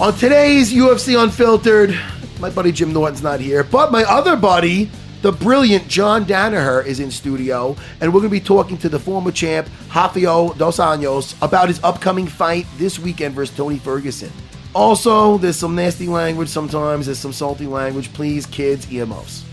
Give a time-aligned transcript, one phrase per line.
[0.00, 1.94] On today's UFC Unfiltered,
[2.40, 7.00] my buddy Jim Norton's not here, but my other buddy, the brilliant John Danaher, is
[7.00, 11.36] in studio, and we're going to be talking to the former champ, Rafael Dos Anjos,
[11.42, 14.32] about his upcoming fight this weekend versus Tony Ferguson.
[14.74, 18.10] Also, there's some nasty language sometimes, there's some salty language.
[18.14, 19.44] Please, kids, earmuffs.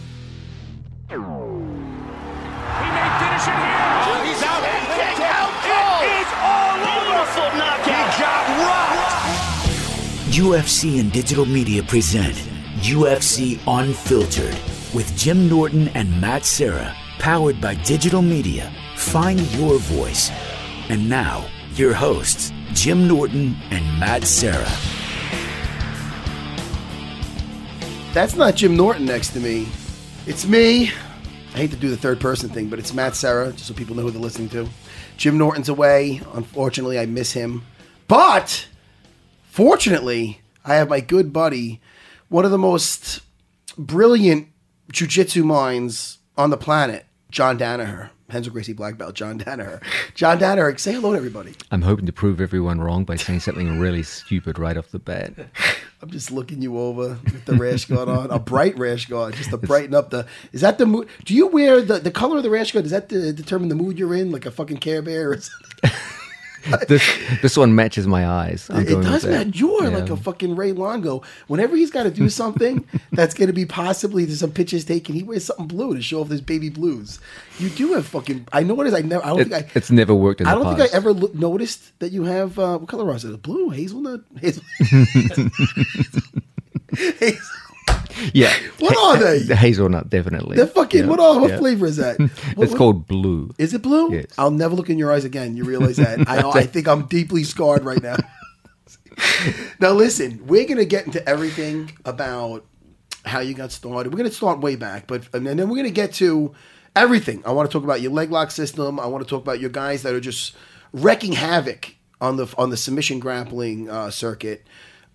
[10.37, 12.35] UFC and digital media present
[12.81, 14.55] UFC Unfiltered
[14.93, 18.71] with Jim Norton and Matt Serra, powered by digital media.
[18.97, 20.29] Find your voice.
[20.89, 24.69] And now, your hosts, Jim Norton and Matt Serra.
[28.13, 29.67] That's not Jim Norton next to me.
[30.27, 30.91] It's me.
[31.55, 33.95] I hate to do the third person thing, but it's Matt Serra, just so people
[33.95, 34.69] know who they're listening to.
[35.17, 36.21] Jim Norton's away.
[36.35, 37.63] Unfortunately, I miss him.
[38.07, 38.67] But
[39.57, 41.81] fortunately, I have my good buddy,
[42.29, 43.21] one of the most
[43.75, 44.49] brilliant
[44.93, 48.11] jujitsu minds on the planet, John Danaher.
[48.31, 49.81] Renzo Gracie Black Belt, John Danaher.
[50.13, 51.55] John Danaher, say hello to everybody.
[51.71, 55.33] I'm hoping to prove everyone wrong by saying something really stupid right off the bat.
[56.03, 59.49] I'm just looking you over with the rash guard on, a bright rash guard, just
[59.49, 60.27] to brighten up the.
[60.51, 61.07] Is that the mood?
[61.25, 62.83] Do you wear the the color of the rash guard?
[62.83, 65.29] Does that de- determine the mood you're in, like a fucking Care Bear?
[65.29, 65.49] Or is
[66.87, 67.03] This
[67.41, 68.69] this one matches my eyes.
[68.69, 69.31] I'm it does, match.
[69.31, 69.51] man.
[69.55, 69.97] You're Yeah.
[69.99, 71.21] like a fucking Ray Longo.
[71.47, 75.15] Whenever he's got to do something that's going to be possibly there's some pictures taken,
[75.15, 77.19] he wears something blue to show off his baby blues.
[77.59, 78.47] You do have fucking.
[78.51, 78.95] I know what it is.
[78.95, 79.23] I never.
[79.25, 79.71] I don't It- think I.
[79.75, 80.77] it's never worked in I don't past.
[80.79, 83.41] think I ever look, noticed that you have uh, what color was it?
[83.41, 84.63] Blue, hazelnut, hazel.
[86.97, 87.39] hazel.
[88.33, 88.51] Yeah.
[88.79, 89.39] What Ha- are they?
[89.39, 90.57] The hazelnut, definitely.
[90.57, 91.01] They're fucking.
[91.01, 91.57] Yeah, What are, what yeah.
[91.59, 92.19] flavor is that?
[92.19, 92.29] What-
[92.63, 93.53] It's what- called blue.
[93.57, 94.11] Is it blue?
[94.13, 94.25] Yes.
[94.37, 95.55] I'll never look in your eyes again.
[95.55, 96.19] You realize that?
[96.27, 98.17] I, I think I'm deeply scarred right now.
[99.79, 102.65] now, listen, we're going to get into everything about
[103.25, 104.11] how you got started.
[104.13, 106.53] We're going to start way back, but and then we're going to get to
[106.95, 107.43] everything.
[107.45, 108.99] I want to talk about your leg lock system.
[108.99, 110.55] I want to talk about your guys that are just
[110.93, 114.65] wrecking havoc on the on the submission grappling uh, circuit.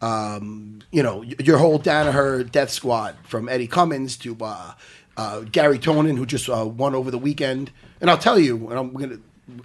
[0.03, 4.73] Um, you know, your whole Danaher death squad from Eddie Cummings to uh,
[5.17, 7.71] uh, Garry Tonon, who just uh, won over the weekend.
[8.01, 9.19] And I'll tell you, and I'm gonna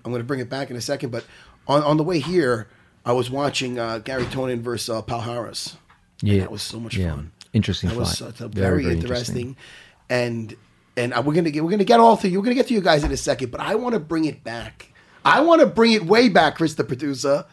[0.06, 1.09] I'm gonna bring it back in a second.
[1.09, 1.26] But
[1.68, 2.68] on, on the way here,
[3.03, 5.76] I was watching uh, Garry Tonon versus uh, Pal Harris.
[6.22, 6.42] Yeah.
[6.42, 7.12] that was so much Yeah.
[7.16, 7.31] fun.
[7.53, 8.18] Interesting That was fight.
[8.36, 9.56] such a Very, very, very interesting.
[10.09, 10.56] And
[10.96, 12.31] and uh, we're gonna get we're gonna get all through.
[12.31, 14.44] We're gonna get to you guys in a second, but I want to bring it
[14.44, 14.92] back.
[15.26, 17.46] I want to bring it way back, Chris, the producer.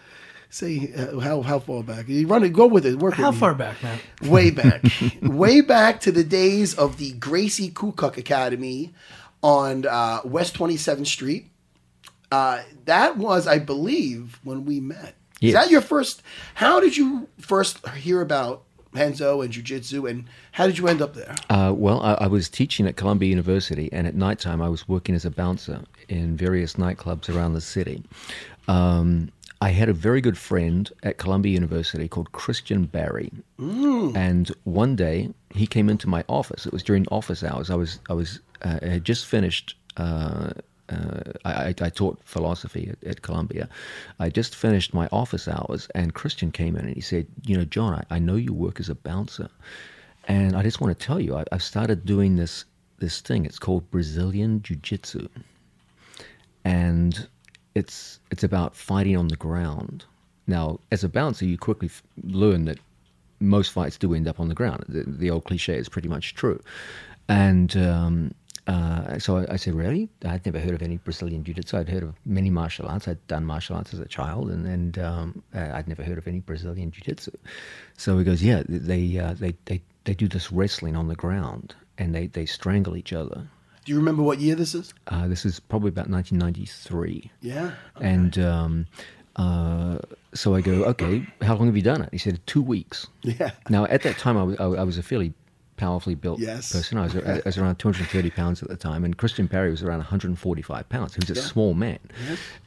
[0.55, 2.07] Say uh, how how far back?
[2.07, 2.53] You run it.
[2.53, 3.01] Go with it.
[3.01, 3.41] Work How with me.
[3.41, 3.99] far back, man?
[4.23, 4.85] Way back,
[5.21, 8.95] way back to the days of the Gracie Kukuk Academy
[9.43, 11.51] on uh, West Twenty Seventh Street.
[12.31, 15.17] Uh, that was, I believe, when we met.
[15.43, 16.23] Is that your first?
[16.55, 18.63] How did you first hear about
[18.93, 21.35] Renzo and Jiu-Jitsu, and how did you end up there?
[21.51, 25.17] Uh, well, I, I was teaching at Columbia University, and at nighttime I was working
[25.17, 28.05] as a bouncer in various nightclubs around the city.
[28.69, 33.31] Um, I had a very good friend at Columbia University called Christian Barry,
[34.17, 36.67] and one day he came into my office.
[36.67, 37.71] It was during office hours.
[37.71, 39.77] I was I was uh, I had just finished.
[39.97, 40.51] Uh,
[40.91, 43.69] uh, I, I I taught philosophy at, at Columbia.
[44.19, 47.65] I just finished my office hours, and Christian came in and he said, "You know,
[47.65, 49.49] John, I, I know you work as a bouncer,
[50.29, 52.67] and I just want to tell you, I, I've started doing this
[52.99, 53.47] this thing.
[53.47, 55.29] It's called Brazilian Jiu Jitsu,
[56.65, 57.29] and
[57.75, 60.05] it's it's about fighting on the ground.
[60.47, 61.91] Now, as a bouncer, you quickly
[62.23, 62.79] learn that
[63.41, 64.85] most fights do end up on the ground.
[64.89, 66.61] The, the old cliche is pretty much true,
[67.29, 67.77] and.
[67.77, 68.35] Um,
[68.67, 70.09] uh, so I, I said, really?
[70.25, 71.77] I'd never heard of any Brazilian jiu-jitsu.
[71.77, 73.07] I'd heard of many martial arts.
[73.07, 76.27] I'd done martial arts as a child, and, and um, uh, I'd never heard of
[76.27, 77.33] any Brazilian jiu-jitsu.
[77.99, 81.75] So he goes, yeah, they, uh, they, they, they do this wrestling on the ground,
[81.99, 83.47] and they, they strangle each other.
[83.85, 84.95] Do you remember what year this is?
[85.09, 87.31] Uh, this is probably about 1993.
[87.43, 87.73] Yeah.
[88.01, 88.87] And um,
[89.37, 89.99] uh,
[90.33, 92.09] so I go, okay, how long have you done it?
[92.13, 93.07] He said, two weeks.
[93.23, 93.51] Yeah.
[93.69, 95.35] Now, at that time, I was, I was a fairly
[95.77, 96.73] powerfully built Yes.
[96.73, 96.99] person.
[96.99, 99.99] I was, I was around 230 pounds at the time, and Christian Barry was around
[99.99, 101.15] 145 pounds.
[101.15, 101.99] He was a small man.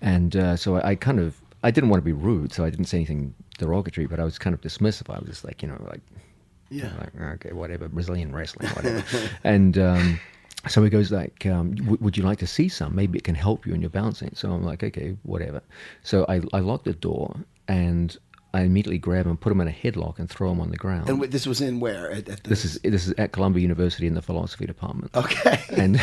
[0.02, 2.70] And uh, so I, I kind of, I didn't want to be rude, so I
[2.70, 5.12] didn't say anything derogatory, but I was kind of dismissive.
[5.14, 6.02] I was just like, you know, like,
[6.70, 6.92] Yeah.
[7.00, 9.04] like okay, whatever, Brazilian wrestling, whatever.
[9.44, 10.20] and um,
[10.68, 12.96] so he goes like, um, "Would you like to see some?
[12.96, 15.62] Maybe it can help you in your bouncing." So I'm like, "Okay, whatever."
[16.04, 17.36] So I, I locked the door
[17.68, 18.18] and
[18.54, 21.10] I immediately grab him, put him in a headlock, and throw him on the ground.
[21.10, 22.12] And this was in where?
[22.12, 25.16] At, at the, this is this is at Columbia University in the philosophy department.
[25.16, 25.62] okay.
[25.78, 26.00] And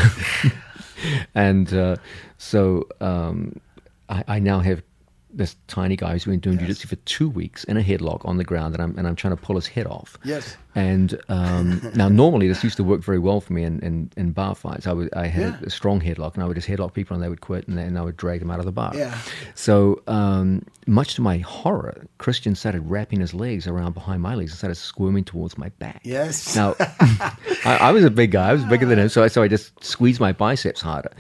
[1.35, 1.97] and uh,
[2.39, 3.61] so um,
[4.09, 4.83] I, I now have
[5.31, 8.45] this tiny guy who's been doing jiu-jitsu for two weeks in a headlock on the
[8.45, 10.17] ground, and I'm and I'm trying to pull his head off.
[10.25, 10.57] Yes.
[10.77, 14.33] And um, now, normally, this used to work very well for me in, in, in
[14.33, 14.87] bar fights.
[14.87, 15.67] I would I had Yeah.
[15.67, 17.97] a strong headlock, and I would just headlock people, and they would quit, and then
[17.97, 18.93] I would drag them out of the bar.
[18.95, 19.17] Yeah.
[19.55, 24.51] So, um, much to my horror, Christian started wrapping his legs around behind my legs
[24.51, 26.01] and started squirming towards my back.
[26.03, 26.55] Yes.
[26.57, 28.51] Now, I, I was a big guy.
[28.51, 31.13] I was bigger than him, so I, so I just squeezed my biceps harder,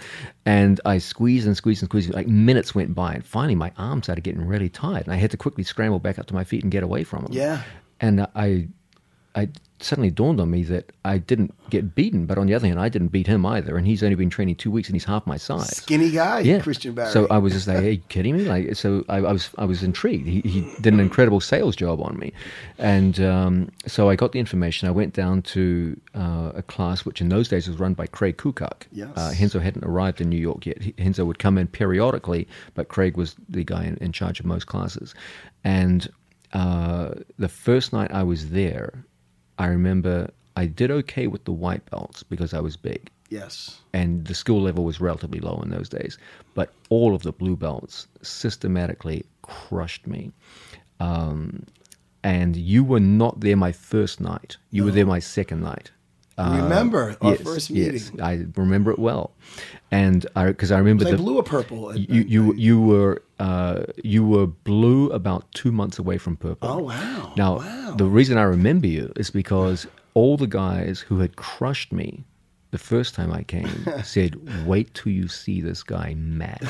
[0.45, 2.12] and I squeezed and squeezed and squeezed.
[2.12, 5.31] Like minutes went by, and finally my arms started getting really tired, and I had
[5.31, 7.33] to quickly scramble back up to my feet and get away from him.
[7.33, 7.62] Yeah.
[8.01, 8.69] And I,
[9.37, 9.49] I
[9.81, 12.89] suddenly dawned on me that I didn't get beaten, but on the other hand, I
[12.89, 15.37] didn't beat him either, and he's only been training two weeks, and he's half my
[15.37, 15.77] size.
[15.77, 17.11] Skinny guy, Yeah, Christian Barry.
[17.11, 19.65] So I was just like, "Are you kidding me?" Like, so I, I was, I
[19.65, 20.27] was intrigued.
[20.29, 22.33] He, he did an incredible sales job on me,
[22.79, 24.89] and um, so I got the information.
[24.89, 28.37] I went down to uh, a class which in those days was run by Craig
[28.37, 28.85] Kukuk.
[28.93, 29.11] Yes.
[29.17, 30.81] Uh, Renzo hadn't arrived in New York yet.
[30.81, 34.47] He- Renzo would come in periodically, but Craig was the guy in, in charge of
[34.47, 35.15] most classes.
[35.65, 36.09] And
[36.53, 39.05] uh, the first night I was there,
[39.59, 43.81] I remember I did okay with the white belts because I was big yes.
[43.93, 46.19] and the skill level was relatively low in those days.
[46.55, 50.33] But all of the blue belts systematically crushed me.
[51.01, 51.65] Um,
[52.23, 54.56] and you were not there my first night.
[54.71, 55.91] You were there my second night.
[56.39, 58.21] Remember our yes, first yes, meeting?
[58.23, 59.33] I remember it well,
[59.91, 61.91] and I because I remember I the blue or purple?
[61.91, 66.69] at you you you were uh, you were blue about two months away from purple.
[66.69, 67.33] Oh, wow.
[67.37, 67.95] Now Wow.
[67.97, 72.25] the reason I remember you is because all the guys who had crushed me
[72.73, 74.35] the first time I came said,
[74.67, 76.63] "Wait till you see this guy, Matt.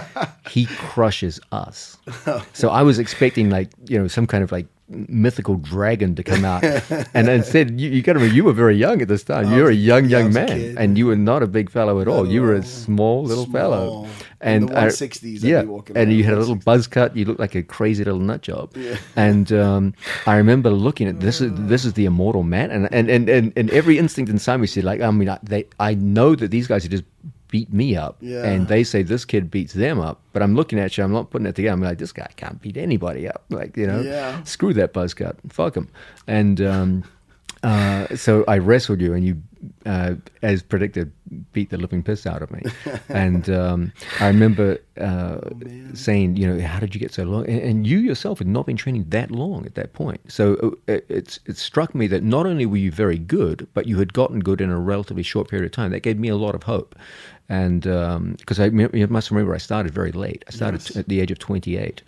[0.48, 1.98] he crushes us."
[2.52, 6.44] So I was expecting like you know some kind of like mythical dragon to come
[6.44, 6.64] out,
[7.14, 9.52] and instead you, you got to remember you were very young at this time.
[9.52, 10.78] you were a young young man, kid.
[10.78, 12.26] and you were not a big fellow at all.
[12.26, 14.06] You were a small little fellow,
[14.40, 17.16] and the I- 160s I'd be yeah, and you had a little buzz cut.
[17.16, 18.74] You looked like a crazy little nut job.
[19.16, 19.94] And um,
[20.26, 23.52] I remember looking at this is this is the immortal man, and and and and,
[23.56, 26.66] and every instinct inside me said like I mean I, they I know that these
[26.66, 27.04] guys are just
[27.48, 28.16] beat me up.
[28.20, 28.44] Yeah.
[28.44, 31.30] and they say this kid beats them up but i'm looking at you i'm not
[31.30, 31.72] putting it together.
[31.74, 33.44] I'm like this guy can't beat anybody up.
[33.50, 34.42] Like you know Yeah.
[34.44, 35.36] screw that buzz cut.
[35.48, 35.88] Fuck him.
[36.26, 37.04] And um
[37.62, 39.42] uh, so I wrestled you, and you,
[39.86, 41.12] uh, as predicted,
[41.52, 42.62] beat the living piss out of me.
[43.08, 45.40] and um, I remember uh,
[45.94, 47.46] saying, you know, how did you get so long?
[47.46, 50.20] And, and you yourself had not been training that long at that point.
[50.30, 53.86] So uh, it, it's it struck me that not only were you very good, but
[53.86, 55.90] you had gotten good in a relatively short period of time.
[55.90, 56.94] That gave me a lot of hope.
[57.48, 57.82] And
[58.36, 60.44] because I you must remember, I started very late.
[60.48, 60.96] I started Yes.
[60.96, 62.02] at the age of 28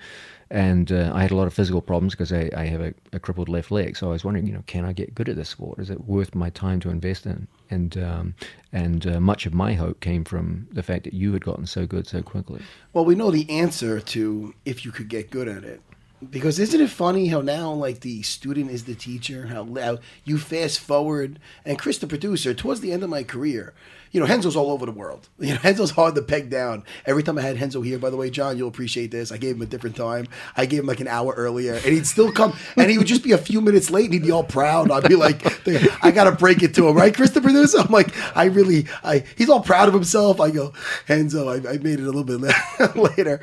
[0.50, 3.20] and uh, I had a lot of physical problems because I, I have a, a
[3.20, 3.96] crippled left leg.
[3.96, 5.78] So I was wondering, you know, can I get good at this sport?
[5.78, 7.46] Is it worth my time to invest in?
[7.70, 8.34] And um,
[8.72, 11.86] and uh, much of my hope came from the fact that you had gotten so
[11.86, 12.62] good so quickly.
[12.92, 15.80] Well, we know the answer to if you could get good at it.
[16.28, 19.46] Because isn't it funny how now, like, the student is the teacher?
[19.46, 23.72] How, how you fast forward, and Chris, the producer, towards the end of my career,
[24.12, 25.28] you know, Renzo's all over the world.
[25.40, 26.84] You know, Renzo's hard to peg down.
[27.06, 29.32] Every time I had Renzo here, by the way, John, you'll appreciate this.
[29.32, 30.28] I gave him a different time.
[30.56, 33.24] I gave him like an hour earlier, and he'd still come, and he would just
[33.24, 34.90] be a few minutes late, and he'd be all proud.
[34.90, 35.44] I'd be like,
[36.04, 37.78] I gotta break it to him, right, Chris, the producer?
[37.78, 39.24] I'm like, I really, I.
[39.36, 40.40] He's all proud of himself.
[40.40, 40.72] I go,
[41.08, 42.40] Renzo, I, I made it a little bit
[42.94, 43.40] later,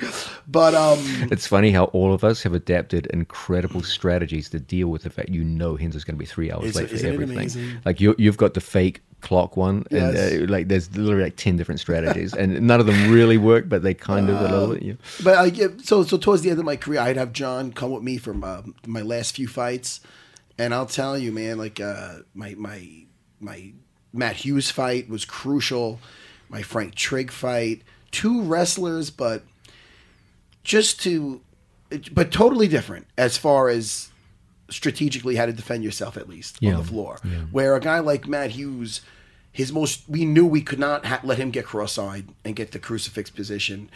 [0.48, 1.00] but um,
[1.32, 5.30] It's funny how all of us have adapted incredible strategies to deal with the fact
[5.30, 7.38] you know Renzo's going to be three hours late for everything.
[7.38, 7.78] amazing?
[7.86, 10.34] Like you, you've got the fake clock one, and Yes.
[10.42, 13.82] uh, like there's literally like ten different strategies, and none of them really work, but
[13.84, 14.84] they kind of a little bit.
[14.84, 14.98] You.
[15.24, 17.92] But I get so so towards the end of my career, I'd have John come
[17.92, 20.00] with me for my, my last few fights,
[20.58, 22.80] and I'll tell you, man, like uh, my my
[23.40, 23.74] my
[24.14, 26.00] Matt Hughes fight was crucial.
[26.50, 29.44] My Frank Trigg fight, two wrestlers, but
[30.64, 31.42] just to,
[32.14, 34.10] but totally different as far as
[34.70, 36.74] strategically how to defend yourself at least Yeah.
[36.74, 37.20] on the floor.
[37.52, 39.02] Where a guy like Matt Hughes,
[39.58, 42.80] his most we knew we could not ha- let him get cross-eyed and get the
[42.80, 43.90] crucifix position.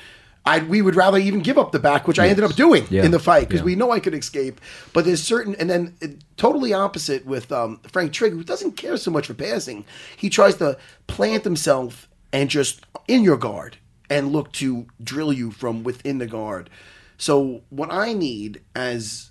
[0.44, 3.04] I we would rather even give up the back, which I ended up doing Yeah.
[3.06, 3.66] in the fight because Yeah.
[3.66, 4.60] we know I could escape.
[4.92, 8.98] But there's certain, and then uh, totally opposite with um, Frank Trigg, who doesn't care
[8.98, 9.86] so much for passing.
[10.18, 13.78] He tries to plant himself and just in your guard
[14.10, 16.72] and look to drill you from within the guard.
[17.20, 19.28] So what I need as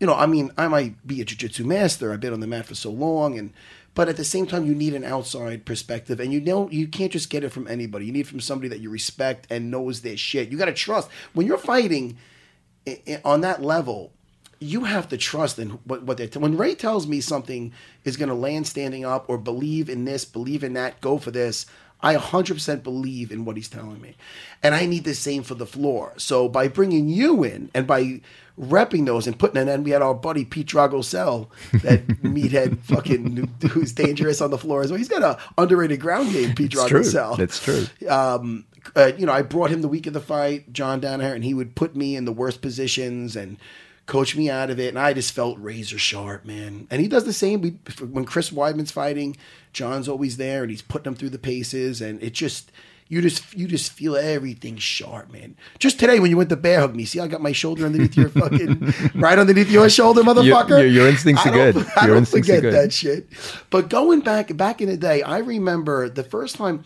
[0.00, 2.12] you know, I mean, I might be a jiu-jitsu master.
[2.12, 3.52] I've been on the mat for so long, and
[3.96, 7.10] but at the same time, you need an outside perspective, and you know, you can't
[7.10, 8.04] just get it from anybody.
[8.04, 10.50] You need from somebody that you respect and knows their shit.
[10.50, 12.18] You got to trust when you're fighting
[13.24, 14.12] on that level.
[14.58, 16.26] You have to trust in what what they.
[16.26, 17.72] When Ray tells me something
[18.04, 21.30] is going to land standing up, or believe in this, believe in that, go for
[21.30, 21.64] this.
[22.00, 24.16] I 100% believe in what he's telling me.
[24.62, 26.12] And I need the same for the floor.
[26.18, 28.20] So by bringing you in and by
[28.58, 31.48] repping those and putting, and then we had our buddy Pete Dragosel,
[31.82, 34.98] that meathead fucking who's dangerous on the floor as well.
[34.98, 37.00] He's got an underrated ground game, Pete It's true.
[37.00, 37.86] Dragosel That's true.
[38.08, 41.44] um, uh, you know, I brought him the week of the fight, John Danaher, and
[41.44, 43.56] he would put me in the worst positions and
[44.06, 44.88] coach me out of it.
[44.88, 46.86] And I just felt razor sharp, man.
[46.90, 47.60] And he does the same.
[48.00, 49.36] When Chris Weidman's fighting,
[49.72, 52.00] John's always there and he's putting him through the paces.
[52.00, 52.70] And it just,
[53.08, 55.56] you just, you just feel everything sharp, man.
[55.78, 58.16] Just today when you went to bear hug me, see, I got my shoulder underneath
[58.16, 60.68] your fucking, right underneath your shoulder, motherfucker.
[60.70, 61.86] your- your instincts I are good.
[61.96, 62.74] I Your don't forget good.
[62.74, 63.28] that shit.
[63.70, 66.84] But going back, back in the day, I remember the first time.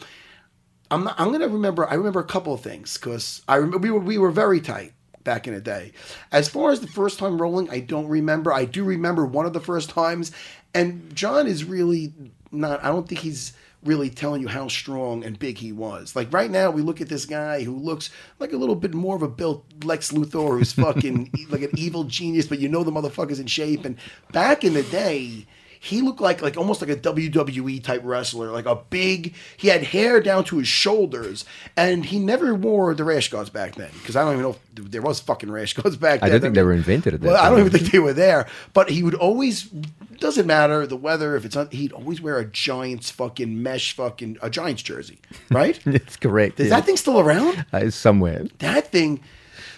[0.91, 1.89] I'm not, I'm gonna remember.
[1.89, 4.93] I remember a couple of things because I remember we were we were very tight
[5.25, 5.93] back in the day.
[6.33, 8.53] As far as the first time rolling, I don't remember.
[8.53, 10.33] I do remember one of the first times,
[10.75, 12.13] and John is really
[12.51, 12.83] not.
[12.85, 16.15] I don't think he's really telling you how strong and big he was.
[16.15, 19.17] Like right now, we look at this guy who looks like a little bit more
[19.17, 22.93] of a built Lex Luthor, who's fucking like an evil genius, but you know the
[22.93, 23.85] motherfucker's in shape.
[23.85, 23.97] And
[24.33, 25.47] back in the day
[25.83, 29.35] he looked like like almost like a WWE type wrestler, like a big.
[29.57, 33.77] He had hair down to his shoulders, and he never wore the rash guards back
[33.77, 36.29] then because I don't even know if there was fucking rash guards back then.
[36.29, 38.13] I don't think they were invented at that Well, I don't even think they were
[38.13, 38.47] there.
[38.75, 39.71] But he would always
[40.19, 41.57] doesn't matter the weather if it's.
[41.73, 45.19] He'd always wear a Giants fucking mesh fucking a Giants jersey,
[45.51, 45.81] right?
[45.87, 46.61] It's correct.
[46.61, 46.77] Is yeah.
[46.77, 47.65] that thing still around?
[47.73, 48.45] Uh, it's somewhere.
[48.59, 49.21] that thing.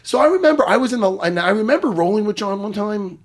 [0.02, 3.21] So I remember I was in the and I remember rolling with John one time,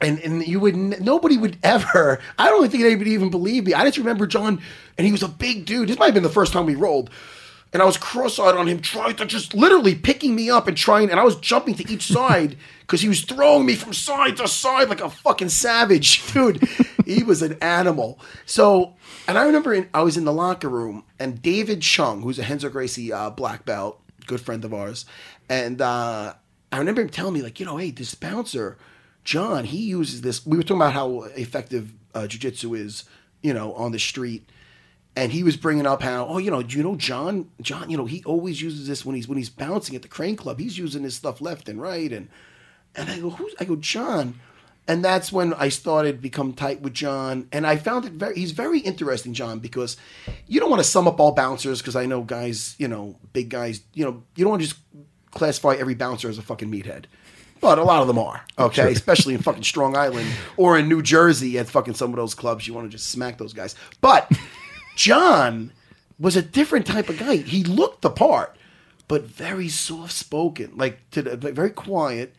[0.00, 2.20] and and you would nobody would ever.
[2.38, 3.74] I don't think anybody even believe me.
[3.74, 4.60] I just remember John,
[4.98, 5.88] and he was a big dude.
[5.88, 7.10] This might have been the first time we rolled.
[7.72, 11.10] And I was cross-eyed on him, trying to just literally picking me up and trying,
[11.10, 14.46] and I was jumping to each side because he was throwing me from side to
[14.46, 16.62] side like a fucking savage, dude.
[17.04, 18.20] he was an animal.
[18.46, 18.94] So,
[19.26, 22.42] and I remember in, I was in the locker room, and David Chung, who's a
[22.42, 25.04] Renzo Gracie uh, black belt, good friend of ours,
[25.48, 26.34] and uh,
[26.70, 28.78] I remember him telling me like, you know, hey, this bouncer,
[29.24, 30.44] John, he uses this.
[30.46, 33.04] We were talking about how effective uh, jujitsu is,
[33.42, 34.48] you know, on the street.
[35.16, 38.04] And he was bringing up how oh you know you know John John you know
[38.04, 41.04] he always uses this when he's when he's bouncing at the Crane Club he's using
[41.04, 42.12] this stuff left and right.
[42.12, 42.28] And
[42.96, 44.40] and I go who's I go John.
[44.86, 47.48] And that's when I started become tight with John.
[47.52, 49.96] And I found it very he's very interesting John because
[50.48, 53.50] you don't want to sum up all bouncers because I know guys you know big
[53.50, 54.80] guys you know you don't want to just
[55.30, 57.04] classify every bouncer as a fucking meathead
[57.64, 60.28] but a lot of them are oh, okay, especially in fucking Strong Island
[60.58, 62.68] or in New Jersey at fucking some of those clubs.
[62.68, 63.74] You want to just smack those guys.
[64.02, 64.30] But
[64.96, 65.72] John
[66.18, 67.36] was a different type of guy.
[67.36, 68.54] He looked the part,
[69.08, 72.34] but very soft spoken, like to the, very quiet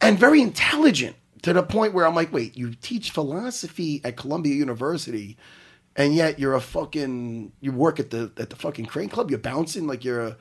[0.00, 4.54] and very intelligent to the point where I'm like, wait, you teach philosophy at Columbia
[4.54, 5.36] University,
[5.96, 9.28] and yet you're a fucking you work at the at the fucking Crane Club.
[9.28, 10.36] You're bouncing like you're a,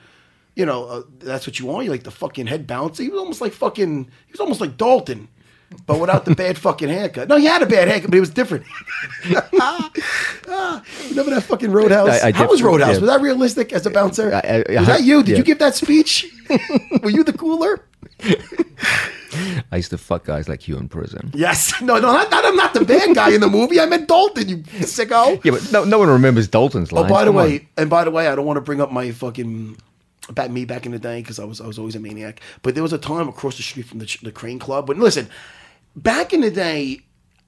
[0.56, 1.86] you know, uh, that's what you want.
[1.86, 3.04] You're like the fucking head bouncer.
[3.04, 4.06] He was almost like fucking.
[4.28, 5.28] He was almost like Dalton.
[5.88, 7.28] But without the bad fucking haircut.
[7.30, 8.66] No, he had a bad haircut, but it was different.
[10.56, 12.22] Ah, remember that fucking Roadhouse?
[12.22, 12.96] I- I How was Roadhouse?
[12.96, 13.00] yeah.
[13.02, 14.34] Was that realistic as a bouncer?
[14.34, 15.24] I- I- was that you?
[15.24, 15.38] Did yeah.
[15.38, 16.26] you give that speech?
[17.04, 17.86] Were you the cooler?
[19.72, 21.32] I used to fuck guys like you in prison.
[21.34, 21.74] Yes.
[21.82, 23.80] No, no, not, not, I'm not the bad guy in the movie.
[23.80, 25.44] I meant Dalton, you sicko.
[25.44, 27.06] Yeah, but no, no one remembers Dalton's life.
[27.06, 27.46] Oh, by the Come on.
[27.48, 29.78] way, and by the way, I don't want to bring up my fucking
[30.30, 32.42] about me back in the day because I was I was always a maniac.
[32.62, 34.88] But there was a time across the street from the, the Crane Club.
[34.88, 35.30] But listen,
[35.96, 37.02] back in the day,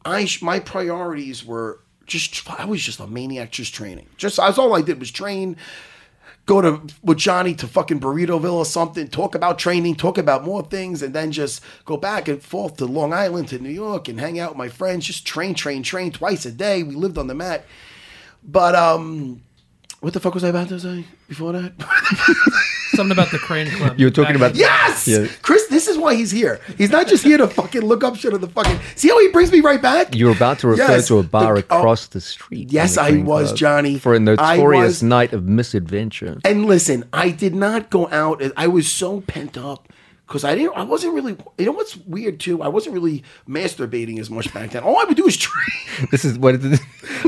[0.03, 4.08] I my priorities were just I was just a maniac, just training.
[4.17, 5.58] Just that's all I did was train.
[6.46, 10.62] Go to with Johnny to fucking Burritoville or something, talk about training, talk about more
[10.62, 14.20] things, and then just go back and forth to Long Island to New York and
[14.20, 15.08] hang out with my friends.
[15.08, 16.84] Just train, train, train twice a day.
[16.84, 17.65] We lived on the mat.
[18.44, 19.41] But um,
[20.05, 21.74] what the fuck was I about to say before that?
[22.95, 24.00] Something about the Crane Club.
[24.00, 25.25] You were talking about- yes, Yeah.
[25.41, 25.65] Chris.
[25.67, 26.62] This is why he's here.
[26.77, 28.79] He's not just here to fucking look up shit on the fucking.
[28.95, 30.13] See how he brings me right back.
[30.15, 32.71] You were about to refer Yes, to a bar the- oh, across the street.
[32.71, 33.97] Yes, the I was, Club Johnny.
[33.97, 36.38] For a notorious was- night of misadventure.
[36.45, 38.43] And listen, I did not go out.
[38.55, 39.89] I was so pent up
[40.27, 40.75] because I didn't.
[40.75, 41.38] I wasn't really.
[41.58, 42.62] You know what's weird too?
[42.62, 44.84] I wasn't really masturbating as much back then.
[44.84, 46.08] All I would do is train.
[46.12, 46.82] This is what this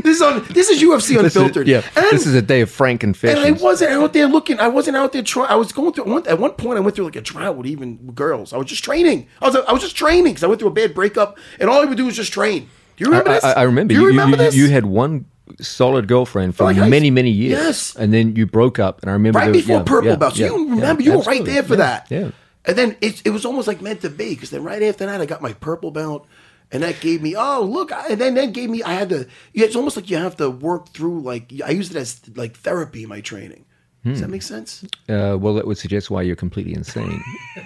[0.04, 0.44] is on.
[0.50, 1.66] This is UFC This is- Unfiltered.
[1.68, 3.60] yeah, And- this is a day of frank And confessions.
[3.60, 4.60] I wasn't out there looking.
[4.60, 5.48] I wasn't out there trying.
[5.48, 6.04] I was going through.
[6.04, 8.52] One, at one point, I went through like a drought with even girls.
[8.52, 9.26] I was just training.
[9.40, 9.56] I was.
[9.56, 11.96] I was just training because I went through a bad breakup, and all I would
[11.96, 12.68] do was just train.
[12.96, 13.44] Do you remember I, this?
[13.44, 13.94] I, I remember.
[13.94, 14.54] Do you, you, remember you, this?
[14.56, 15.24] you had one
[15.60, 17.58] solid girlfriend for Like many, many years.
[17.58, 17.96] Yes.
[17.96, 19.00] And then you broke up.
[19.02, 20.34] And I remember right the- before yeah, Purple yeah, Belt.
[20.36, 21.02] So yeah, you remember?
[21.02, 22.06] you were right there for that.
[22.10, 22.30] Yeah.
[22.68, 25.20] And then it, it was almost like meant to be because then right after that
[25.20, 26.26] I got my purple belt,
[26.70, 29.26] and that gave me oh look, I- and then that gave me I had to.
[29.54, 32.56] Yeah, it's almost like you have to work through like I used it as like
[32.58, 33.64] therapy in my training.
[34.04, 34.84] Does that make sense?
[35.08, 37.20] Uh, well, that would suggest why you're completely insane.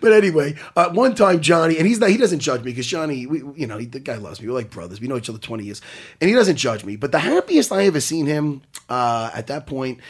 [0.00, 3.26] But anyway, uh, one time Johnny, and he's not, he doesn't judge me because Johnny,
[3.26, 4.46] we, you know, he, the guy loves me.
[4.48, 5.00] We're like brothers.
[5.00, 5.80] We know each other 20 years.
[6.20, 6.96] And he doesn't judge me.
[6.96, 10.00] But the happiest I ever seen him uh, at that point,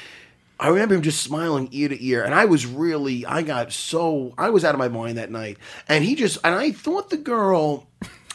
[0.60, 2.22] I remember him just smiling ear to ear.
[2.22, 5.58] And I was really, I got so, I was out of my mind that night.
[5.88, 7.86] And he just, and I thought the girl,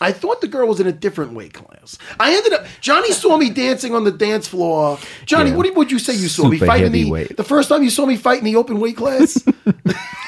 [0.01, 1.97] I thought the girl was in a different weight class.
[2.19, 4.99] I ended up, Johnny saw me dancing on the dance floor.
[5.25, 5.55] Johnny, Yeah.
[5.55, 7.38] what would you say you saw me fighting the, heavyweight.
[7.38, 9.41] the first time you saw me fight in the open weight class?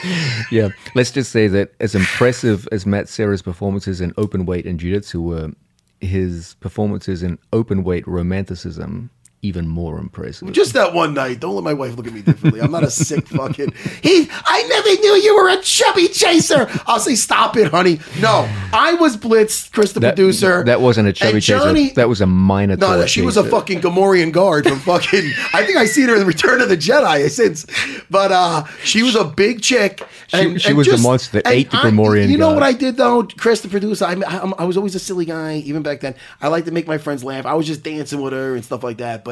[0.52, 4.80] yeah, let's just say that as impressive as Matt Serra's performances in open weight and
[4.80, 5.52] jiu-jitsu were,
[6.00, 9.10] his performances in open weight romanticism
[9.44, 10.52] even more impressive.
[10.52, 11.40] Just that one night.
[11.40, 12.62] Don't let my wife look at me differently.
[12.62, 13.74] I'm not a sick fucking.
[14.04, 14.28] He.
[14.32, 16.68] I never knew you were a chubby chaser.
[16.86, 18.00] I'll say, stop it, honey.
[18.20, 19.72] No, I was blitzed.
[19.72, 20.64] Chris, the that, producer.
[20.66, 21.96] that wasn't a chubby Johnny- chaser.
[21.96, 22.76] That was a minor.
[22.78, 25.32] No, no, she was a fucking Gamorrean guard from fucking.
[25.54, 27.66] I think I seen her in Return of the Jedi since,
[28.10, 30.04] but uh, she was a big chick.
[30.28, 32.56] She- she was the monster that ate the Gamorrean You know guard.
[32.58, 34.06] what I did though, Chris, the producer.
[34.06, 36.16] I, I, I was always a silly guy, even back then.
[36.42, 37.46] I like to make my friends laugh.
[37.46, 39.24] I was just dancing with her and stuff like that.
[39.24, 39.31] But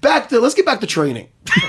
[0.00, 1.28] back to let's get back to training.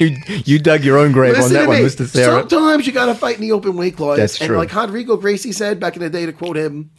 [0.00, 1.84] you, you dug your own grave on Listen that one, me.
[1.84, 2.06] Mr.
[2.06, 2.48] Serra.
[2.48, 4.18] Sometimes you got to fight in the open weight class.
[4.18, 4.56] That's and true.
[4.56, 6.90] like Rodrigo Gracie said back in the day, to quote him,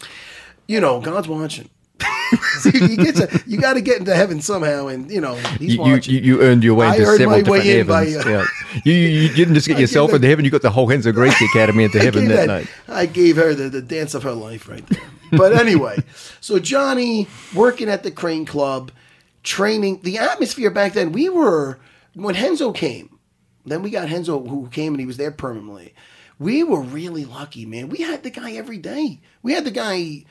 [0.67, 1.69] you know, God's watching.
[2.59, 5.75] See, you get to, you got to get into heaven somehow, and you know he's
[5.75, 6.13] You, you, watching.
[6.15, 8.25] you you earned your way into several different in by, heavens.
[8.25, 8.81] uh, yeah.
[8.83, 11.45] you, you, didn't just get I yourself into heaven, you got the whole Renzo Gracie
[11.45, 12.67] Academy into heaven that that- night.
[12.89, 15.01] I gave her the, the dance of her life right there.
[15.31, 15.97] But anyway,
[16.41, 18.91] so Johnny working at the Crane Club,
[19.47, 20.01] training.
[20.03, 21.79] The atmosphere back then, we were
[22.13, 23.17] when Renzo came.
[23.65, 25.93] Then we got Renzo who came and he was there permanently.
[26.39, 27.89] We were really lucky, man.
[27.89, 29.19] We had the guy every day.
[29.41, 30.25] We had the guy,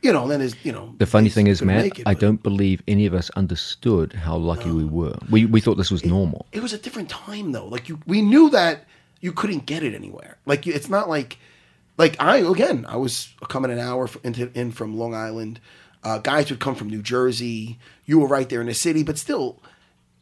[0.00, 0.26] you know.
[0.26, 0.94] Then his, you know.
[0.98, 4.70] The funny thing is, Matt, it, I don't believe any of us understood how lucky
[4.70, 5.16] we were.
[5.30, 6.46] We, we thought this was normal.
[6.52, 7.66] It was a different time though.
[7.66, 8.86] Like you, we knew that
[9.20, 10.36] you couldn't get it anywhere.
[10.44, 11.38] Like it's not like,
[11.96, 15.60] like I again, I was coming an hour into in from Long Island.
[16.04, 17.78] Uh, guys would come from New Jersey.
[18.06, 19.60] You were right there in the city, but still,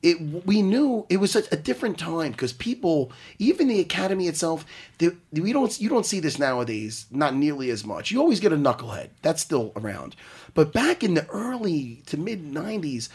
[0.02, 4.64] it we knew it was such a different time because people, even the academy itself,
[4.98, 7.06] they, we don't you don't see this nowadays.
[7.10, 8.10] Not nearly as much.
[8.10, 9.08] You always get a knucklehead.
[9.22, 10.16] That's still around,
[10.54, 13.08] but back in the early to mid '90s.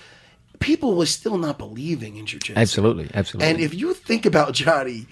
[0.60, 2.58] People were still not believing in jiu-jitsu.
[2.58, 3.52] Absolutely, absolutely.
[3.52, 5.06] And if you think about Johnny,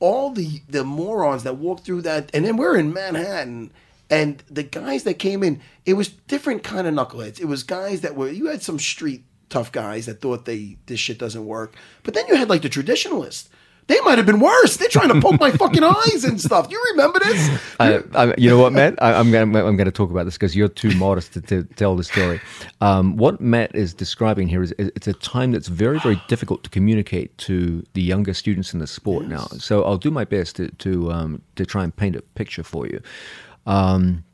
[0.00, 3.70] all the the morons that walked through that, and then we're in Manhattan,
[4.10, 7.40] and the guys that came in, it was different kind of knuckleheads.
[7.40, 11.00] It was guys that were you had some street tough guys that thought they this
[11.00, 13.48] shit doesn't work, but then you had like the traditionalists.
[13.88, 14.76] They might have been worse.
[14.78, 16.66] They're trying to poke my fucking eyes and stuff.
[16.70, 17.60] You remember this?
[17.80, 19.00] I, I, you know what, Matt?
[19.00, 21.40] I, I'm going to I'm going to talk about this because you're too modest to,
[21.42, 22.40] to tell the story.
[22.80, 26.70] Um, what Matt is describing here is it's a time that's very very difficult to
[26.70, 29.46] communicate to the younger students in the sport now.
[29.58, 32.86] So I'll do my best to to um, to try and paint a picture for
[32.88, 33.00] you.
[33.66, 34.24] Um,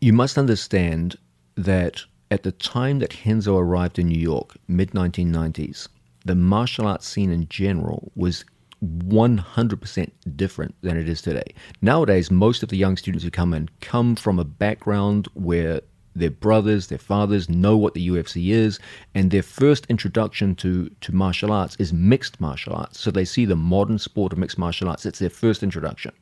[0.00, 1.16] you must understand
[1.56, 5.88] that at the time that Renzo arrived in New York, mid 1990s,
[6.24, 8.44] the martial arts scene in general was
[8.84, 11.54] 100% different than it is today.
[11.82, 15.80] Nowadays, most of the young students who come in come from a background where
[16.14, 18.78] their brothers, their fathers know what the UFC is,
[19.14, 22.98] and their first introduction to, to martial arts is mixed martial arts.
[22.98, 25.06] So they see the modern sport of mixed martial arts.
[25.06, 26.12] It's their first introduction.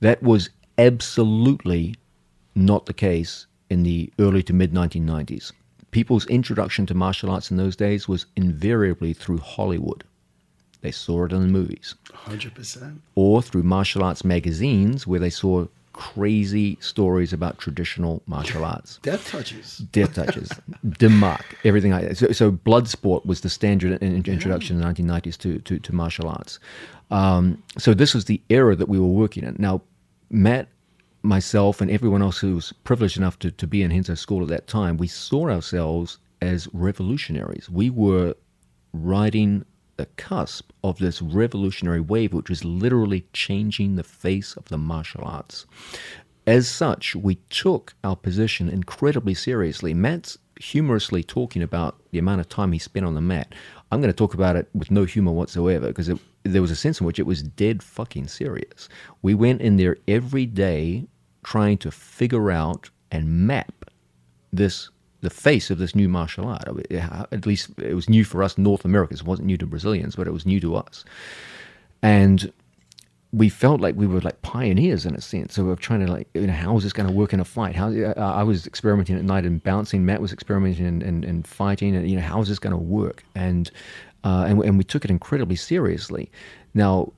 [0.00, 1.94] That was absolutely
[2.54, 5.52] not the case in the early to mid 1990s.
[5.90, 10.04] People's introduction to martial arts in those days was invariably through Hollywood.
[10.80, 13.00] They saw it in the movies, Hundred percent.
[13.16, 19.00] or through martial arts magazines where they saw crazy stories about traditional martial arts.
[19.02, 19.78] Death touches.
[19.90, 20.48] Death touches,
[20.98, 22.16] Dim Mak, everything like that.
[22.16, 25.78] So, so blood sport was the standard in, in- introduction in the 1990s to, to,
[25.80, 26.60] to martial arts.
[27.10, 29.56] Um, so this was the era that we were working in.
[29.58, 29.80] Now,
[30.30, 30.68] Matt,
[31.22, 34.48] myself, and everyone else who was privileged enough to, to be in Renzo School at
[34.48, 37.68] that time, we saw ourselves as revolutionaries.
[37.70, 38.34] We were
[38.92, 39.64] riding
[39.96, 45.24] the cusp of this revolutionary wave, which was literally changing the face of the martial
[45.24, 45.66] arts.
[46.46, 49.92] As such, we took our position incredibly seriously.
[49.92, 53.54] Matt's humorously talking about the amount of time he spent on the mat.
[53.90, 56.76] I'm going to talk about it with no humor whatsoever because it, there was a
[56.76, 58.88] sense in which it was dead fucking serious.
[59.22, 61.06] We went in there every day
[61.44, 63.90] trying to figure out and map
[64.52, 66.68] this the face of this new martial art.
[66.92, 69.20] At least it was new for us North Americans.
[69.20, 71.04] It wasn't new to Brazilians, but it was new to us.
[72.02, 72.52] And
[73.32, 75.54] we felt like we were like pioneers in a sense.
[75.54, 77.40] So we were trying to like, you know, how is this going to work in
[77.40, 77.74] a fight?
[77.74, 80.06] How uh, I was experimenting at night and bouncing.
[80.06, 81.96] Matt was experimenting and, and, and fighting.
[81.96, 83.24] And you know, how is this going to work?
[83.34, 83.70] And,
[84.28, 86.30] uh, and and we took it incredibly seriously.
[86.74, 87.12] Now,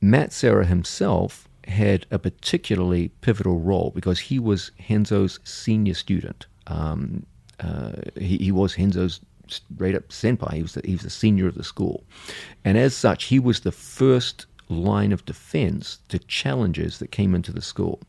[0.00, 6.46] Matt Serra himself had a particularly pivotal role because he was Renzo's senior student.
[6.66, 7.26] Um,
[7.60, 10.52] uh, he, he was Renzo's straight up senpai.
[10.54, 12.02] He was the, he was the senior of the school,
[12.64, 17.52] and as such, he was the first line of defense to challenges that came into
[17.52, 18.00] the school.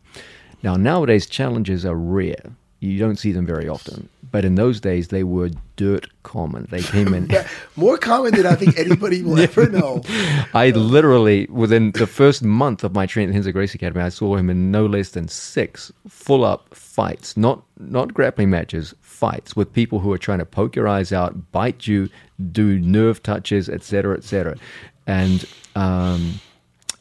[0.63, 2.56] Now, nowadays, challenges are rare.
[2.80, 4.10] You don't see them very often.
[4.32, 6.68] But in those days, they were dirt common.
[6.70, 7.32] They came in.
[7.76, 10.02] More common than I think anybody will ever know.
[10.54, 14.36] I literally, within the first month of my training at Renzo Gracie Academy, I saw
[14.36, 19.72] him in no less than six full up fights, not not grappling matches, fights with
[19.72, 22.10] people who are trying to poke your eyes out, bite you,
[22.52, 24.58] do nerve touches, etc., etc.
[25.08, 26.40] And um,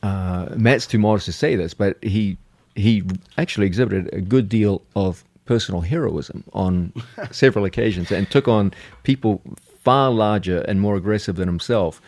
[0.03, 2.37] uh, Matt's too modest to say this, but he
[2.77, 3.03] he
[3.39, 6.93] actually exhibited a good deal of personal heroism on
[7.31, 9.41] several occasions and took on people
[9.83, 12.01] far larger and more aggressive than himself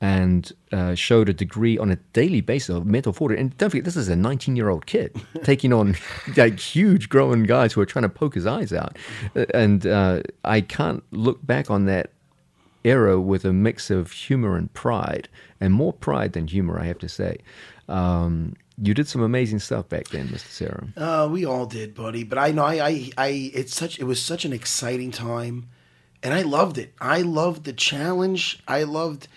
[0.00, 3.40] and uh, showed a degree on a daily basis of mental fortitude.
[3.40, 5.96] And don't forget, this is a 19 year old kid taking on
[6.36, 8.96] like huge grown guys who are trying to poke his eyes out.
[9.34, 12.10] Uh, And uh, I can't look back on that
[12.84, 15.28] era with a mix of humor and pride,
[15.60, 17.38] and more pride than humor, I have to say.
[17.88, 20.48] Um, you did some amazing stuff back then, Mr.
[20.50, 20.88] Serra.
[20.96, 22.24] Uh, we all did, buddy.
[22.24, 25.68] But I know I, I, I, it's such, it was such an exciting time,
[26.22, 26.94] and I loved it.
[27.00, 28.62] I loved the challenge.
[28.68, 29.28] I loved.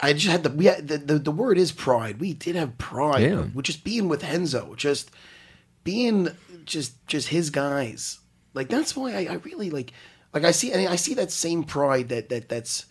[0.00, 2.20] I just had the we had, the, the the word is pride.
[2.20, 3.22] We did have pride.
[3.22, 3.46] Yeah.
[3.52, 5.10] With just being with Renzo, just
[5.82, 6.28] being
[6.64, 8.18] just just his guys.
[8.54, 9.92] Like that's why I, I really like
[10.32, 12.86] like I see and I see that same pride that that that's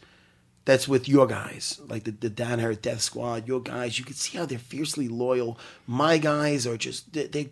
[0.67, 3.97] that's with your guys, like the, the Danaher Death Squad, your guys.
[3.97, 5.57] You can see how they're fiercely loyal.
[5.87, 7.49] My guys are just they, they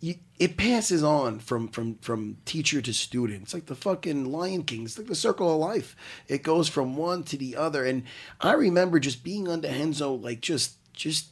[0.00, 3.44] you, it passes on from from from teacher to student.
[3.44, 4.84] It's like the fucking Lion King.
[4.84, 5.96] It's like the circle of life.
[6.28, 7.86] It goes from one to the other.
[7.86, 8.02] And
[8.38, 11.28] I remember just being under Renzo, like just just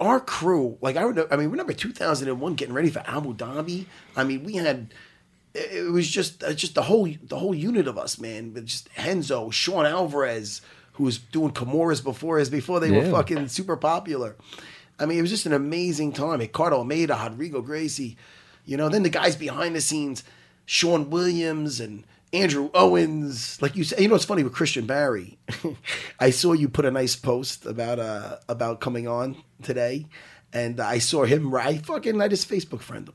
[0.00, 0.78] our crew.
[0.82, 3.86] Like I would, I mean, remember 2001 getting ready for Abu Dhabi.
[4.14, 4.94] I mean, we had
[5.54, 8.50] it was just uh, just the whole the whole unit of us, man.
[8.50, 10.60] But just Renzo, Sean Alvarez,
[10.94, 14.36] who was doing Kimuras before as before they were fucking super popular.
[14.98, 16.40] I mean, it was just an amazing time.
[16.40, 18.16] Ricardo Almeida, Rodrigo Gracie,
[18.64, 18.88] you know.
[18.88, 20.22] Then the guys behind the scenes,
[20.66, 23.60] Sean Williams and Andrew Owens.
[23.62, 25.38] Like you said, you know, it's funny with Christian Barry.
[26.20, 30.06] I saw you put a nice post about uh about coming on today.
[30.54, 31.52] And I saw him.
[31.54, 33.14] I fucking I just Facebook friend him.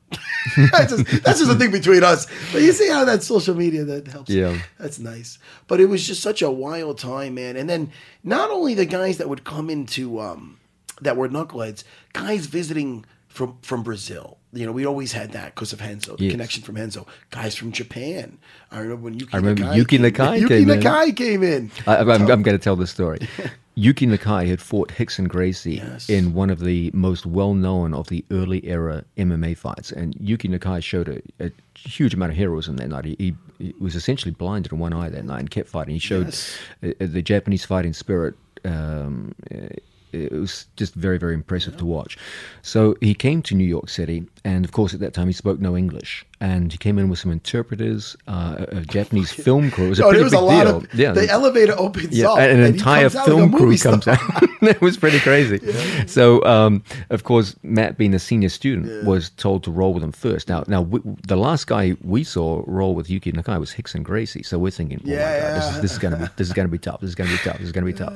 [0.74, 2.28] that's, just, that's just the thing between us.
[2.52, 4.30] But you see how that social media that helps.
[4.30, 4.58] Yeah.
[4.78, 5.40] That's nice.
[5.68, 7.56] But it was just such a wild time, man.
[7.56, 7.92] And then
[8.26, 10.60] not only the guys that would come into um,
[11.02, 14.38] that were knuckleheads, guys visiting from from Brazil.
[14.52, 16.32] You know, we always had that because of Renzo, the Yes.
[16.32, 17.06] connection from Renzo.
[17.30, 18.40] Guys from Japan.
[18.72, 20.12] I remember when Yuki I remember Nakai Yuki came in.
[20.14, 20.80] Nakai Yuki came in.
[20.82, 21.72] Nakai came in.
[21.88, 23.20] I, I'm, I'm going to tell this story.
[23.80, 26.10] Yuki Nakai had fought Rickson Gracie Yes.
[26.10, 29.92] in one of the most well known of the early era MMA fights.
[29.94, 33.06] And Yuki Nakai showed a, a huge amount of heroism that night.
[33.06, 35.94] He, he, he was essentially blinded in one eye that night and kept fighting.
[35.94, 36.58] He showed Yes.
[36.84, 38.36] uh, the Japanese fighting spirit.
[38.66, 39.68] Um, uh,
[40.12, 42.18] it was just very, very impressive to watch.
[42.62, 45.60] So he came to New York City, and of course, at that time, he spoke
[45.60, 46.26] no English.
[46.42, 49.88] And he came in with some interpreters, uh, a a Japanese film crew.
[49.88, 50.78] It was a Oh, pretty there was big a lot deal.
[50.78, 53.32] of yeah, the elevator opens yeah, up and an and entire comes out like a
[53.38, 54.16] film crew movie comes star.
[54.16, 54.44] out.
[54.62, 55.60] it was pretty crazy.
[56.08, 60.12] So, um, of course, Matt, being a senior student, was told to roll with him
[60.14, 60.48] first.
[60.50, 64.42] Now, now we, the last guy we saw roll with Yuki Nakai was Rickson Gracie.
[64.44, 65.76] So we're thinking, oh my god, this yeah.
[65.76, 67.02] is this is gonna be this is gonna be tough.
[67.02, 67.58] This is gonna be tough.
[67.58, 68.14] This is gonna be tough.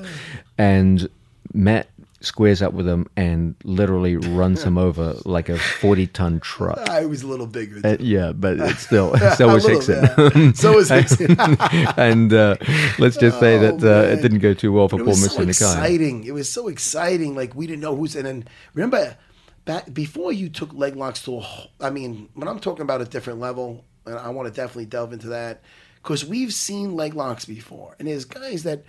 [0.58, 1.08] And
[1.54, 1.88] Matt
[2.22, 6.78] squares up with him and literally runs him over like a forty-ton truck.
[6.90, 7.82] I was a little bigger.
[7.84, 10.34] Uh, yeah, but it's still so was Rickson.
[10.34, 10.58] bit.
[10.58, 11.98] So was Rickson.
[11.98, 12.56] and uh,
[13.00, 15.30] let's just say that Oh, uh, it didn't go too well for poor was Mr.
[15.32, 15.50] so Nakai.
[15.50, 16.24] exciting.
[16.24, 17.36] It was so exciting.
[17.36, 18.16] Like we didn't know who's.
[18.16, 19.18] And then remember,
[19.66, 21.40] back before you took leg locks to a.
[21.42, 24.86] whole- I mean, when I'm talking about a different level, and I want to definitely
[24.86, 25.62] delve into that
[26.02, 28.84] because we've seen leg locks before, and there's guys that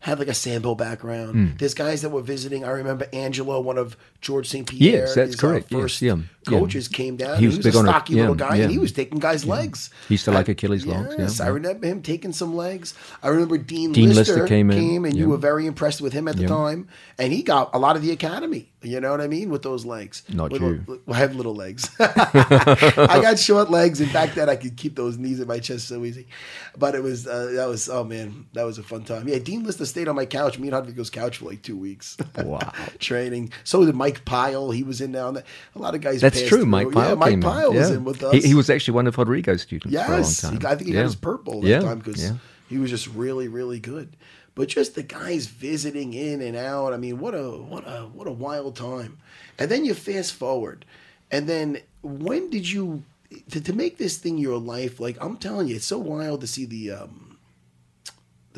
[0.00, 1.32] have like a sambo background.
[1.32, 1.56] Hmm.
[1.58, 2.64] There's guys that were visiting.
[2.64, 4.66] I remember Angelo, one of George St.
[4.66, 5.00] Pierre.
[5.00, 5.72] Yes, that's uh, correct.
[5.72, 6.16] Yes, first yeah.
[6.48, 7.34] Coaches came down.
[7.36, 8.62] He He was was, big a on stocky Yeah, little guy, yeah.
[8.64, 9.90] and he was taking guys' legs.
[10.08, 12.94] He used to like Achilles locks, yeah, Yes, I remember him taking some legs.
[13.22, 15.20] I remember Dean, Dean Lister, Lister came in, and yeah.
[15.22, 16.48] you were very impressed with him at the Yeah.
[16.48, 18.70] time, and he got a lot of the academy.
[18.80, 20.22] You know what I mean with those legs.
[20.28, 21.02] Not With- you.
[21.08, 21.90] I have little legs.
[21.98, 25.88] I got short legs, and back then I could keep those knees in my chest
[25.88, 26.28] so easy.
[26.76, 29.26] But it was uh, that was oh man, that was a fun time.
[29.26, 32.16] Yeah, Dean Lister stayed on my couch, me and Rodrigo's couch for like two weeks.
[32.36, 32.72] Wow.
[33.00, 33.52] training.
[33.64, 34.70] So did Mike Pyle.
[34.70, 35.24] He was in there.
[35.24, 35.46] On that.
[35.74, 36.20] A lot of guys.
[36.20, 36.66] That's passed true.
[36.66, 38.34] Mike Pyle Yeah, Mike came Pyle was in with us.
[38.34, 40.72] He, he was actually one of Rodrigo's students Yes, for a long time.
[40.72, 41.80] I think he got his purple that yeah.
[41.80, 42.32] time because
[42.68, 44.16] he was just really, really good.
[44.54, 46.92] But just the guys visiting in and out.
[46.92, 49.18] I mean, what a what a what a wild time.
[49.58, 50.84] And then you fast forward,
[51.30, 53.04] and then when did you
[53.50, 54.98] to, to make this thing your life?
[54.98, 56.90] Like I'm telling you, it's so wild to see the.
[56.92, 57.27] um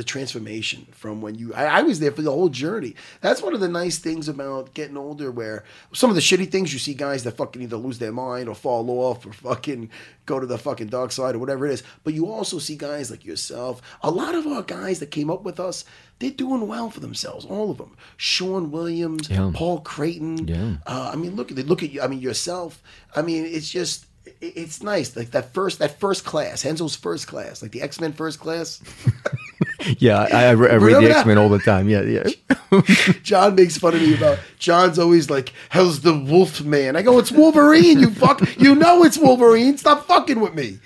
[0.00, 2.94] the transformation from when you I, I was there for the whole journey.
[3.20, 6.72] That's one of the nice things about getting older where some of the shitty things
[6.72, 9.90] you see guys that fucking either lose their mind or fall off or fucking
[10.24, 11.82] go to the fucking dark side or whatever it is.
[12.02, 13.82] But you also see guys like yourself.
[14.02, 15.84] A lot of our guys that came up with us,
[16.18, 17.44] they're doing well for themselves.
[17.44, 17.94] All of them.
[18.16, 19.50] Sean Williams, Yeah.
[19.52, 20.48] Paul Creighton.
[20.48, 20.76] Yeah.
[20.86, 21.66] Uh, I mean, look at it.
[21.66, 22.00] Look at you.
[22.00, 22.82] I mean, yourself.
[23.14, 24.06] I mean, it's just
[24.40, 28.12] it's nice, like that first that first class, Renzo's first class, like the X Men
[28.12, 28.80] first class.
[29.98, 31.16] Yeah, I, I, I read Remember the?
[31.16, 31.88] X Men all the time.
[31.88, 32.24] Yeah, yeah.
[33.22, 37.18] John makes fun of me about John's always like, "How's the Wolf Man?" I go,
[37.18, 37.98] "It's Wolverine.
[37.98, 38.40] You fuck.
[38.58, 39.76] You know it's Wolverine.
[39.78, 40.78] Stop fucking with me."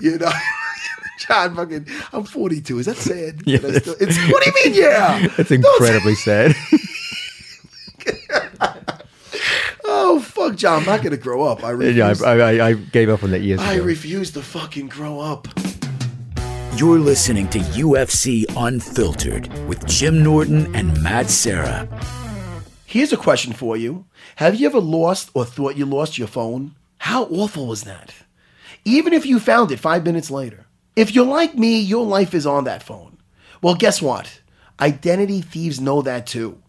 [0.00, 0.30] You know.
[1.28, 2.80] John, fucking, I'm 42.
[2.80, 3.40] Is that sad?
[3.46, 4.82] Yeah, That still- it's what do you mean?
[4.82, 6.54] Yeah, It's incredibly sad.
[9.86, 10.80] Oh fuck, John!
[10.80, 11.62] I'm not gonna grow up.
[11.64, 12.22] I yeah, refuse.
[12.22, 13.68] I, I, I gave up on that years ago.
[13.68, 13.84] I ago.
[13.84, 15.46] refuse to fucking grow up.
[16.76, 21.86] You're listening to UFC Unfiltered with Jim Norton and Matt Serra.
[22.84, 24.06] Here's a question for you.
[24.36, 26.74] Have you ever lost or thought you lost your phone?
[26.98, 28.12] How awful was that?
[28.84, 30.66] Even if you found it five minutes later.
[30.96, 33.18] If you're like me, your life is on that phone.
[33.62, 34.40] Well, guess what?
[34.80, 36.60] Identity thieves know that too.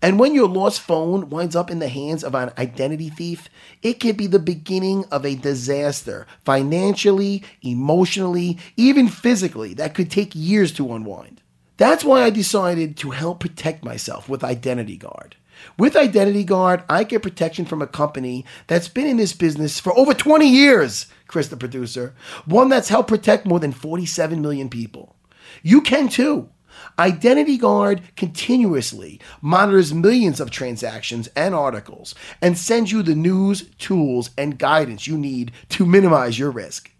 [0.00, 3.48] And when your lost phone winds up in the hands of an identity thief,
[3.82, 10.34] it can be the beginning of a disaster financially, emotionally, even physically that could take
[10.34, 11.42] years to unwind.
[11.78, 15.36] That's why I decided to help protect myself with Identity Guard.
[15.76, 19.96] With Identity Guard, I get protection from a company that's been in this business for
[19.98, 22.14] over 20 years, Chris, the producer,
[22.46, 25.16] one that's helped protect more than 47 million people.
[25.62, 26.50] You can too.
[26.98, 34.30] Identity Guard continuously monitors millions of transactions and articles and sends you the news, tools,
[34.36, 36.90] and guidance you need to minimize your risk.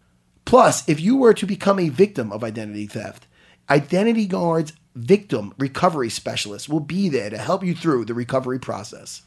[0.45, 3.27] Plus, if you were to become a victim of identity theft,
[3.71, 9.23] Identity Guard's victim recovery specialist will be there to help you through the recovery process.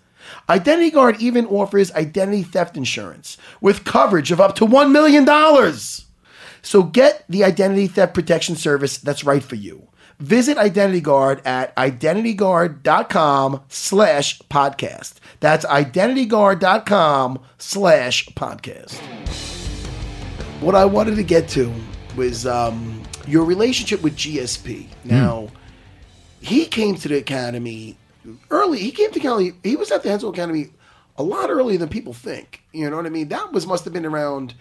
[0.50, 5.26] Identity Guard even offers identity theft insurance with coverage of up to $1 million.
[6.64, 9.88] So get the identity theft protection service that's right for you.
[10.22, 15.16] Visit Identity Guard at identityguard.com slash podcast.
[15.40, 18.94] That's identityguard.com slash podcast.
[20.62, 21.74] What I wanted to get to
[22.16, 24.86] was um, your relationship with GSP.
[25.04, 25.48] Now,
[26.40, 27.98] he came to the academy
[28.52, 28.78] early.
[28.78, 29.54] He came to Cali.
[29.64, 30.68] He was at the Renzo Academy
[31.18, 32.62] a lot earlier than people think.
[32.74, 33.30] You know what I mean?
[33.30, 34.54] That was must have been around.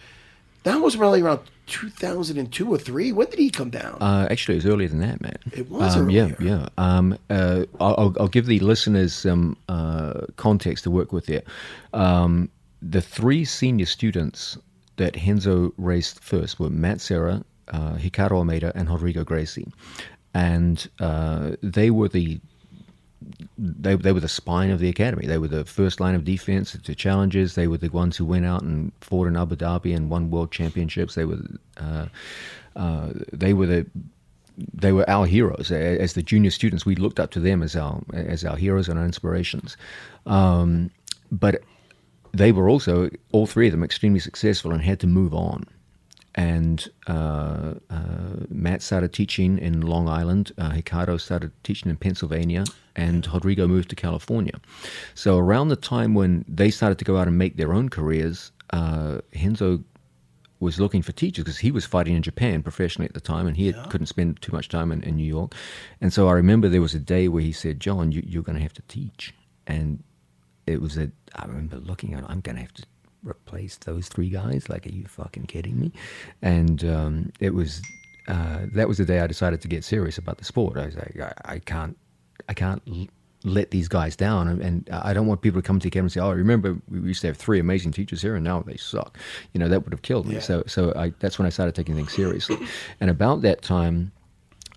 [0.65, 3.13] That was really around 2002 or three.
[3.13, 3.97] When did he come down?
[4.01, 5.37] Uh, actually, it was earlier than that, man.
[5.53, 6.37] It was um, Yeah, earlier.
[6.41, 6.69] yeah.
[6.77, 11.43] Um, uh, I'll, I'll- give the listeners some uh, context to work with there.
[11.95, 12.51] Um,
[12.83, 14.59] the three senior students
[14.97, 19.67] that Renzo raised first were Matt Serra, uh, Ricardo Almeida, and Rodrigo Gracie.
[20.35, 22.41] And uh, they were the
[23.59, 25.27] they, they were the spine of the academy.
[25.27, 27.55] They were the first line of defense to challenges.
[27.55, 30.53] They were the ones who went out and fought in Abu Dhabi and won world
[30.53, 31.15] championships.
[31.15, 31.41] They were
[31.77, 32.07] uh,
[32.77, 33.87] uh, they were the
[34.75, 36.85] they were our heroes as the junior students.
[36.85, 39.77] We looked up to them as our as our heroes and our inspirations.
[40.27, 40.91] Um,
[41.31, 41.63] but
[42.33, 45.65] they were also all three of them extremely successful and had to move on.
[46.37, 50.53] And uh, uh, Matt started teaching in Long Island.
[50.57, 52.65] Uh, Ricardo started teaching in Pennsylvania,
[52.97, 54.55] and Rodrigo moved to California.
[55.15, 58.53] So around the time when they started to go out and make their own careers,
[58.71, 59.83] uh, Renzo
[60.61, 63.57] was looking for teachers because he was fighting in Japan professionally at the time, and
[63.57, 65.55] he had, couldn't spend too much time in, in New York.
[66.01, 68.57] And so I remember there was a day where he said, "John, you, you're going
[68.57, 69.35] to have to teach,"
[69.67, 70.03] and
[70.67, 71.11] it was a.
[71.35, 72.85] I remember looking at, I'm going to have to
[73.23, 74.69] replace those three guys.
[74.69, 75.93] Like, are you fucking kidding me?
[76.43, 77.81] And um, it was
[78.29, 80.77] uh, that was the day I decided to get serious about the sport.
[80.77, 81.97] I was like, I, I can't,
[82.49, 83.09] I can't l-
[83.45, 84.49] let these guys down.
[84.49, 86.79] And, and I don't want people to come to the academy and say, "Oh, remember
[86.91, 89.19] we used to have three amazing teachers here, and now they suck."
[89.53, 90.35] You know, that would have killed me.
[90.35, 90.41] Yeah.
[90.41, 92.59] So, so I, that's when I started taking things seriously.
[93.01, 94.13] And about that time,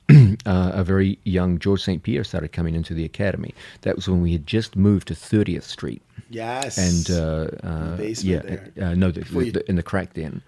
[0.09, 2.03] uh, a very young George St.
[2.03, 3.53] Pierre started coming into the academy.
[3.81, 6.01] That was when we had just moved to 30th Street.
[6.29, 6.77] Yes.
[6.77, 10.41] And uh, uh, basement yeah, uh, no, the, the, in the crack den.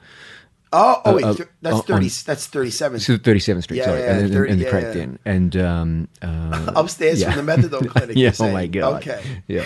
[0.76, 2.10] Oh, oh wait, uh, th- that's on- thirty.
[2.10, 3.00] that's thirty-seven.
[3.00, 4.94] So 37th Street, Yeah, sorry, yeah, and, in- 30 in the yeah, crack yeah.
[4.94, 7.32] den, and um, uh, Upstairs yeah.
[7.32, 8.18] from the methadone clinic.
[8.18, 9.24] yeah, oh my god, Okay.
[9.48, 9.66] yeah,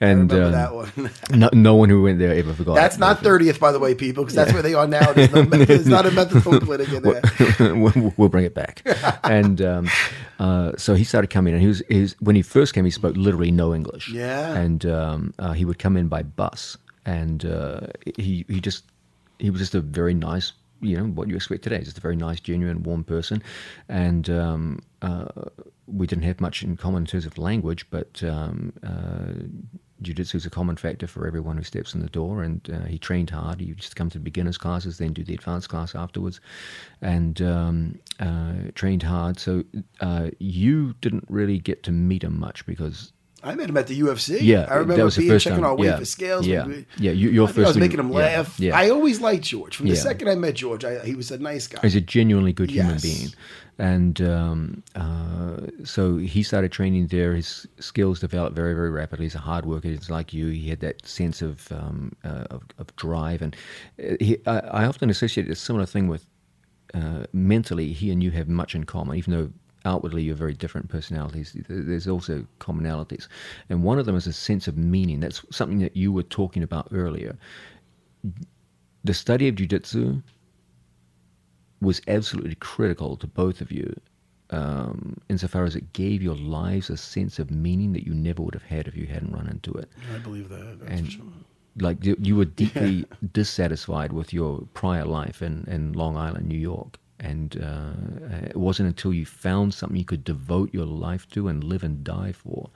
[0.00, 0.92] and um, that one.
[1.32, 2.74] no, no one who went there ever forgot.
[2.76, 5.12] That's not thirtieth, by the way, people, because that's where they are now.
[5.12, 7.74] There's, no, there's not a methadone clinic in there.
[7.74, 8.82] we'll, we'll bring it back.
[9.24, 9.88] And um,
[10.38, 12.90] uh, so he started coming, and he was, he was when he first came, he
[12.90, 14.08] spoke literally no English.
[14.10, 14.54] Yeah.
[14.54, 17.80] and um, uh, he would come in by bus, and uh,
[18.16, 18.84] he he just
[19.40, 22.16] he was just a very nice, you know, what you expect today, just a very
[22.16, 23.42] nice, genuine, warm person,
[23.88, 24.28] and.
[24.30, 25.24] Um, uh,
[25.92, 29.32] we didn't have much in common in terms of language, but um, uh,
[30.02, 32.42] jiu-jitsu is a common factor for everyone who steps in the door.
[32.42, 33.60] And uh, he trained hard.
[33.60, 36.40] He to come to the beginners classes, then do the advanced class afterwards,
[37.02, 39.38] and um, uh, trained hard.
[39.38, 39.64] So
[40.00, 43.12] uh, you didn't really get to meet him much because.
[43.42, 44.38] I met him at the UFC.
[44.42, 45.70] Yeah, I remember that was being first checking time.
[45.70, 45.96] our weight Yeah.
[45.98, 46.46] for scales.
[46.46, 46.66] Yeah.
[46.66, 48.58] We- Yeah, you- your I think I was making him laugh.
[48.60, 48.76] yeah.
[48.76, 49.76] I always liked George.
[49.76, 50.00] From the Yeah.
[50.00, 51.80] second I met George, I, he was a nice guy.
[51.82, 53.28] He's a genuinely good human being.
[53.78, 57.34] And um, uh, so he started training there.
[57.34, 59.24] His skills developed very, very rapidly.
[59.24, 59.88] He's a hard worker.
[59.88, 60.48] He's like you.
[60.48, 63.40] He had that sense of um, uh, of, of drive.
[63.40, 63.56] And
[63.98, 66.26] uh, he, I, I often associate a similar thing with
[66.92, 67.94] uh, mentally.
[67.94, 69.50] He and you have much in common, even though
[69.84, 71.56] outwardly you're very different personalities.
[71.68, 73.28] There's also commonalities,
[73.68, 75.20] and one of them is a sense of meaning.
[75.20, 77.36] That's something that you were talking about earlier.
[79.04, 80.22] The study of jujitsu
[81.80, 83.94] was absolutely critical to both of you
[84.50, 88.54] um, insofar as it gave your lives a sense of meaning that you never would
[88.54, 89.88] have had if you hadn't run into it.
[90.14, 90.80] I believe that.
[90.80, 91.24] That's And sure.
[91.78, 96.58] like you, you were deeply dissatisfied with your prior life in, in Long Island, New
[96.58, 96.98] York.
[97.20, 101.62] And uh, it wasn't until you found something you could devote your life to and
[101.62, 102.70] live and die for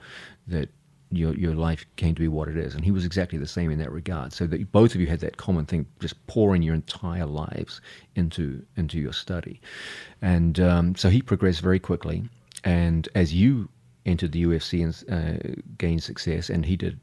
[0.47, 0.69] that
[1.11, 2.75] your your life came to be what it is.
[2.75, 4.33] And he was exactly the same in that regard.
[4.33, 7.81] So that both of you had that common thing, just pouring your entire lives
[8.15, 9.61] into into your study.
[10.21, 12.23] And um, so he progressed very quickly.
[12.63, 13.69] And as you
[14.05, 16.99] entered the UFC and uh, gained success, and he did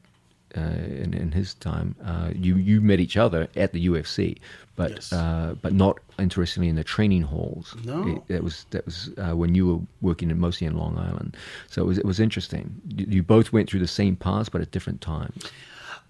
[0.57, 1.95] uh, in, in his time.
[2.05, 4.39] Uh, you you met each other at the UFC,
[4.77, 5.13] but Yes.
[5.13, 7.75] uh, but not interestingly in the training halls.
[7.85, 8.07] No.
[8.09, 11.37] It- that was that was uh, when you were working in, mostly in Long Island.
[11.69, 12.81] So it was it was interesting.
[12.89, 15.45] You, you both went through the same paths, but at different times.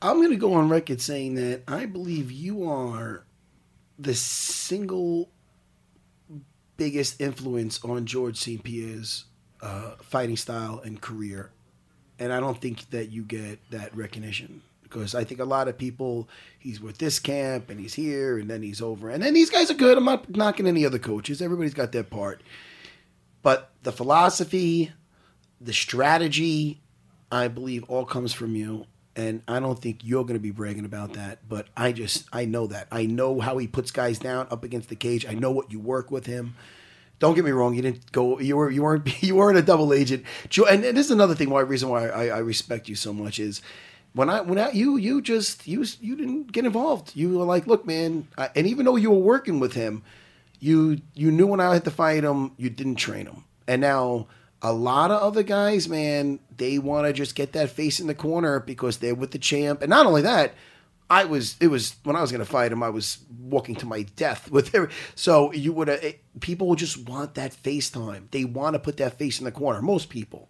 [0.00, 3.24] I'm going to go on record saying that I believe you are
[3.98, 5.28] the single
[6.76, 8.62] biggest influence on George St.
[8.64, 9.26] Pierre's
[9.60, 11.50] uh, fighting style and career.
[12.22, 15.76] And I don't think that you get that recognition because I think a lot of
[15.76, 19.10] people, he's with this camp and he's here and then he's over.
[19.10, 19.98] And then these guys are good.
[19.98, 22.40] I'm not knocking any other coaches, everybody's got their part.
[23.42, 24.92] But the philosophy,
[25.60, 26.80] the strategy,
[27.32, 28.86] I believe all comes from you.
[29.16, 31.40] And I don't think you're going to be bragging about that.
[31.48, 32.86] But I just, I know that.
[32.92, 35.26] I know how he puts guys down up against the cage.
[35.26, 36.54] I know what you work with him.
[37.22, 37.76] Don't get me wrong.
[37.76, 38.40] You didn't go.
[38.40, 38.68] You were.
[38.68, 39.08] You weren't.
[39.22, 40.24] You weren't a double agent.
[40.68, 41.50] And, this is another thing.
[41.50, 43.62] Why reason why I, I respect you so much is
[44.12, 47.14] when I when I, you you just you you didn't get involved.
[47.14, 48.26] You were like, look, man.
[48.36, 50.02] I, and even though you were working with him,
[50.58, 53.44] you you knew when I had to fight him, you didn't train him.
[53.68, 54.26] And now
[54.60, 58.16] a lot of other guys, man, they want to just get that face in the
[58.16, 59.80] corner because they're with the champ.
[59.80, 60.54] And not only that,
[61.12, 63.86] I was it was when I was going to fight him, I was walking to
[63.86, 66.02] my death with every, so you would have
[66.40, 68.28] people just want that face time.
[68.30, 69.82] They want to put that face in the corner.
[69.82, 70.48] Most people,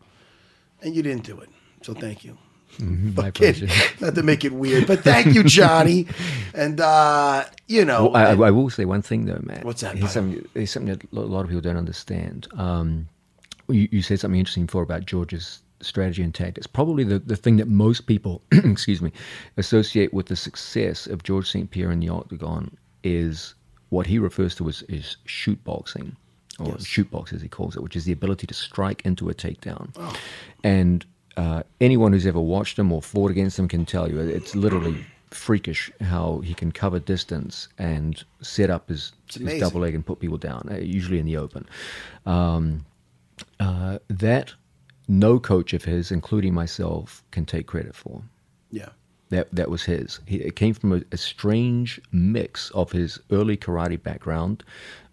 [0.81, 1.51] and you didn't do it.
[1.83, 2.38] So thank you.
[2.79, 3.94] My Kid, pleasure.
[4.01, 6.07] not to make it weird, but thank you, Johnny.
[6.55, 9.64] And uh, you know, Well, I, I will say one thing though, Matt.
[9.64, 12.46] What's that, Here's something, here's something that a lot of people don't understand.
[12.57, 13.09] Um,
[13.68, 16.66] you, you said something interesting before about George's strategy and tactics.
[16.66, 19.12] Probably the, the thing that most people, excuse me,
[19.57, 21.71] associate with the success of George St.
[21.71, 23.55] Pierre in the octagon is
[23.90, 26.16] what he refers to as, as shoot boxing,
[26.59, 26.85] or Yes.
[26.87, 29.90] shoot box as he calls it, which is the ability to strike into a takedown.
[29.97, 30.14] Oh.
[30.64, 31.05] And
[31.37, 35.05] uh, anyone who's ever watched him or fought against him can tell you it's literally
[35.31, 40.21] freakish how he can cover distance and set up his, his double leg and put
[40.21, 41.66] people down, uh, usually in the open.
[42.27, 42.85] Um,
[43.59, 44.53] uh, that
[45.12, 48.22] no coach of his, including myself, can take credit for.
[48.70, 48.88] yeah,
[49.29, 50.20] That that was his.
[50.27, 54.64] He, it came from a, a strange mix of his early karate background.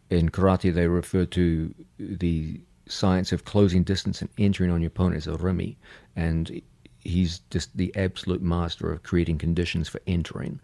[0.09, 5.17] In karate, they refer to the science of closing distance and entering on your opponent
[5.17, 5.75] as irimi,
[6.15, 6.61] and
[7.03, 10.59] he's just the absolute master of creating conditions for entering,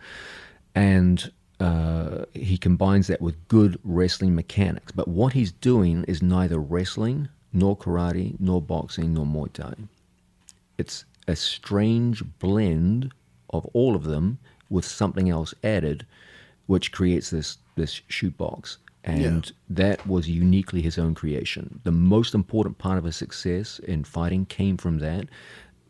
[0.73, 1.31] and.
[1.57, 7.29] Uh, he combines that with good wrestling mechanics, but what he's doing is neither wrestling,
[7.55, 9.73] nor karate, nor boxing, nor Muay Thai.
[10.77, 13.11] It's a strange blend
[13.49, 14.37] of all of them
[14.69, 16.05] with something else added,
[16.67, 18.77] which creates this this shootbox.
[19.03, 21.79] And that was uniquely his own creation.
[21.83, 25.27] The most important part of his success in fighting came from that.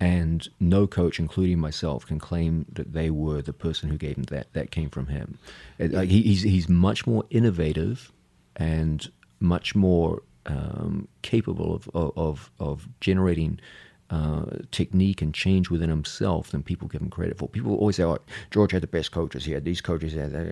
[0.02, 4.24] And no coach, including myself, can claim that they were the person who gave him
[4.26, 4.52] that.
[4.52, 5.38] That came from him.
[5.78, 8.12] It- like, he, he's, he's much more innovative
[8.58, 9.10] and
[9.40, 13.60] much more um, capable of, of, of generating
[14.10, 17.50] uh, technique and change within himself than people give him credit for.
[17.50, 18.20] People always say, "Oh,
[18.52, 19.46] George had the best coaches.
[19.46, 20.46] He had these coaches." He had that."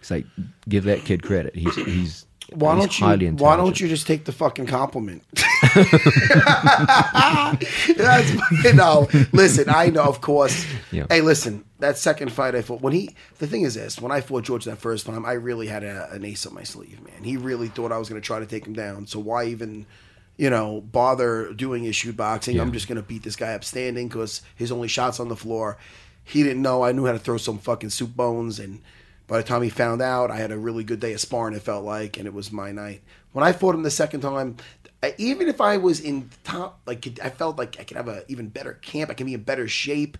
[0.00, 0.26] It's like
[0.68, 1.54] give that kid credit.
[1.54, 3.32] He's he's Why don't you?
[3.32, 5.24] Why don't you just take the fucking compliment?
[7.96, 9.08] That's you know.
[9.32, 10.64] Listen, I know, of course.
[10.92, 11.06] Yeah.
[11.08, 11.64] Hey, listen.
[11.80, 13.16] That second fight, I fought when he.
[13.38, 16.10] The thing is this: when I fought George that first time, I really had a,
[16.12, 17.24] an ace up my sleeve, man.
[17.24, 19.06] He really thought I was going to try to take him down.
[19.06, 19.84] So why even,
[20.36, 22.60] you know, bother doing his shoot boxing?
[22.60, 25.36] I'm just going to beat this guy up standing because his only shots on the
[25.36, 25.78] floor.
[26.22, 28.80] He didn't know I knew how to throw some fucking soup bones and.
[29.26, 31.54] By the time he found out, I had a really good day of sparring.
[31.54, 33.02] It felt like, and it was my night.
[33.32, 34.56] When I fought him the second time,
[35.18, 38.48] even if I was in top, like I felt like I could have a even
[38.48, 39.10] better camp.
[39.10, 40.16] I can be in better shape.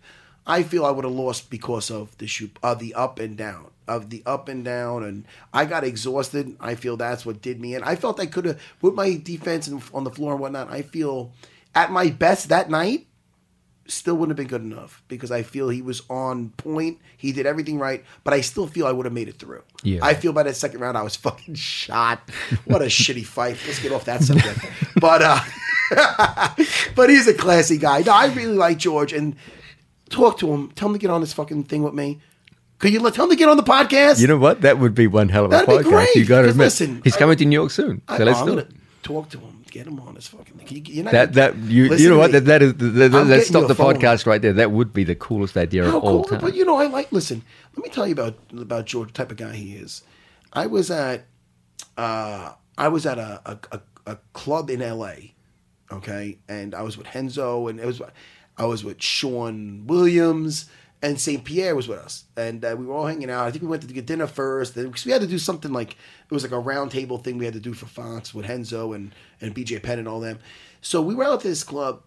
[0.47, 3.71] I feel I would have lost because of the shoot, of the up and down,
[3.89, 6.57] of the up and down, and I got exhausted.
[6.61, 7.83] I feel that's what did me in.
[7.83, 10.71] I felt I could have with my defense and on the floor and whatnot.
[10.71, 11.33] I feel
[11.75, 13.07] at my best that night
[13.89, 16.99] still wouldn't have been good enough because I feel he was on point.
[17.17, 19.63] He did everything right, but I still feel I would have made it through.
[19.83, 20.01] Yeah.
[20.03, 22.21] I feel by that second round I was fucking shot.
[22.65, 23.57] What a shitty fight.
[23.67, 24.59] Let's get off that subject.
[25.01, 25.41] But uh
[26.95, 28.01] but he's a classy guy.
[28.01, 29.37] No, I really like George and
[30.11, 30.71] talk to him.
[30.73, 32.21] Tell him to get on this fucking thing with me.
[32.79, 34.21] Could you let tell him to get on the podcast?
[34.21, 34.61] You know what?
[34.63, 36.15] That would be one hell of a That'd podcast.
[36.15, 38.03] You got to admit, listen, he's I- coming to New York soon.
[38.09, 38.71] I, So let's am do it.
[39.07, 39.63] Talk to him.
[39.71, 40.85] Get him on this fucking thing.
[40.87, 43.75] You, not That that you you know what that, that is that, that, stop the
[43.75, 43.95] phone.
[43.95, 44.53] podcast right there.
[44.53, 46.41] That would be the coolest idea How of all cool, time.
[46.41, 47.13] but you know, I like.
[47.13, 47.43] Listen,
[47.77, 50.03] let me tell you about about George, the type of guy he is.
[50.53, 51.27] I was at,
[51.97, 53.81] uh, I was at a a, a,
[54.13, 55.35] a club in L.A.
[55.93, 58.03] Okay, and I was with Renzo, and it was,
[58.59, 60.67] I was with Sean Williams,
[61.03, 63.47] and Saint Pierre was with us, and uh, we were all hanging out.
[63.47, 65.93] I think we went to get dinner first, because we had to do something like
[65.93, 68.93] it was like a round table thing we had to do for Fox with Renzo
[68.93, 70.39] and and BJ Penn and all them.
[70.81, 72.03] So we were out at this club.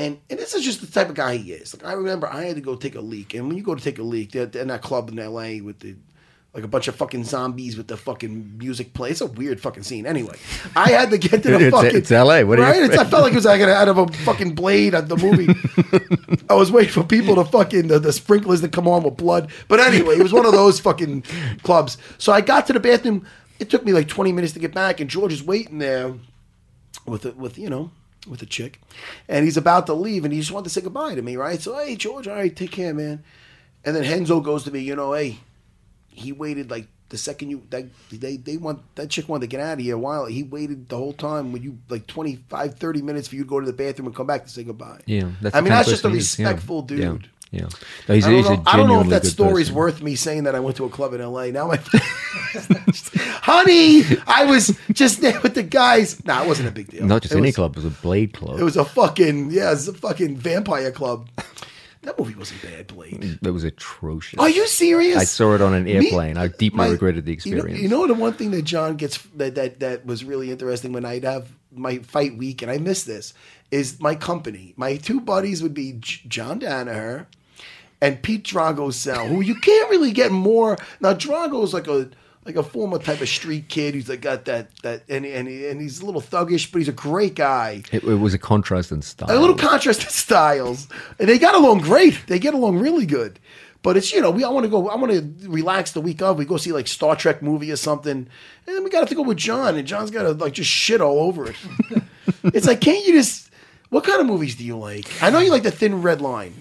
[0.00, 1.74] And, and this is just the type of guy he is.
[1.74, 3.82] Like I remember, I had to go take a leak, and when you go to
[3.82, 5.60] take a leak, they're, they're in that club in L.A.
[5.60, 5.96] with the
[6.54, 9.10] like a bunch of fucking zombies with the fucking music play.
[9.10, 10.06] It's a weird fucking scene.
[10.06, 10.34] Anyway,
[10.74, 11.96] I had to get to the It's- fucking.
[11.96, 12.40] it's LA.
[12.42, 12.82] What do you right?
[12.82, 15.54] It's, I felt like it was like out of a fucking blade at the movie.
[16.48, 19.50] I was waiting for people to fucking the, the sprinklers to come on with blood.
[19.68, 21.22] But anyway, it was one of those fucking
[21.62, 21.98] clubs.
[22.16, 23.26] So I got to the bathroom.
[23.60, 26.14] It took me like twenty minutes to get back, and George is waiting there
[27.06, 27.90] with a, with you know
[28.28, 28.80] with a chick,
[29.28, 31.60] and he's about to leave, and he just wanted to say goodbye to me, right?
[31.60, 33.22] So hey, George, all right, take care, man.
[33.84, 35.38] And then Renzo goes to me, you know, hey,
[36.18, 39.60] he waited like the second you that they they want that chick wanted to get
[39.60, 40.26] out of here a while.
[40.26, 43.60] He waited the whole time when you like 25, 30 minutes for you to go
[43.60, 45.00] to the bathroom and come back to say goodbye.
[45.06, 46.98] yeah, that's I mean that's just a respectful dude.
[46.98, 47.68] Yeah, yeah.
[48.08, 49.76] No, he's, I don't, he's know, I don't know if that story's person.
[49.76, 51.50] worth me saying that I went to a club in L.A.
[51.50, 51.76] Now my,
[53.42, 56.22] honey, I was just there with the guys.
[56.24, 57.06] Nah, it wasn't a big deal.
[57.06, 58.58] Not just It any was- club, it was a Blade club.
[58.60, 61.28] It was a fucking yeah, it's a fucking vampire club.
[62.08, 63.38] That movie wasn't bad, Blade.
[63.42, 64.40] It was atrocious.
[64.40, 65.18] Are you serious?
[65.18, 66.38] I saw it on an Me- airplane.
[66.38, 67.82] I deeply my- regretted the you know- experience.
[67.82, 71.04] You know, the one thing that John gets that that that was really interesting when
[71.04, 73.34] I'd have my fight week, and I missed this,
[73.70, 74.72] is my company.
[74.78, 77.26] My two buddies would be J- John Danaher
[78.00, 80.78] and Pete Drago Sell, who you can't really get more.
[81.00, 82.08] Now Drago's like a
[82.48, 85.80] like a former type of street kid who's like got that that and and, and
[85.80, 87.82] he's a little thuggish, but he's a great guy.
[87.92, 89.30] it, it was a contrast in style.
[89.30, 90.88] A little contrast in styles,
[91.18, 92.18] and they got along great.
[92.26, 93.38] They get along really good.
[93.82, 96.20] But it's you know we I want to go I want to relax the week
[96.22, 98.28] of we go see like Star Trek movie or something, and
[98.76, 101.20] then we got to go with John and John's got to like just shit all
[101.20, 101.56] over it.
[102.44, 103.50] it's like can't you just
[103.90, 105.22] what kind of movies do you like?
[105.22, 106.54] I know you like the Thin Red Line.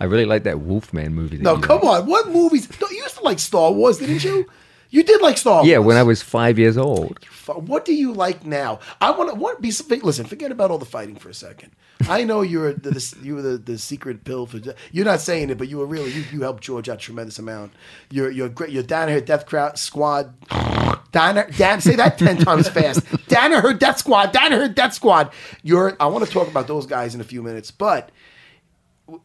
[0.00, 1.36] I really like that Wolfman movie.
[1.36, 2.02] That No, come like.
[2.04, 2.06] on.
[2.08, 2.68] What movies?
[2.80, 4.46] No, you used to like Star Wars, didn't you?
[4.92, 5.68] You did like Star Wars.
[5.68, 7.18] Yeah, when I was five years old.
[7.46, 8.78] What do you like now?
[9.00, 9.34] I want to.
[9.34, 9.72] What be?
[10.02, 11.72] Listen, forget about all the fighting for a second.
[12.08, 14.60] I know you're the, the you were the, the secret pill for.
[14.92, 17.38] You're not saying it, but you were really you, you helped George out a tremendous
[17.38, 17.72] amount.
[18.10, 18.68] You're you're great.
[18.68, 20.38] You're down here Death Crowd Squad.
[20.48, 23.00] Danaher, Dan, say that ten times fast.
[23.28, 24.34] Danaher Death Squad.
[24.34, 25.32] Danaher Death Squad.
[25.62, 25.96] You're.
[25.98, 28.10] I want to talk about those guys in a few minutes, but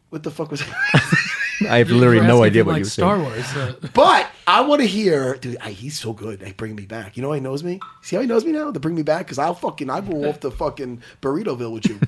[0.08, 0.62] what the fuck was?
[1.68, 3.28] I have literally no idea what like you were Star saying.
[3.28, 3.56] Wars.
[3.56, 5.58] Uh, but I want to hear, dude.
[5.60, 6.40] I, he's so good.
[6.40, 7.18] They bring me back.
[7.18, 7.80] You know how he knows me.
[8.00, 8.72] See how he knows me now?
[8.72, 12.00] To bring me back because I'll fucking I go off to fucking Burritoville with you.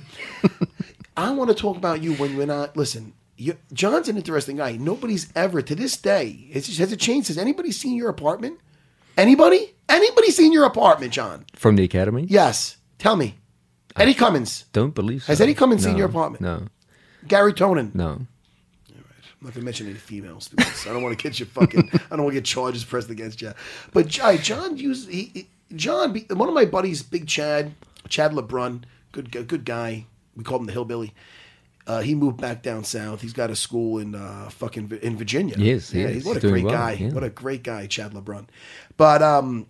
[1.19, 2.79] I want to talk about you when we're not.
[2.79, 4.73] Listen, you, John's an interesting guy.
[4.73, 6.47] Nobody's ever to this day.
[6.51, 7.29] It's, has it changed?
[7.29, 8.59] Has anybody seen your apartment?
[9.19, 9.75] Anybody?
[9.91, 11.45] Anybody seen your apartment, John?
[11.55, 12.25] From the academy?
[12.27, 12.79] Yes.
[12.99, 13.35] Tell me.
[13.97, 15.33] Eddie Cummings, Don't believe so.
[15.33, 16.41] Has Eddie Cummings seen your apartment?
[16.41, 16.69] No,
[17.27, 17.95] Garry Tonon.
[17.95, 18.27] no.
[19.41, 20.49] I'm not gonna mention any females.
[20.49, 20.91] through.
[20.91, 21.91] I don't want to get you fucking.
[22.11, 23.53] I don't want to get charges pressed against you.
[23.93, 26.15] But John used he, he- John.
[26.31, 27.75] One of my buddies, Big Chad,
[28.09, 28.83] Chad LeBrun,
[29.13, 30.07] good good guy.
[30.37, 31.15] We called him the hillbilly.
[31.87, 33.23] Uh, he moved back down south.
[33.23, 35.57] He's got a school in uh, fucking in Virginia.
[35.59, 36.13] Yes, yeah.
[36.21, 36.93] what a great well, guy.
[36.93, 37.13] yeah.
[37.13, 38.47] What a great guy, Chad LeBrun.
[38.97, 39.67] But um,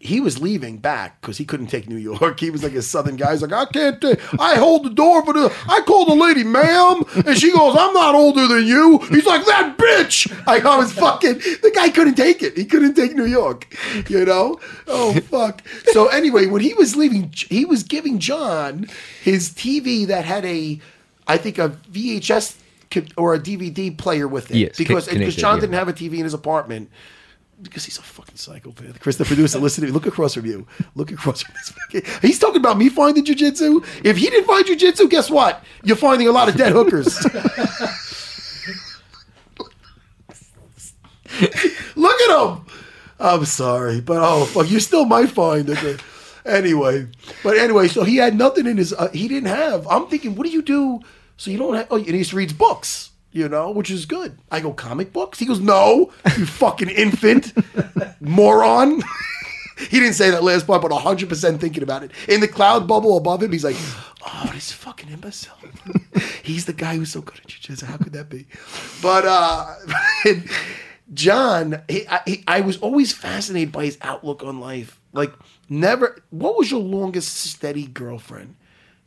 [0.00, 2.38] he was leaving back because he couldn't take New York.
[2.38, 3.32] He was like a southern guy.
[3.32, 6.44] He's like, I can't take, I hold the door for the, I call the lady
[6.44, 8.98] ma'am, and she goes, I'm not older than you.
[9.10, 10.32] He's like, that bitch.
[10.46, 12.56] I, I was fucking, the guy couldn't take it.
[12.56, 13.66] He couldn't take New York,
[14.08, 14.60] you know?
[14.86, 15.62] Oh, fuck.
[15.92, 18.88] So anyway, when he was leaving, he was giving John
[19.22, 20.80] his TV that had a,
[21.26, 22.56] I think a VHS
[23.16, 24.56] or a DVD player with it.
[24.56, 25.62] Yes, because, because John yeah.
[25.62, 26.90] didn't have a TV in his apartment
[27.62, 29.00] because he's a fucking psychopath.
[29.00, 29.92] Chris, the producer, listen to me.
[29.92, 30.66] Look across from you.
[30.94, 31.54] Look across from
[31.92, 32.18] this.
[32.22, 33.84] He's talking about me finding jujitsu.
[34.04, 35.62] If he didn't find jujitsu, guess what?
[35.82, 37.24] You're finding a lot of dead hookers.
[41.96, 42.64] Look at him.
[43.20, 46.00] I'm sorry, but oh fuck, you still might find it.
[46.46, 47.08] Anyway,
[47.42, 48.92] but anyway, so he had nothing in his.
[48.92, 49.86] Uh, he didn't have.
[49.88, 51.00] I'm thinking, what do you do?
[51.36, 51.88] So you don't have.
[51.90, 54.38] Oh, and he just reads books, you know, which is good.
[54.50, 55.38] I go comic books.
[55.38, 57.52] He goes, no, you fucking infant,
[58.20, 59.02] moron.
[59.78, 62.10] he didn't say that last part, but 100 percent thinking about it.
[62.28, 63.76] In the cloud bubble above him, he's like,
[64.26, 65.56] oh, this fucking imbecile.
[66.42, 67.86] he's the guy who's so good at jiu-jitsu.
[67.86, 68.46] How could that be?
[69.02, 69.74] But uh,
[71.14, 75.00] John, he, I, he, I was always fascinated by his outlook on life.
[75.12, 75.32] Like,
[75.68, 76.22] never.
[76.30, 78.56] What was your longest steady girlfriend?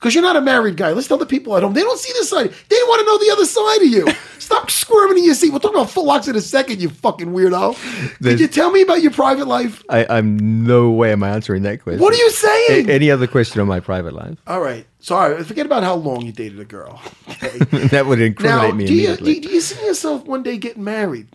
[0.02, 0.94] Because you're not a married guy.
[0.94, 1.74] Let's tell the people at home.
[1.74, 2.52] They don't see this side.
[2.70, 4.08] They want to know the other side of you.
[4.40, 5.52] Stop squirming in your seat.
[5.52, 8.18] We'll talk about footlocks in a second, you fucking weirdo.
[8.18, 9.84] Could you tell me about your private life?
[9.90, 12.02] I, I'm no way am I answering that question.
[12.02, 12.90] What are you saying?
[12.90, 14.40] A- any other question on my private life?
[14.48, 14.88] All right.
[15.02, 15.44] Sorry.
[15.44, 17.00] Forget about how long you dated a girl.
[17.30, 17.60] Okay.
[17.90, 21.28] that would incriminate now, me do you, do you see yourself one day getting married?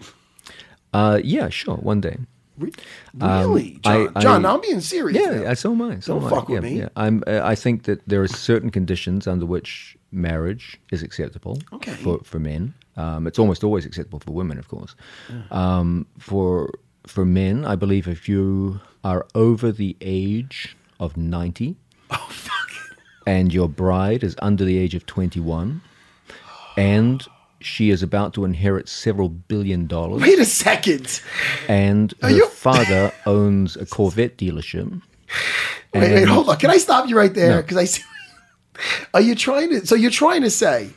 [0.93, 2.19] uh, yeah, sure, one day.
[2.59, 2.73] Re-
[3.15, 4.13] Really, I- John?
[4.17, 5.21] I- John, now I'm being serious.
[5.21, 5.51] Yeah, now.
[5.51, 6.01] I so am I.
[6.01, 6.37] So Don't am I.
[6.37, 6.79] fuck with yeah, me.
[6.81, 6.89] Yeah.
[6.97, 7.23] I'm.
[7.27, 11.59] Uh, I think that there are certain conditions under which marriage is acceptable.
[11.73, 11.93] Okay.
[11.93, 14.95] For for men, um, it's almost always acceptable for women, of course.
[15.51, 16.71] Um, for
[17.07, 21.77] for men, I believe if you are over the age of ninety,
[22.11, 22.31] Oh,
[23.27, 25.83] and your bride is under the age of twenty-one,
[26.77, 27.27] and
[27.61, 31.21] she is about to inherit several billion dollars Wait a second.
[31.69, 35.01] and her you- father owns a Corvette dealership.
[35.95, 36.57] Wait, wait, hold on.
[36.59, 37.57] Can I stop you right there?
[37.57, 37.63] No.
[37.63, 38.03] Because I see.
[39.15, 39.87] Are you trying to?
[39.87, 40.91] So you're trying to say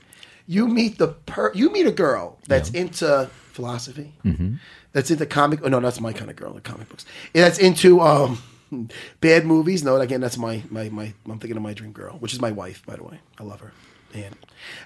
[0.47, 4.55] you meet the per, you meet a girl that's into philosophy, Mm-hmm.
[4.91, 5.61] that's into comic.
[5.63, 6.53] Oh no, that's my kind of girl.
[6.53, 7.05] The comic books.
[7.33, 8.41] That's into um
[9.21, 9.83] bad movies.
[9.83, 11.13] No, again, that's my my my.
[11.25, 13.19] I'm thinking of my dream girl, which is my wife, by the way.
[13.39, 13.71] I love her,
[14.13, 14.35] and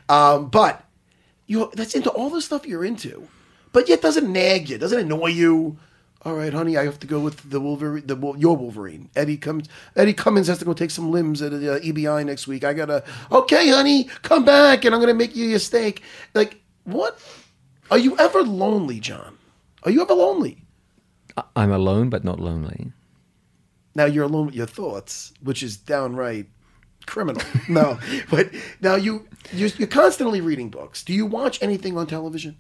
[0.08, 0.86] um, but
[1.48, 3.28] you that's into all the stuff you're into,
[3.72, 5.78] but yet doesn't nag you, doesn't annoy you.
[6.26, 9.10] All right, honey, I have to go with the Wolverine, the your Wolverine.
[9.16, 9.68] Eddie comes.
[9.96, 12.64] Eddie Cummings has to go take some limbs at the uh, EBI next week.
[12.64, 13.04] I gotta.
[13.30, 16.02] Okay, honey, come back, and I'm gonna make you your steak.
[16.34, 17.20] Like, what?
[17.92, 19.38] Are you ever lonely, John?
[19.84, 20.64] Are you ever lonely?
[21.56, 22.94] I'm alone, but not lonely.
[23.96, 26.48] Now you're alone with your thoughts, which is downright
[27.06, 27.42] criminal.
[27.70, 28.00] no,
[28.30, 28.50] but
[28.82, 31.04] now you you're, you're constantly reading books.
[31.04, 32.58] Do you watch anything on television?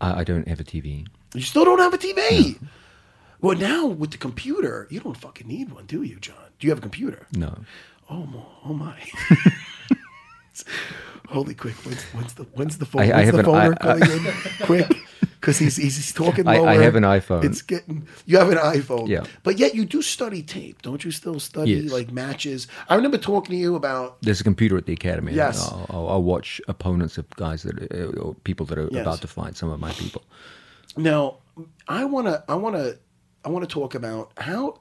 [0.00, 1.06] I, I don't have a TV.
[1.34, 2.58] You still don't have a TV.
[3.40, 6.34] Well, now with the computer, you don't fucking need one, do you, John?
[6.58, 7.26] Do you have a computer?
[7.32, 7.58] No.
[8.10, 8.42] Oh my!
[8.64, 8.98] Oh my!
[11.28, 11.74] Holy quick!
[11.84, 13.02] When's, when's the when's the phone?
[13.02, 14.66] I- I when's have the an phoner i- coming in?
[14.66, 14.97] Quick,
[15.48, 16.68] because he's, he's he's talking I- lower.
[16.68, 17.42] I have an iPhone.
[17.42, 18.06] It's getting.
[18.26, 19.08] You have an iPhone.
[19.08, 19.24] Yeah.
[19.44, 21.10] But yet you do study tape, don't you?
[21.10, 21.90] Still study Yes.
[21.92, 22.68] like matches.
[22.90, 25.32] I remember talking to you about There's a computer at the academy.
[25.32, 25.66] Yes.
[25.72, 29.00] I'll, I'll, I'll watch opponents of guys that are, or people that are Yes.
[29.00, 30.22] about to fight some of my people.
[30.96, 31.38] Now,
[31.88, 32.98] I want to, I want to,
[33.44, 34.78] I want to talk about how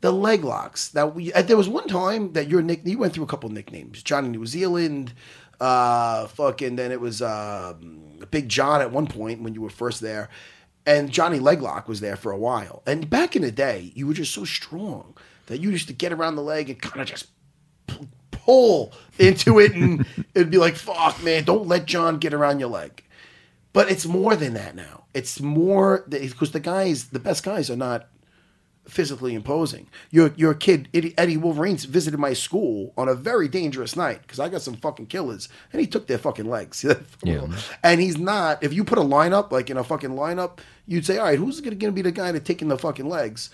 [0.00, 0.88] the leg locks.
[0.88, 3.48] That we uh, there was one time that your nick you went through a couple
[3.50, 5.12] nicknames, Johnny New Zealand,
[5.60, 6.76] uh, fucking.
[6.76, 10.28] Then it was um, Big John at one point when you were first there,
[10.86, 12.82] and Johnny Leglock was there for a while.
[12.86, 16.12] And back in the day, you were just so strong that you used to get
[16.12, 17.26] around the leg and kind of just
[18.30, 22.70] pull into it, and it'd be like, "Fuck, man, don't let John get around your
[22.70, 23.04] leg."
[23.72, 25.04] But it's more than that now.
[25.14, 28.08] It's more because the guys, the best guys, are not
[28.88, 29.86] physically imposing.
[30.10, 34.48] Your your kid Eddie, Wolverines visited my school on a very dangerous night because I
[34.48, 36.84] got some fucking killers and he took their fucking legs.
[37.24, 37.46] Yeah.
[37.82, 38.62] And he's not.
[38.62, 41.60] If you put a lineup like in a fucking lineup, you'd say, all right, who's
[41.60, 43.50] going to be the guy to taking the fucking legs?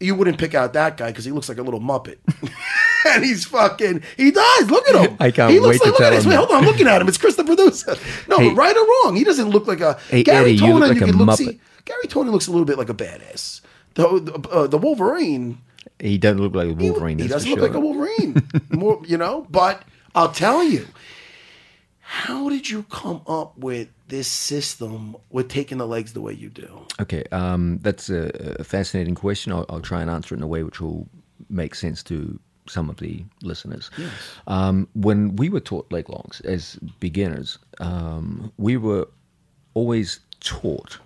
[0.00, 2.18] You wouldn't pick out that guy because he looks like a little muppet.
[3.06, 4.02] and he's fucking.
[4.16, 4.70] He does.
[4.70, 5.16] Look at him.
[5.20, 6.56] I can't he looks wait to like, look tell at him Wait, hold on.
[6.58, 7.08] I'm looking at him.
[7.08, 7.96] It's Chris the producer.
[8.28, 8.48] No, Hey.
[8.48, 10.96] but right or wrong, he doesn't look like a Hey, Gary Eddie, you look like
[11.00, 11.36] a could look, muppet.
[11.36, 13.60] see, Garry Tonon looks a little bit like a badass.
[13.96, 15.58] The the, uh, the Wolverine.
[15.98, 17.18] He doesn't look like a Wolverine.
[17.18, 17.68] he that's doesn't look sure.
[17.68, 18.48] like a Wolverine.
[18.70, 19.46] More, you know.
[19.50, 19.82] But
[20.14, 20.86] I'll tell you,
[22.00, 26.50] how did you come up with this system with taking the legs the way you
[26.50, 26.86] do?
[27.00, 29.52] Okay, um, that's a, a fascinating question.
[29.52, 31.08] I'll, I'll try and answer it in a way which will
[31.48, 32.38] make sense to
[32.68, 33.90] some of the listeners.
[34.46, 39.08] Um, when we were taught leg locks as beginners, um, we were
[39.74, 40.98] always taught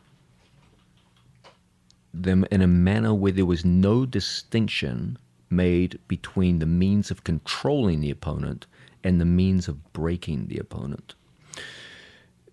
[2.13, 8.01] them in a manner where there was no distinction made between the means of controlling
[8.01, 8.67] the opponent
[9.03, 11.15] and the means of breaking the opponent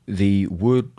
[0.07, 0.89] the word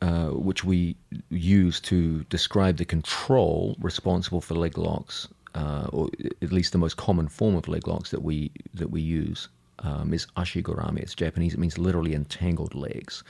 [0.00, 0.96] uh, which we
[1.30, 6.08] use to describe the control responsible for leg locks, uh, or
[6.40, 9.48] at least the most common form of leg locks that we that we use,
[9.80, 10.98] um, is ashi garami.
[10.98, 11.54] It's Japanese.
[11.54, 13.22] It means literally entangled legs.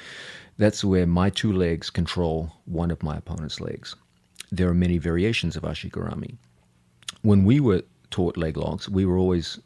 [0.58, 3.94] That's where my two legs control one of my opponent's legs.
[4.55, 6.36] There are many variations of ashi garami.
[7.22, 9.59] When we were taught leg locks, we were always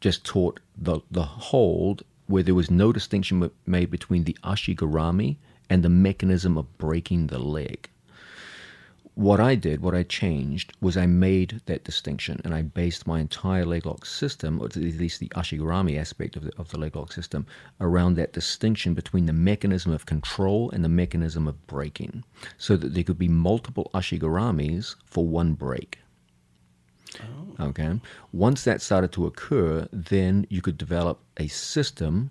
[0.00, 5.36] just taught the the hold where there was no distinction made between the ashi garami
[5.68, 7.90] and the mechanism of breaking the leg.
[9.14, 13.20] What I did, what I changed, was I made that distinction and I based my
[13.20, 16.78] entire leg lock system, or at least the ashi garami aspect of the, of the
[16.78, 17.46] leg lock system,
[17.78, 22.24] around that distinction between the mechanism of control and the mechanism of breaking,
[22.56, 25.98] so that there could be multiple ashi garamis for one break.
[27.20, 27.66] Oh.
[27.66, 28.00] Okay.
[28.32, 32.30] Once that started to occur, then you could develop a system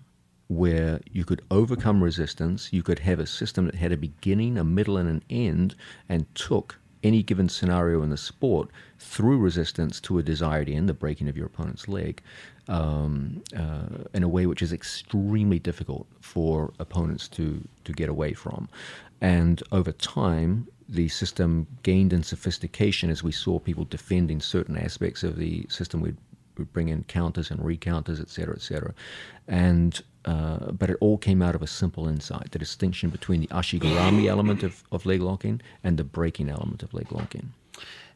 [0.56, 2.72] where you could overcome resistance.
[2.72, 5.74] You could have a system that had a beginning, a middle, and an end,
[6.08, 10.94] and took any given scenario in the sport through resistance to a desired end, the
[10.94, 12.22] breaking of your opponent's leg,
[12.68, 17.44] um, uh, in a way which is extremely difficult for opponents to,
[17.84, 18.68] to get away from.
[19.20, 25.24] And over time, the system gained in sophistication as we saw people defending certain aspects
[25.24, 26.00] of the system.
[26.00, 26.18] We'd,
[26.56, 28.94] we'd bring in counters and recounters, et cetera, et cetera.
[29.48, 33.48] And, uh, but it all came out of a simple insight the distinction between the
[33.48, 37.52] ashi garami element of, of leg locking and the breaking element of leg locking.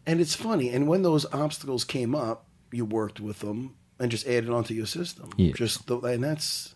[0.07, 0.71] And it's funny.
[0.71, 4.87] And when those obstacles came up, you worked with them and just added onto your
[4.87, 5.31] system.
[5.37, 5.53] Yeah.
[5.53, 6.75] Just the, and that's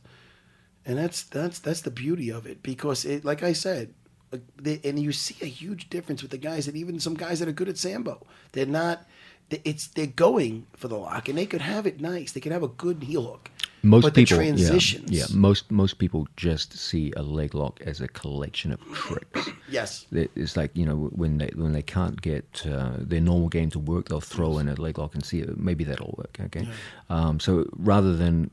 [0.85, 3.95] and that's that's that's the beauty of it because it, like I said,
[4.33, 7.53] and you see a huge difference with the guys and even some guys that are
[7.53, 8.27] good at sambo.
[8.53, 9.07] They're not.
[9.51, 12.33] It's they're going for the lock and they could have it nice.
[12.33, 13.51] They could have a good heel hook.
[13.83, 15.11] Most but people, the yeah, transitions.
[15.11, 19.49] yeah, most most people just see a leg lock as a collection of tricks.
[19.71, 20.07] Yes.
[20.13, 23.79] It's like you know when they when they can't get uh, their normal game to
[23.79, 26.37] work, they'll throw in a leg lock and see maybe that'll work.
[26.47, 26.67] Okay,
[27.09, 28.51] um, so rather than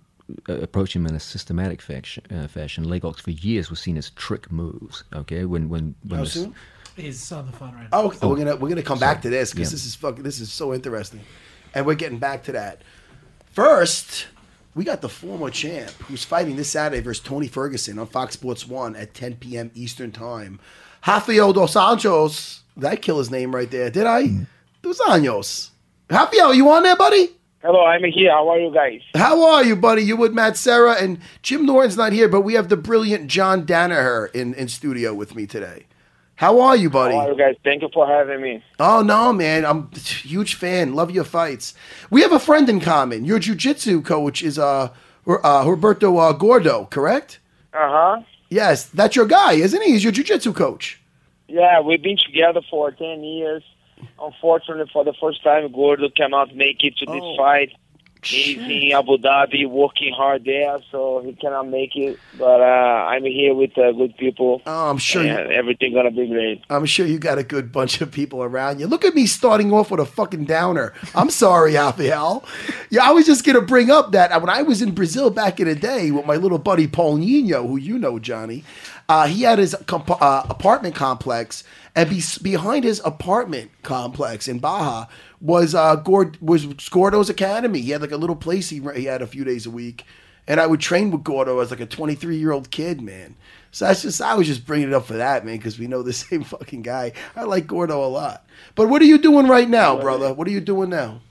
[0.47, 3.97] uh, approaching them in a systematic fashion, uh, fashion, leg locks for years were seen
[3.97, 5.03] as trick moves.
[5.13, 6.53] Okay, when when when How this- soon?
[6.95, 7.89] He's on the phone right now.
[7.93, 8.27] Oh, okay.
[8.27, 9.75] we're gonna we're gonna come back to this because Yeah.
[9.75, 11.21] this is fucking this is so interesting,
[11.73, 12.81] and we're getting back to that.
[13.51, 14.27] First,
[14.77, 18.67] we got the former champ who's fighting this Saturday versus Tony Ferguson on Fox Sports
[18.67, 19.71] One at 10 p.m.
[19.73, 20.59] Eastern Time.
[21.05, 22.59] Rafael dos Anjos.
[22.75, 23.89] Did I kill his name right there?
[23.89, 24.25] Did I?
[24.25, 24.45] Mm.
[24.83, 25.71] Dos Anjos.
[26.11, 27.29] Rafael, you on there, buddy?
[27.63, 28.31] Hello, I'm here.
[28.31, 29.01] How are you guys?
[29.15, 30.03] How are you, buddy?
[30.03, 33.65] You with Matt Serra and Jim Norton's not here, but we have the brilliant John
[33.65, 35.87] Danaher in, in studio with me today.
[36.37, 37.15] How are you, buddy?
[37.15, 37.55] How are you guys?
[37.63, 38.63] Thank you for having me.
[38.79, 39.65] Oh no, man!
[39.65, 40.93] I'm a huge fan.
[40.93, 41.73] Love your fights.
[42.11, 43.25] We have a friend in common.
[43.25, 44.89] Your jujitsu coach is uh,
[45.27, 47.39] uh Roberto uh, Gordo, correct?
[47.73, 48.21] Uh huh.
[48.49, 49.93] Yes, that's your guy, isn't he?
[49.93, 51.01] He's your jujitsu coach.
[51.47, 53.63] Yeah, we've been together for 10 years.
[54.21, 57.71] Unfortunately, for the first time, Gordo cannot make it to Oh, this fight.
[58.27, 62.19] He's in Abu Dhabi working hard there, so he cannot make it.
[62.37, 62.63] But uh,
[63.09, 64.61] I'm here with uh, good people.
[64.65, 65.21] Oh, I'm sure.
[65.23, 66.63] and You, everything gonna be great.
[66.69, 68.87] I'm sure you got a good bunch of people around you.
[68.87, 70.93] Look at me starting off with a fucking downer.
[71.15, 72.43] I'm sorry, Rafael.
[72.89, 75.67] Yeah, I was just gonna bring up that when I was in Brazil back in
[75.67, 78.63] the day with my little buddy Paul Nino, who you know, Johnny.
[79.09, 81.63] Uh, he had his comp- uh, apartment complex,
[81.97, 85.09] and be- behind his apartment complex in Barra
[85.41, 87.81] was uh, Gord- was Gordo's Academy.
[87.81, 90.05] He had like a little place he, he had a few days a week,
[90.47, 93.35] and I would train with Gordo as like a 23 year old kid, man.
[93.71, 96.03] So that's just I was just bringing it up for that, man, because we know
[96.03, 97.13] the same fucking guy.
[97.35, 98.45] I like Gordo a lot.
[98.75, 100.33] But what are you doing right now, brother?
[100.33, 101.21] What are you doing now?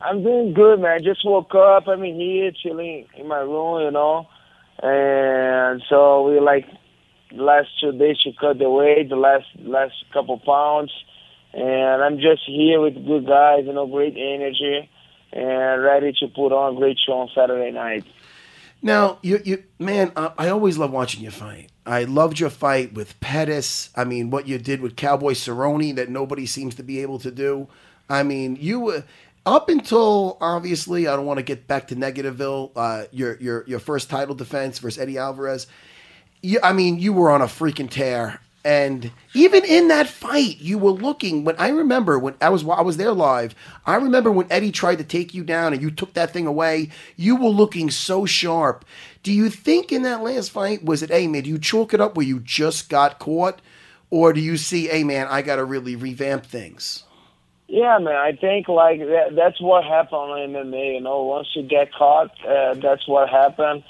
[0.00, 0.92] I'm doing good, man.
[0.92, 1.88] I just woke up.
[1.88, 4.28] I'm in here chilling in my room, you know.
[4.82, 6.66] And so we like
[7.34, 10.92] last two days to cut the weight, the last last couple pounds.
[11.52, 14.88] And I'm just here with good guys, you know, great energy,
[15.32, 18.04] and ready to put on a great show on Saturday night.
[18.80, 21.70] Now, you, you, man, I, I always love watching you fight.
[21.86, 23.90] I loved your fight with Pettis.
[23.94, 27.30] I mean, what you did with Cowboy Cerrone that nobody seems to be able to
[27.30, 27.68] do.
[28.08, 29.04] I mean, you were
[29.46, 31.06] up until obviously.
[31.06, 32.72] I don't want to get back to Negativeville.
[32.74, 35.66] Uh, your your your first title defense versus Eddie Alvarez.
[36.42, 38.40] You, I mean, you were on a freaking tear.
[38.64, 41.42] And even in that fight, you were looking.
[41.44, 44.98] When I remember when I was I was there live, I remember when Eddie tried
[44.98, 46.90] to take you down and you took that thing away.
[47.16, 48.84] You were looking so sharp.
[49.24, 52.00] Do you think in that last fight was it, hey man, do you chalk it
[52.00, 53.60] up where you just got caught,
[54.10, 57.02] or do you see, hey man, I got to really revamp things?
[57.66, 58.14] Yeah, man.
[58.14, 60.94] I think like that, that's what happened in MMA.
[60.94, 63.82] You know, once you get caught, uh, that's what happened.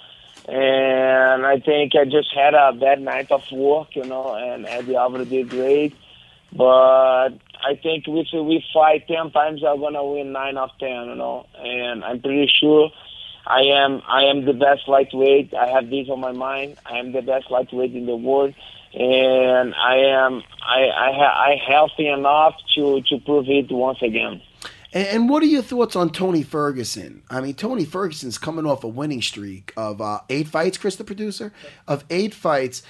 [0.49, 4.97] And I think I just had a bad night of work, you know, and Eddie
[4.97, 5.95] Alvarez did great.
[6.53, 7.31] But
[7.65, 11.47] I think if we fight ten times, I'm gonna win nine of ten, you know.
[11.59, 12.91] And I'm pretty sure
[13.47, 14.03] I am.
[14.09, 15.55] I am the best lightweight.
[15.55, 16.77] I have this on my mind.
[16.87, 18.55] I am the best lightweight in the world,
[18.93, 20.43] and I am.
[20.61, 24.43] I I, ha- I healthy enough to to prove it once again.
[24.93, 27.23] And, and what are your thoughts on Tony Ferguson?
[27.31, 31.05] I mean, Tony Ferguson's coming off a winning streak of uh, eight fights, Chris, the
[31.05, 31.53] producer,
[31.89, 32.83] of eight fights.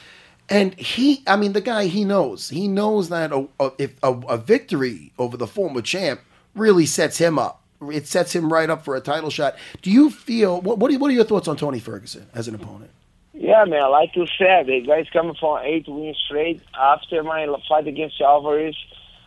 [0.48, 2.48] And he, I mean, the guy, he knows.
[2.48, 6.20] He knows that a, a, if a, a victory over the former champ
[6.54, 7.62] really sets him up.
[7.80, 9.56] It sets him right up for a title shot.
[9.80, 12.54] Do you feel, what, what, are, what are your thoughts on Tony Ferguson as an
[12.54, 12.90] opponent?
[13.32, 13.90] Yeah, man.
[13.90, 16.60] Like you said, the guy's coming from eight wins straight.
[16.78, 18.76] After my fight against Alvarez,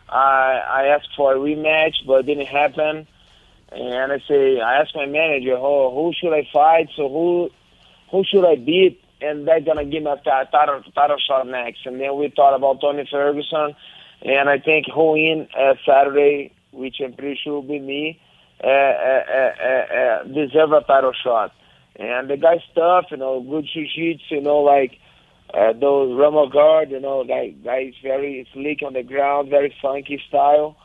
[0.08, 3.06] I I asked for a rematch, but it didn't happen.
[3.72, 6.88] And I say, I asked my manager, who who should I fight?
[6.96, 7.50] So who
[8.10, 9.02] who should I beat?
[9.20, 11.86] And they're gonna give me a title title shot next.
[11.86, 13.74] And then we thought about Tony Ferguson,
[14.22, 18.20] and I think who win uh, Saturday, which I'm pretty sure will be me,
[18.62, 21.52] uh, uh, uh, uh, uh, deserve a title shot.
[21.96, 24.98] And the guy's tough, you know, good jiu-jitsu, you know, like
[25.54, 29.74] uh, those Ramo guard, you know, guy guy is very slick on the ground, very
[29.80, 30.76] funky style.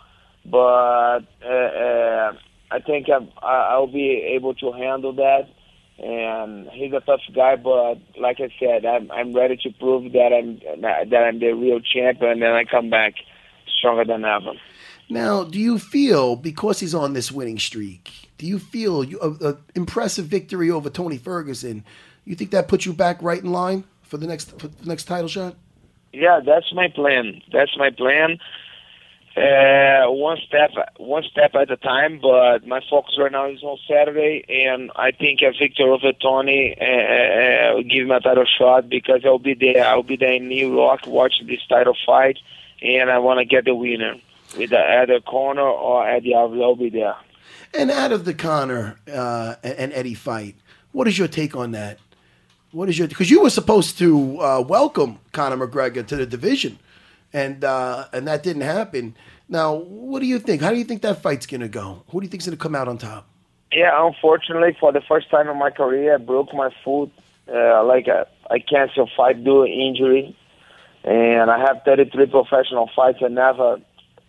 [0.46, 2.34] But uh, uh,
[2.72, 5.48] I think I- I'll be able to handle that.
[6.00, 10.32] And he's a tough guy, but like I said, I'm I'm ready to prove that
[10.34, 13.14] I'm that I'm the real champion, and then I come back
[13.78, 14.54] stronger than ever.
[15.10, 18.10] Now, do you feel because he's on this winning streak?
[18.40, 21.84] Do you feel you a, a impressive victory over Tony Ferguson?
[22.26, 25.06] You think that puts you back right in line for the next for the next
[25.06, 25.56] title shot?
[26.12, 27.42] Yeah, that's my plan.
[27.54, 28.40] That's my plan.
[29.38, 32.20] Uh, one step, one step at a time.
[32.22, 36.76] But my focus right now is on Saturday, and I think a victory over Tony
[36.80, 39.86] uh, uh, will give me a title shot because I'll be there.
[39.86, 42.38] I'll be there in New York watching this title fight,
[42.82, 44.16] and I want to get the winner
[44.58, 46.62] with either Conor or Eddie Alvarez.
[46.62, 47.16] I'll be there.
[47.74, 50.58] And out of the Conor uh, and Eddie fight,
[50.92, 52.00] what is your take on that?
[52.72, 56.80] What is your because you were supposed to uh, welcome Conor McGregor to the division,
[57.34, 59.16] and uh, and that didn't happen.
[59.50, 60.62] Now, what do you think?
[60.62, 62.04] How do you think that fight's gonna go?
[62.10, 63.28] Who do you think's gonna come out on top?
[63.74, 67.12] Yeah, unfortunately, for the first time in my career, I broke my foot.
[67.52, 70.34] Uh, like a, I canceled fight due injury,
[71.04, 73.20] and I have 33 professional fights.
[73.22, 73.82] I never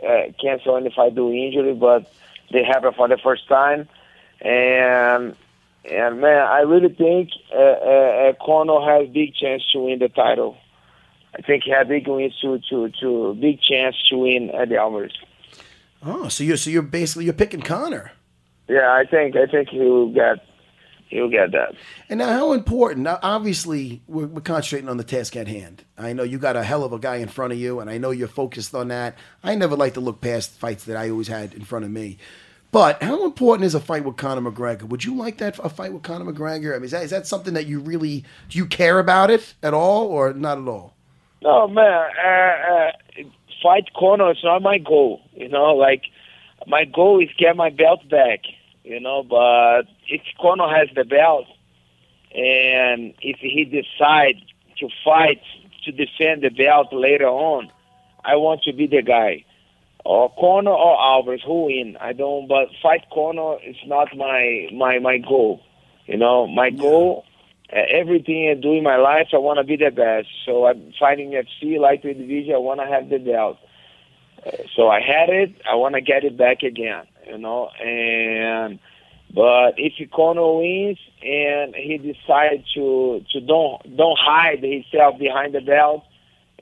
[0.05, 2.13] uh, cancel any fight due injury, but
[2.51, 3.89] they happened for the first time.
[4.41, 5.37] And
[5.85, 10.09] and man, I really think uh, uh, uh, Conor has big chance to win the
[10.09, 10.57] title.
[11.35, 14.77] I think he has big wins to to to big chance to win at the
[14.77, 15.13] Alvarez.
[16.05, 18.13] Oh, so you're so you're basically you're picking Conor.
[18.69, 20.45] Yeah, I think I think he will get
[21.13, 21.75] he'll get that.
[22.09, 23.05] And now, how important?
[23.05, 25.85] Now, obviously, we're, we're concentrating on the task at hand.
[25.97, 27.99] I know you got a hell of a guy in front of you, and I
[27.99, 29.17] know you're focused on that.
[29.43, 32.19] I never like to look past fights that I always had in front of me.
[32.73, 34.85] But how important is a fight with Conor McGregor?
[34.85, 36.75] Would you like that a fight with Conor McGregor?
[36.75, 39.55] I mean, is that, is that something that you really do you care about it
[39.63, 40.95] at all, or not at all?
[41.43, 42.11] No, man.
[42.25, 42.93] Uh, uh,
[43.63, 45.21] fight Conor is not my goal.
[45.35, 46.05] You know, like
[46.67, 48.41] my goal is get my belt back.
[48.85, 51.47] You know, but if Conor has the belt,
[52.35, 54.41] and if he decides
[54.79, 55.43] to fight
[55.85, 57.71] to defend the belt later on,
[58.25, 59.45] I want to be the guy.
[60.05, 61.97] Or Conor or Alvarez, who win?
[62.01, 62.49] I don't.
[62.49, 65.63] But fight Conor is not my my my goal.
[66.07, 67.25] You know, my goal.
[67.73, 70.29] Uh, everything I do in my life, I want to be the best.
[70.45, 72.55] So I'm fighting FC lightweight division.
[72.55, 73.59] I want to have the belt.
[74.45, 75.55] Uh, so I had it.
[75.71, 77.05] I want to get it back again.
[77.27, 78.81] You know, and
[79.35, 85.61] but if Conor wins and he decides to to don't don't hide himself behind the
[85.61, 86.05] belt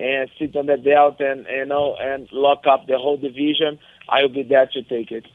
[0.01, 3.79] and sit on the belt and you know and lock up the whole division,
[4.09, 5.27] I will be there to take it.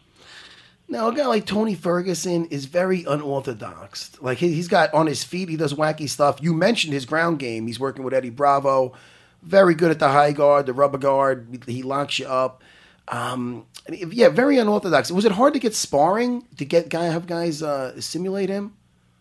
[0.87, 4.11] Now, a guy like Tony Ferguson is very unorthodox.
[4.21, 6.39] Like he, he's got on his feet, he does wacky stuff.
[6.41, 7.65] You mentioned his ground game.
[7.65, 8.93] He's working with Eddie Bravo.
[9.41, 11.63] Very good at the high guard, the rubber guard.
[11.67, 12.63] He locks you up.
[13.07, 15.11] Um, yeah, very unorthodox.
[15.11, 18.73] Was it hard to get sparring to get guy have guys uh, simulate him?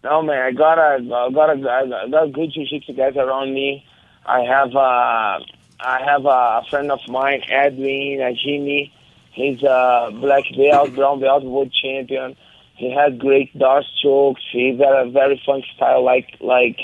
[0.02, 3.86] No man, I got a I got a I got good jiu-jitsu guys around me.
[4.26, 5.44] I have uh,
[5.80, 8.90] I have a friend of mine, Edwin Najmi.
[9.32, 12.36] He's a black belt, brown belt, world champion.
[12.76, 14.42] He has great dart strokes.
[14.50, 16.78] He's got a very fun style, like like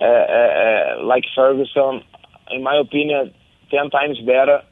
[0.00, 2.02] uh, uh, uh, like Ferguson.
[2.50, 3.34] In my opinion,
[3.70, 4.62] ten times better.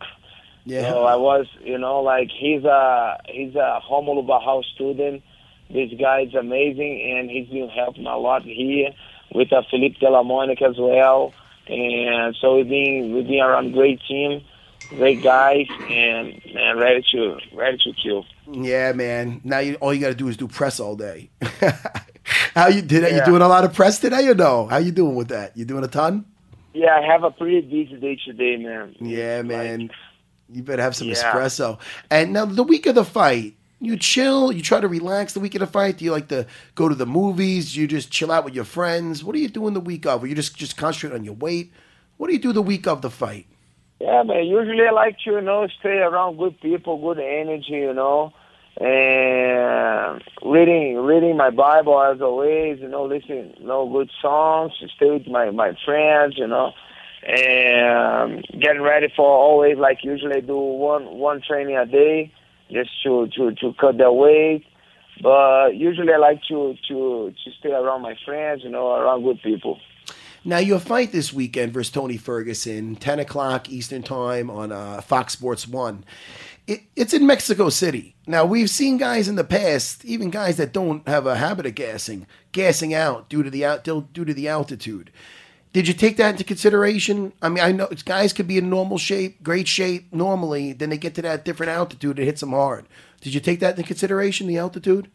[0.64, 0.90] Yeah.
[0.90, 5.22] So I was, you know, like he's a he's a Romulo Barral student.
[5.70, 8.90] This guy is amazing, and he's been helping a lot here
[9.32, 11.32] with uh, Felipe Della Monica as well.
[11.69, 14.43] And so we've been we've been around great team,
[14.91, 18.25] great guys, and man, ready to ready to kill.
[18.51, 19.41] Yeah, man.
[19.45, 21.31] Now you all you got to do is do press all day.
[22.55, 23.03] How you did?
[23.03, 23.19] Yeah.
[23.19, 24.67] You doing a lot of press today or no?
[24.67, 25.57] How you doing with that?
[25.57, 26.25] You doing a ton?
[26.73, 28.95] Yeah, I have a pretty busy day today, man.
[29.01, 29.81] Yeah, man.
[29.83, 29.91] Like,
[30.53, 31.15] You better have some Yeah.
[31.15, 31.79] espresso.
[32.11, 34.53] And now the week of the fight, you chill.
[34.53, 35.99] You try to relax the week of the fight.
[35.99, 37.74] Do you like to go to the movies?
[37.74, 39.24] Do you just chill out with your friends?
[39.24, 40.22] What do you do in the week of?
[40.22, 41.72] Or you just just concentrate on your weight?
[42.18, 43.47] What do you do the week of the fight?
[43.99, 44.45] Yeah, man.
[44.45, 48.33] Usually I like to, you know, stay around good people, good energy, you know,
[48.78, 55.11] and reading reading my Bible as always, you know, listening, you know, good songs, stay
[55.11, 56.72] with my my friends, you know,
[57.26, 62.33] and getting ready for always like usually do one one training a day
[62.73, 64.64] just to to to cut the weight.
[65.23, 69.41] But usually I like to to to stay around my friends, you know, around good
[69.43, 69.79] people.
[70.45, 75.35] Now your fight this weekend versus Tony Ferguson, ten o'clock Eastern time on uh, Fox
[75.35, 76.05] Sports One.
[76.66, 78.14] It, it's in Mexico City.
[78.27, 81.75] Now we've seen guys in the past, even guys that don't have a habit of
[81.75, 85.11] gassing, gassing out due to the out due to the altitude.
[85.73, 87.33] Did you take that into consideration?
[87.41, 90.99] I mean, I know guys could be in normal shape, great shape normally, then they
[90.99, 92.87] get to that different altitude, it hits them hard.
[93.21, 95.09] Did you take that into consideration, the altitude?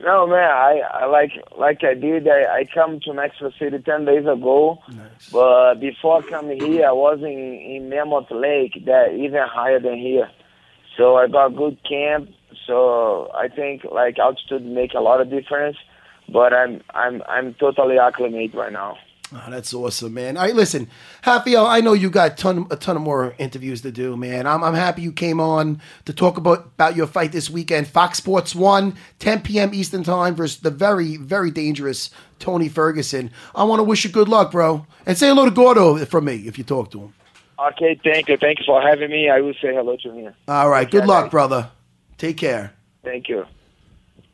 [0.00, 2.28] No man, I, I like like I did.
[2.28, 4.78] I, I come to Mexico City ten days ago,
[5.32, 10.30] but before coming here, I was in in Mammoth Lake, that even higher than here.
[10.96, 12.30] So I got good camp.
[12.64, 15.76] So I think like altitude make a lot of difference.
[16.32, 18.98] But I'm I'm I'm totally acclimated right now.
[19.30, 20.38] Oh, that's awesome, man.
[20.38, 20.88] All right, listen,
[21.26, 24.46] Rafael, I know you got ton, a ton of more interviews to do, man.
[24.46, 27.88] I'm, I'm happy you came on to talk about, about your fight this weekend.
[27.88, 29.74] Fox Sports 1, 10 p.m.
[29.74, 33.30] Eastern Time versus the very, very dangerous Tony Ferguson.
[33.54, 34.86] I want to wish you good luck, bro.
[35.04, 37.14] And say hello to Gordo from me if you talk to him.
[37.58, 39.28] Okay, thank you, thank you for having me.
[39.28, 40.34] I will say hello to him.
[40.46, 41.70] All right, good luck, brother.
[42.16, 42.72] Take care.
[43.04, 43.44] Thank you.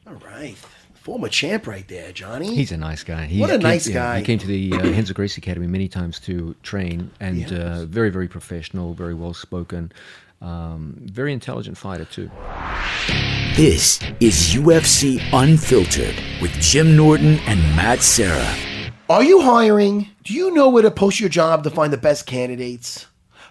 [0.07, 0.57] All right.
[1.05, 2.55] Former champ right there, Johnny.
[2.55, 3.27] He's a nice guy.
[3.27, 4.19] He What a came- nice yeah, guy.
[4.21, 7.53] He came to the uh, Renzo Gracie Academy many times to train, and Yes.
[7.53, 9.93] uh, very, very professional, very well spoken,
[10.41, 12.31] um, very intelligent fighter too.
[13.55, 18.57] This is UFC Unfiltered with Jim Norton and Matt Serra.
[19.11, 20.09] Are you hiring?
[20.23, 23.05] Do you know where to post your job to find the best candidates?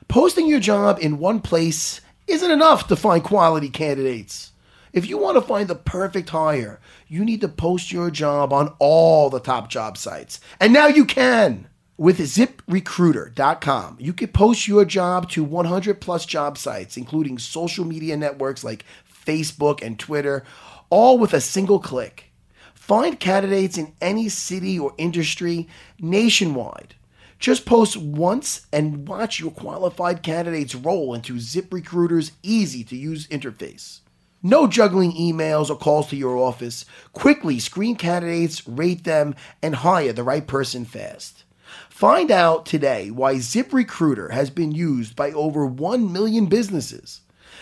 [0.08, 4.53] Posting your job in one place isn't enough to find quality candidates.
[4.94, 8.76] If you want to find the perfect hire, you need to post your job on
[8.78, 10.40] all the top job sites.
[10.60, 11.68] And now you can.
[11.98, 18.16] With ziprecruiter.com, you can post your job to 100 plus job sites, including social media
[18.16, 18.86] networks like
[19.26, 20.44] Facebook and Twitter,
[20.92, 22.32] all with a single click.
[22.76, 25.68] Find candidates in any city or industry
[26.00, 26.94] nationwide.
[27.40, 34.02] Just post once and watch your qualified candidates roll into ZipRecruiter's easy to use interface.
[34.46, 36.84] No juggling emails or calls to your office.
[37.14, 41.46] Quickly screen candidates, rate them, and hire the right person fast.
[41.90, 47.22] Find out today why ZipRecruiter has been used by over 1 million businesses.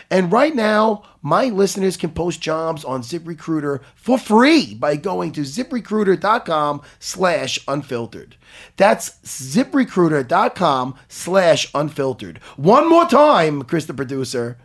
[0.09, 5.41] And right now, my listeners can post jobs on ZipRecruiter for free by going to
[5.41, 8.36] ziprecruiter.com slash unfiltered.
[8.75, 12.39] That's ziprecruiter.com slash unfiltered.
[12.57, 14.57] One more time, Chris the producer.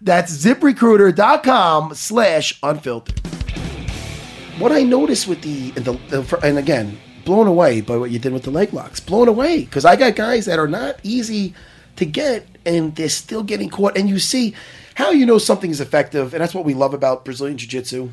[0.00, 3.20] That's ziprecruiter.com slash unfiltered.
[4.58, 8.42] What I noticed with the, the, and again, blown away by what you did with
[8.44, 9.00] the leg locks.
[9.00, 11.54] Blown away because I got guys that are not easy
[11.96, 13.96] to get and they're still getting caught.
[13.96, 14.54] And you see
[14.94, 18.10] how you know something is effective, and that's what we love about Brazilian Jiu Jitsu.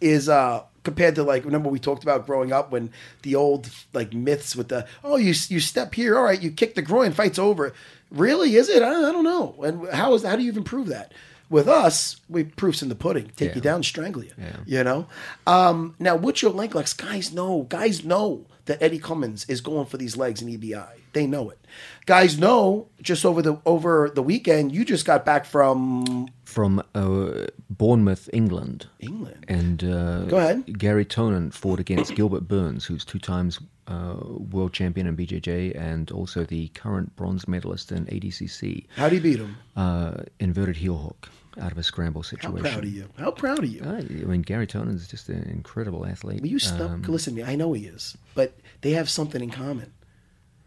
[0.00, 2.90] Is uh compared to like remember we talked about growing up when
[3.22, 6.74] the old like myths with the oh you you step here all right you kick
[6.74, 7.74] the groin fights over
[8.10, 8.56] really?
[8.56, 8.82] Is it?
[8.82, 9.54] I, I don't know.
[9.62, 11.12] And how is how do you even prove that?
[11.48, 13.32] With us we proofs in the pudding.
[13.34, 14.32] Take you down strangle you
[14.66, 15.06] you know?
[15.48, 19.86] Um now with your leg locks guys know guys know that Eddie Cummings is going
[19.86, 21.58] for these legs in EBI they know it
[22.06, 27.46] guys know just over the over the weekend you just got back from From uh,
[27.70, 28.86] Bournemouth, England.
[28.98, 30.78] England And uh, Go ahead.
[30.78, 34.16] Garry Tonon fought against Gilbert Burns, who's two times uh,
[34.50, 38.86] world champion in BJJ and also the current bronze medalist in ADCC.
[38.96, 41.28] how do you beat him Uh, inverted heel hook
[41.60, 42.56] out of a scramble situation.
[42.56, 45.28] how proud of you how proud of you I, I mean, Garry Tonon is just
[45.28, 46.40] an incredible athlete.
[46.42, 46.90] Will you stop?
[46.90, 47.48] Um, listen to me.
[47.52, 49.92] I know he is, but they have something in common.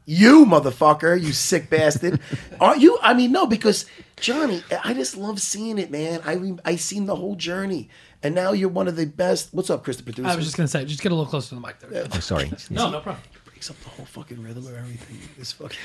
[0.06, 2.20] You motherfucker, you sick bastard.
[2.60, 2.97] Aren't you?
[3.01, 3.86] I mean, no, because
[4.20, 6.22] Johnny, I just love seeing it, man.
[6.26, 7.89] I re- I seen the whole journey,
[8.22, 9.49] and now you're one of the best.
[9.54, 10.28] What's up, Chris, the producer?
[10.28, 12.06] I was just gonna say, just get a little closer to the mic there.
[12.14, 12.51] oh, sorry.
[12.70, 13.24] No, no problem.
[13.45, 15.20] breaks up the whole fucking rhythm of everything.
[15.38, 15.80] This fucking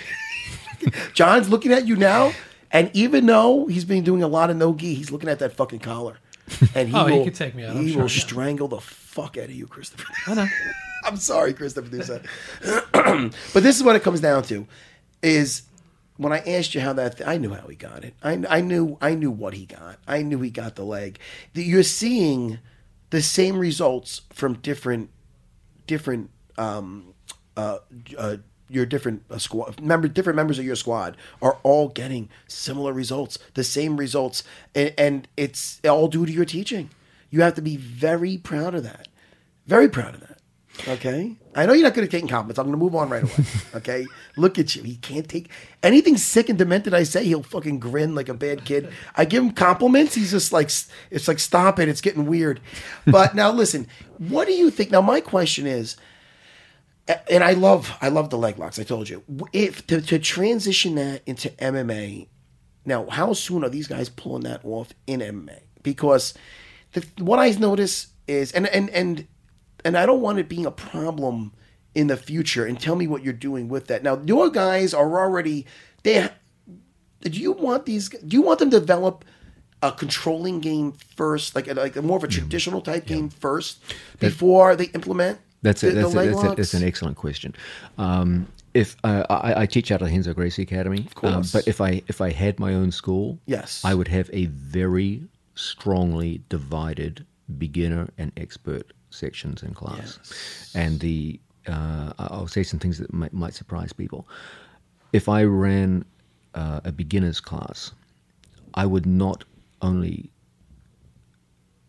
[1.14, 2.32] John's looking at you now,
[2.72, 5.52] and even though he's been doing a lot of no gi, he's looking at that
[5.52, 6.18] fucking collar,
[6.74, 8.20] and he Oh, he will could take me out, I'm He sure, will yeah.
[8.20, 10.12] strangle the fuck out of you, Christopher.
[10.26, 10.46] I know.
[11.04, 12.22] I'm sorry, Chris, the producer.
[12.92, 14.66] but this is what it comes down to:
[15.22, 15.62] is
[16.18, 18.14] when I asked you how that, I knew how he got it.
[18.22, 19.98] I, I knew, I knew what he got.
[20.06, 21.18] I knew he got the leg.
[21.54, 22.58] That You're seeing
[23.10, 25.10] the same results from different,
[25.86, 27.14] different, um,
[27.56, 27.78] uh,
[28.18, 28.36] uh,
[28.68, 33.38] your different uh, squad member, different members of your squad are all getting similar results,
[33.54, 34.42] the same results,
[34.74, 36.90] and, and it's all due to your teaching.
[37.30, 39.08] You have to be very proud of that.
[39.66, 40.37] Very proud of that.
[40.86, 41.34] Okay.
[41.54, 42.58] I know you're not good at taking compliments.
[42.58, 43.34] I'm going to move on right away.
[43.74, 44.06] Okay.
[44.36, 44.82] Look at you.
[44.82, 45.50] He can't take
[45.82, 47.24] anything sick and demented I say.
[47.24, 48.92] He'll fucking grin like a bad kid.
[49.16, 50.14] I give him compliments.
[50.14, 50.70] He's just like,
[51.10, 51.88] it's like, stop it.
[51.88, 52.60] It's getting weird.
[53.06, 53.86] But now listen,
[54.18, 54.90] what do you think?
[54.90, 55.96] Now, my question is,
[57.30, 58.78] and I love, I love the leg locks.
[58.78, 59.22] I told you,
[59.52, 62.28] if to, to transition that into MMA.
[62.84, 65.60] Now, how soon are these guys pulling that off in MMA?
[65.82, 66.34] Because
[66.92, 69.26] the, what I notice is, and and and
[69.84, 71.52] and I don't want it being a problem
[71.94, 72.64] in the future.
[72.64, 74.02] And tell me what you're doing with that.
[74.02, 75.66] Now, your guys are already
[76.02, 76.28] they.
[77.20, 78.08] Do you want these?
[78.08, 79.24] Do you want them to develop
[79.82, 83.82] a controlling game first, like a, like a more of a traditional type game first,
[84.20, 85.38] before they implement?
[85.62, 87.54] That's the, a, that's, the a, that's, a, that's an excellent question.
[87.96, 91.52] Um, if uh, I, I teach out of the Renzo Gracie Academy, of course.
[91.52, 93.82] but if I if I had my own school, Yes.
[93.84, 95.22] I would have a very
[95.54, 97.26] strongly divided
[97.58, 100.18] beginner and expert sections in class,
[100.74, 104.26] and the uh, I'll say some things that might, might surprise people.
[105.12, 106.04] If I ran
[106.54, 107.92] uh, a beginners class,
[108.74, 109.44] I would not
[109.82, 110.30] only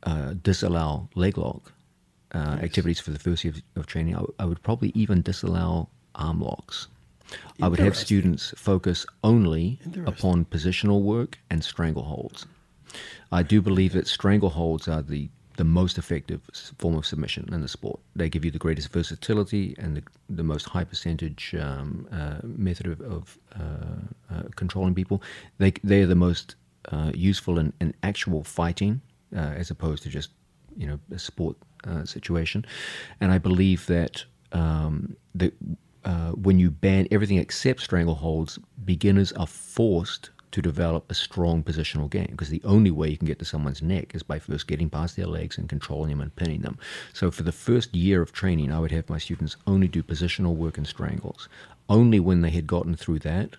[0.04, 1.72] uh, disallow leg lock
[2.34, 4.16] uh, activities for the first year of, of training.
[4.16, 6.88] I, w- I would probably even disallow arm locks.
[7.62, 12.46] I would have students focus only upon positional work and strangleholds.
[13.32, 15.30] I do believe that strangleholds are the,
[15.60, 16.40] the most effective
[16.78, 18.00] form of submission in the sport.
[18.16, 22.88] They give you the greatest versatility and the, the most high percentage um, uh, method
[22.88, 25.22] of, of uh, uh, controlling people.
[25.58, 26.56] They, they are the most
[26.94, 29.02] uh, useful in, in actual fighting
[29.36, 30.30] uh, as opposed to just
[30.78, 32.66] you know a sport uh, situation.
[33.20, 35.18] And I believe that um,
[36.06, 42.10] uh, when you ban everything except strangleholds, beginners are forced to develop a strong positional
[42.10, 44.90] game because the only way you can get to someone's neck is by first getting
[44.90, 46.78] past their legs and controlling them and pinning them.
[47.14, 50.56] So for the first year of training, I would have my students only do positional
[50.56, 51.48] work and strangles.
[51.88, 53.56] Only when they had gotten through that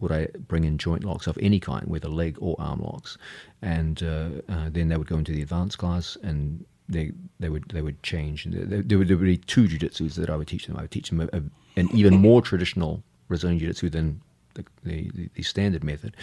[0.00, 3.16] would I bring in joint locks of any kind, whether leg or arm locks,
[3.62, 7.64] and uh, uh, then they would go into the advanced class and they they would
[7.70, 8.44] they would change.
[8.44, 10.76] There, there would, there would be two jujitsus that I would teach them.
[10.76, 11.42] I would teach them a, a,
[11.76, 14.20] an even more traditional Brazilian jiu-jitsu than
[14.54, 16.16] the, the, the standard method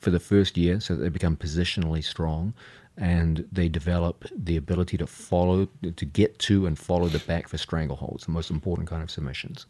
[0.00, 2.54] for the first year, so that they become positionally strong
[2.98, 7.58] and they develop the ability to follow, to get to and follow the back for
[7.58, 9.66] strangleholds, the most important kind of submissions.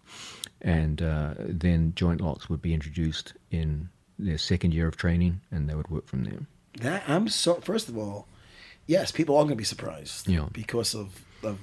[0.62, 3.88] And uh, then joint locks would be introduced in
[4.18, 6.46] their second year of training, and they would work from there.
[6.80, 7.54] That I'm so.
[7.56, 8.28] First of all,
[8.86, 10.28] yes, people are going to be surprised.
[10.28, 10.46] Yeah.
[10.52, 11.58] Because of, of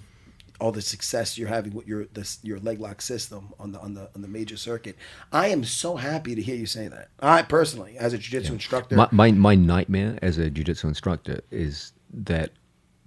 [0.59, 3.93] all the success you're having with your this your leg lock system on the on
[3.93, 4.95] the on the major circuit.
[5.31, 7.09] I am so happy to hear you say that.
[7.19, 11.91] I personally, as a jiu-jitsu instructor, My, my my nightmare as a jiu-jitsu instructor is
[12.13, 12.51] that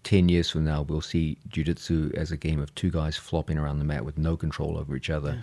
[0.05, 3.79] 10 years from now we'll see jiu-jitsu as a game of two guys flopping around
[3.79, 5.41] the mat with no control over each other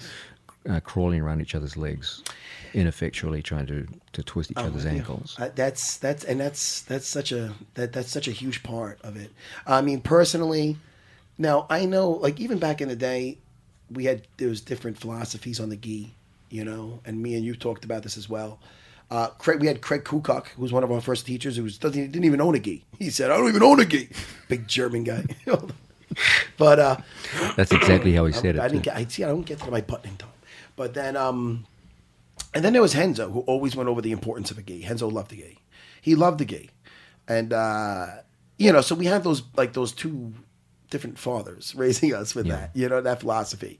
[0.69, 2.23] uh, crawling around each other's legs
[2.73, 4.91] ineffectually trying to, to twist each other's Yeah.
[4.91, 8.99] ankles Uh, that's that's and that's that's such a that that's such a huge part
[9.03, 9.31] of it.
[9.67, 10.77] I mean, personally,
[11.37, 13.37] now I know like even back in the day,
[13.91, 16.13] we had there was different philosophies on the gi,
[16.49, 18.59] you know, and me and you talked about this as well.
[19.11, 21.77] Uh, Craig, we had Craig Kukuk, who was one of our first teachers, who was
[21.77, 22.83] doesn't he didn't even own a gi.
[22.97, 24.09] He said, "I don't even own a gi."
[24.49, 25.23] Big German guy.
[26.57, 26.97] but uh,
[27.55, 28.89] that's exactly how he said I it I didn't too.
[28.89, 28.97] get.
[28.97, 29.23] I see.
[29.23, 30.29] I don't get to my button in time.
[30.75, 31.65] But then, um,
[32.53, 34.85] and then there was Renzo, who always went over the importance of a gi.
[34.87, 35.59] Renzo loved the gi.
[36.01, 36.69] He loved the gi,
[37.27, 38.07] and uh,
[38.57, 40.33] you know, so we had those like those two
[40.93, 42.55] different fathers raising us with Yeah.
[42.55, 42.71] that.
[42.73, 43.77] You know, that philosophy.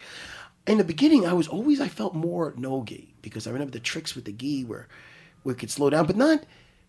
[0.68, 3.80] In the beginning, I was always I felt more no gi because I remember the
[3.80, 4.88] tricks with the gi where
[5.46, 6.44] we could slow down, but not.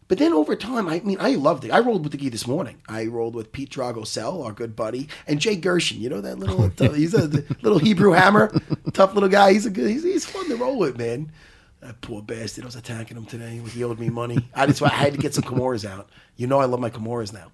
[0.07, 1.71] But then over time, I mean, I loved it.
[1.71, 2.77] I rolled with the gi this morning.
[2.89, 5.99] I rolled with Pete Dragosel, our good buddy, and Jay Gershon.
[6.01, 7.27] You know that little, oh, he's a
[7.63, 8.53] little Hebrew hammer,
[8.93, 9.53] tough little guy.
[9.55, 11.33] He's a good, he's, he's fun to roll with, man.
[11.81, 12.65] That poor bastard.
[12.65, 13.61] I was attacking him today.
[13.73, 14.39] He owed me money.
[14.55, 16.09] I just, I had to get some Kimuras out.
[16.37, 17.51] You know, I love my Kimuras now.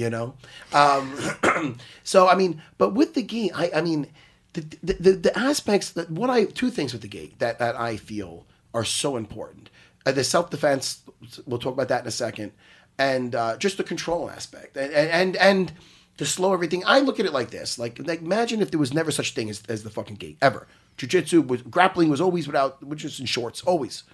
[0.00, 0.34] You know,
[0.72, 4.06] um, so I mean, but with the gi, I, I mean,
[4.54, 7.76] the, the the the aspects that what I two things with the gi that that
[7.76, 9.68] I feel are so important.
[10.06, 11.02] Uh, the self defense.
[11.44, 12.52] We'll talk about that in a second,
[12.98, 15.72] and uh, just the control aspect, and and and
[16.16, 16.82] to slow everything.
[16.86, 19.50] I look at it like this: like, like imagine if there was never such thing
[19.50, 20.66] as, as the fucking gi ever.
[20.96, 24.04] Jiu-jitsu was grappling was always without, which is in shorts, always.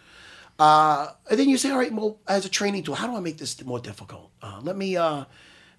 [0.59, 3.21] Uh, and then you say, all right, well, as a training tool, how do I
[3.21, 4.31] make this more difficult?
[4.43, 5.25] Uh, let me uh,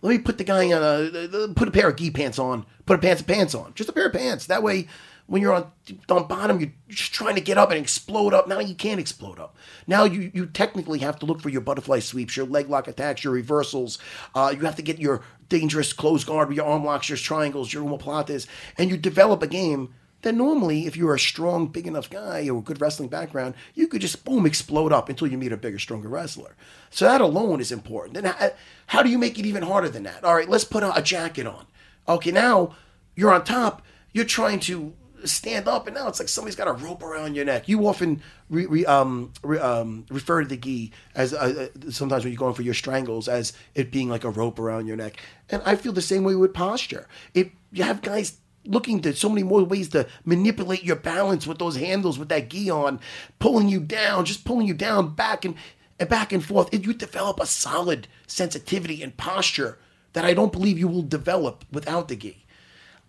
[0.02, 2.98] let me put the guy on a put a pair of gi pants on, put
[2.98, 4.46] a pants of pants on, just a pair of pants.
[4.48, 4.88] That way,
[5.26, 5.72] when you're on
[6.10, 8.48] on bottom, you're just trying to get up and explode up.
[8.48, 9.56] Now you can't explode up.
[9.88, 13.24] Now you you technically have to look for your butterfly sweeps, your leg lock attacks,
[13.24, 13.98] your reversals.
[14.36, 17.84] Uh, you have to get your dangerous close guard your arm locks, your triangles, your
[17.84, 19.94] omoplatas, and you develop a game
[20.24, 23.88] that normally, if you're a strong, big enough guy or a good wrestling background, you
[23.88, 26.56] could just boom explode up until you meet a bigger, stronger wrestler.
[26.90, 28.18] So that alone is important.
[28.18, 28.50] And how,
[28.88, 30.24] how do you make it even harder than that?
[30.24, 31.68] All right, let's put a, a jacket on.
[32.08, 32.76] Okay, now
[33.16, 33.84] you're on top.
[34.12, 34.94] You're trying to
[35.26, 37.68] stand up, and now it's like somebody's got a rope around your neck.
[37.68, 42.24] You often re, re, um, re, um, refer to the gi as uh, uh, sometimes
[42.24, 45.18] when you're going for your strangles as it being like a rope around your neck.
[45.50, 47.08] And I feel the same way with posture.
[47.34, 48.38] It you have guys
[48.68, 52.50] looking to so many more ways to manipulate your balance with those handles with that
[52.50, 53.00] gi on,
[53.40, 55.56] pulling you down, just pulling you down back and,
[56.00, 56.72] and back and forth.
[56.74, 59.78] And you develop a solid sensitivity and posture
[60.14, 62.46] that I don't believe you will develop without the gi.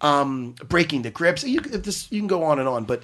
[0.00, 3.02] Um, breaking the grips, you, this, you can go on and on, but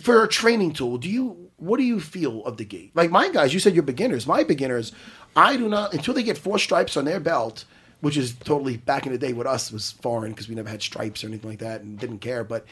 [0.00, 2.90] for a training tool, do you what do you feel of the gi?
[2.94, 4.26] Like my guys, you said you're beginners.
[4.26, 4.92] My beginners,
[5.34, 7.64] I do not until they get four stripes on their belt,
[8.00, 10.82] which is totally back in the day with us was foreign because we never had
[10.82, 12.44] stripes or anything like that and didn't care.
[12.44, 12.66] But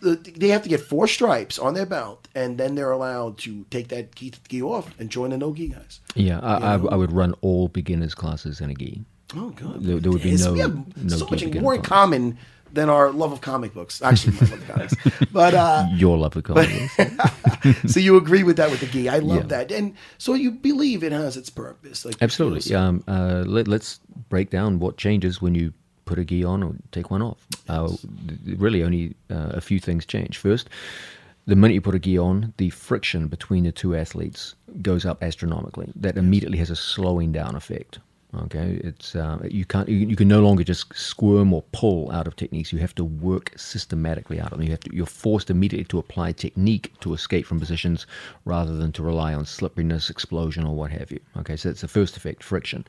[0.00, 3.64] the, they have to get four stripes on their belt, and then they're allowed to
[3.70, 6.00] take that gi, gi off and join the no gi guys.
[6.14, 9.02] yeah I, I, I would run all beginners classes in a gi
[9.34, 11.82] Oh god, There- there would be no- we have no so gi much more in
[11.82, 12.38] common
[12.72, 14.00] than our love of comic books.
[14.02, 14.94] Actually, my love of comics,
[15.32, 15.54] but.
[15.54, 16.88] uh your love of comedy
[17.86, 19.08] so you agree with that with the gi.
[19.08, 19.46] I love Yeah.
[19.64, 19.72] that.
[19.72, 22.04] And so you believe it has its purpose.
[22.04, 22.74] Like Absolutely.
[22.74, 25.72] Um, uh, let, let's break down what changes when you
[26.04, 27.46] put a gi on or take one off.
[27.68, 27.88] Uh,
[28.56, 30.38] really, only uh, a few things change.
[30.38, 30.68] First,
[31.46, 35.22] the minute you put a gi on, the friction between the two athletes goes up
[35.22, 35.92] astronomically.
[35.94, 37.98] That immediately has a slowing down effect.
[38.34, 42.26] Okay, it's uh, you can't you, you can no longer just squirm or pull out
[42.26, 42.72] of techniques.
[42.72, 44.62] You have to work systematically out of them.
[44.62, 48.06] You have to you're forced immediately to apply technique to escape from positions
[48.46, 51.20] rather than to rely on slipperiness, explosion, or what have you.
[51.36, 52.86] Okay, so that's the first effect, friction.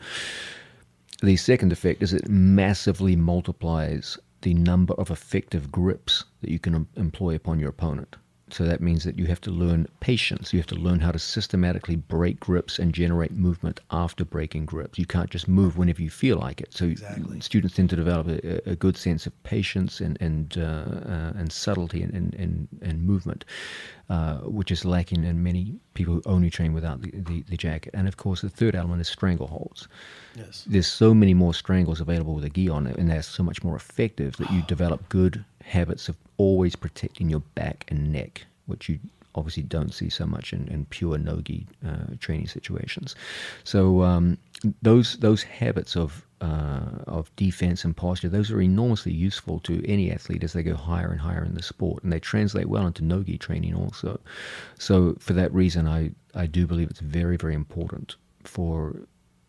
[1.21, 6.75] The second effect is it massively multiplies the number of effective grips that you can
[6.75, 8.15] em- employ upon your opponent.
[8.53, 10.53] So that means that you have to learn patience.
[10.53, 14.99] You have to learn how to systematically break grips and generate movement after breaking grips.
[14.99, 16.73] You can't just move whenever you feel like it.
[16.73, 17.39] So Exactly.
[17.41, 21.51] students tend to develop a, a good sense of patience and and uh, uh, and
[21.51, 23.45] subtlety and and, and, and movement,
[24.09, 27.93] uh, which is lacking in many people who only train without the, the, the jacket.
[27.93, 29.87] And of course, the third element is strangleholds
[30.35, 30.63] Yes.
[30.67, 33.75] there's so many more strangles available with a gi on, and they're so much more
[33.75, 38.99] effective that you develop good habits of always protecting your back and neck, which you
[39.35, 43.15] obviously don't see so much in, in pure nogi uh, training situations.
[43.63, 44.37] So um,
[44.81, 50.11] those those habits of uh, of defense and posture, those are enormously useful to any
[50.11, 53.03] athlete as they go higher and higher in the sport, and they translate well into
[53.03, 54.19] nogi training also.
[54.77, 58.95] So for that reason, I I do believe it's very very important for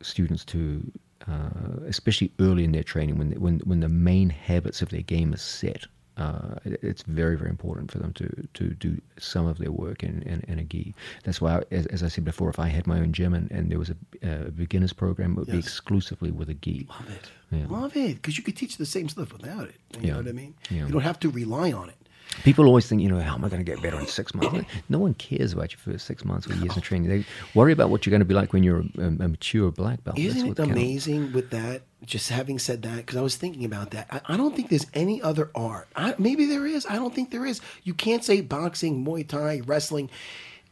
[0.01, 0.93] students to
[1.29, 5.33] uh, especially early in their training, when when when the main habits of their game
[5.33, 5.87] is set,
[6.17, 10.23] uh, it's very very important for them to to do some of their work in
[10.23, 10.95] in, in a gi.
[11.25, 13.51] That's why, I, as, as I said before, if I had my own gym and,
[13.51, 16.87] and there was a, a beginners program, it would be exclusively with a gi.
[16.91, 17.31] Love it.
[17.51, 17.67] Yeah.
[17.69, 18.15] Love it.
[18.17, 19.77] Because you could teach the same stuff without it.
[20.01, 20.11] You Yeah.
[20.13, 20.55] know what I mean?
[20.71, 20.87] Yeah.
[20.87, 21.97] You don't have to rely on it.
[22.43, 24.69] People always think, you know, how am I going to get better in six months?
[24.89, 27.09] No one cares about your first six months or years of training.
[27.09, 27.25] They
[27.55, 30.19] worry about what you're going to be like when you're a, a mature black belt.
[30.19, 30.73] Isn't it counts.
[30.73, 31.83] amazing with that?
[32.05, 34.09] Just having said that, because I was thinking about that.
[34.11, 35.89] I, I don't think there's any other art.
[35.97, 36.85] I, maybe there is.
[36.87, 37.61] I don't think there is.
[37.83, 40.11] You can't say boxing, Muay Thai, wrestling.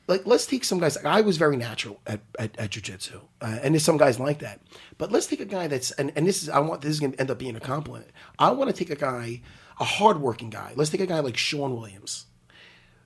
[0.08, 0.98] Like, let's take some guys.
[0.98, 3.20] I was very natural at, at, at jiu-jitsu.
[3.40, 4.60] Uh, and there's some guys like that.
[4.98, 7.12] But let's take a guy that's, and, and this is, I want, this is going
[7.12, 8.10] to end up being a compliment.
[8.38, 9.40] I want to take a guy,
[9.82, 10.72] a hardworking guy.
[10.76, 12.26] Let's take a guy like Sean Williams.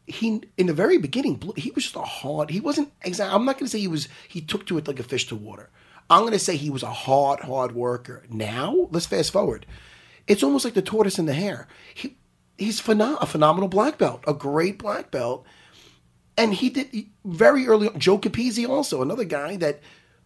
[0.06, 3.58] He in the very beginning he was just a hard he wasn't exactly i'm not
[3.58, 5.68] going to say he was he took to it like a fish to water.
[6.08, 8.22] I'm going to say he was a hard hard worker.
[8.30, 9.66] Now let's fast forward.
[10.28, 11.66] It's almost like the tortoise and the hare.
[11.92, 12.18] He
[12.56, 15.44] he's phenom- a phenomenal black belt a great black belt.
[16.38, 19.80] And he did very early on, joe capizzi also another guy that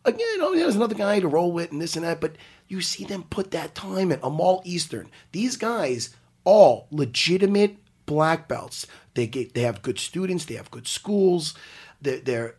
[0.04, 2.36] again you there's another guy to roll with and this and that but
[2.70, 4.20] you see them put that time in.
[4.22, 5.10] Amal Easton.
[5.32, 6.10] These guys
[6.44, 7.76] all legitimate
[8.06, 11.54] black belts they get they have good students they have good schools
[12.02, 12.54] they're they're,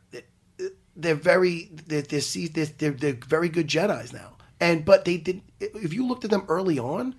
[0.95, 5.17] they're very they're, they're, see- they're, they're, they're very good jedis now and but they
[5.17, 7.15] did if you looked at them early on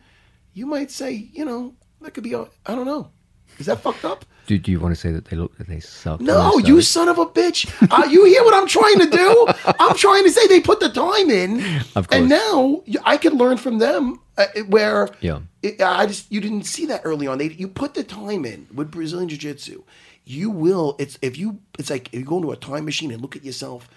[0.54, 3.10] you might say you know that could be I don't know
[3.58, 5.80] is that fucked up Do, do you want to say that they look that they
[5.80, 6.20] suck?
[6.20, 7.68] no, you son of a bitch.
[7.90, 9.46] Uh, you hear what I'm trying to do?
[9.78, 11.60] I'm trying to say they put the time in.
[11.94, 15.40] Of And now I could learn from them uh, where Yeah.
[15.62, 17.38] It, I just you didn't see that early on.
[17.38, 19.82] They you put the time in with Brazilian Jiu-Jitsu.
[20.24, 23.20] You will it's if you it's like if you go into a time machine and
[23.20, 23.88] look at yourself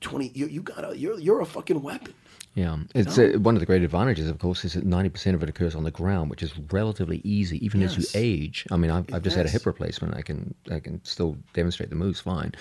[0.00, 2.14] 20 you you got to you're you're a fucking weapon.
[2.54, 5.42] Yeah, it's uh, one of the great advantages, of course, is that ninety percent of
[5.42, 8.66] it occurs on the ground, which is relatively easy, even as you age.
[8.70, 11.88] I mean, I've, I've just had a hip replacement; I can I can still demonstrate
[11.88, 12.52] the moves fine.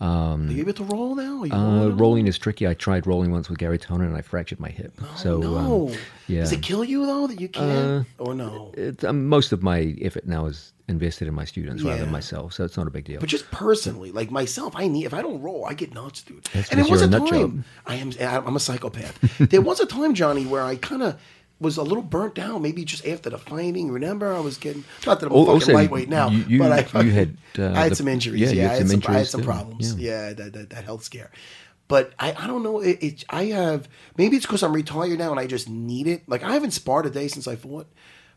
[0.00, 1.44] Um, Are you able to roll now?
[1.44, 2.66] Uh, rolling rolling is tricky.
[2.66, 5.00] I tried rolling once with Garry Tonon, and I fractured my hip.
[5.14, 5.88] so no.
[5.90, 5.96] um,
[6.28, 8.72] yeah, Does it kill you though that you can't or no?
[8.76, 12.52] It, um, most of my effort now is invested in my students rather than myself,
[12.54, 13.20] so it's not a big deal.
[13.20, 16.44] But just personally, like myself, I need if I don't roll, I get nuts, dude.
[16.54, 17.64] That's and there was a time job.
[17.86, 19.18] I am I'm a psychopath.
[19.38, 21.20] there was a time, Johnny, where I kind of
[21.60, 22.62] was a little burnt down.
[22.62, 23.90] Maybe just after the fighting.
[23.90, 27.02] Remember, I was getting not that I'm a fucking lightweight now, you- you- but I,
[27.02, 28.40] you had, uh, I had the- some injuries.
[28.40, 29.94] yeah, Yeah, you I, had some some, I had some problems.
[29.94, 30.28] Yeah.
[30.28, 31.30] Yeah, that, that that health scare.
[31.88, 32.80] But I, I don't know.
[32.80, 36.28] It, it I have maybe it's because I'm retired now and I just need it.
[36.28, 37.86] Like I haven't sparred a day since I fought.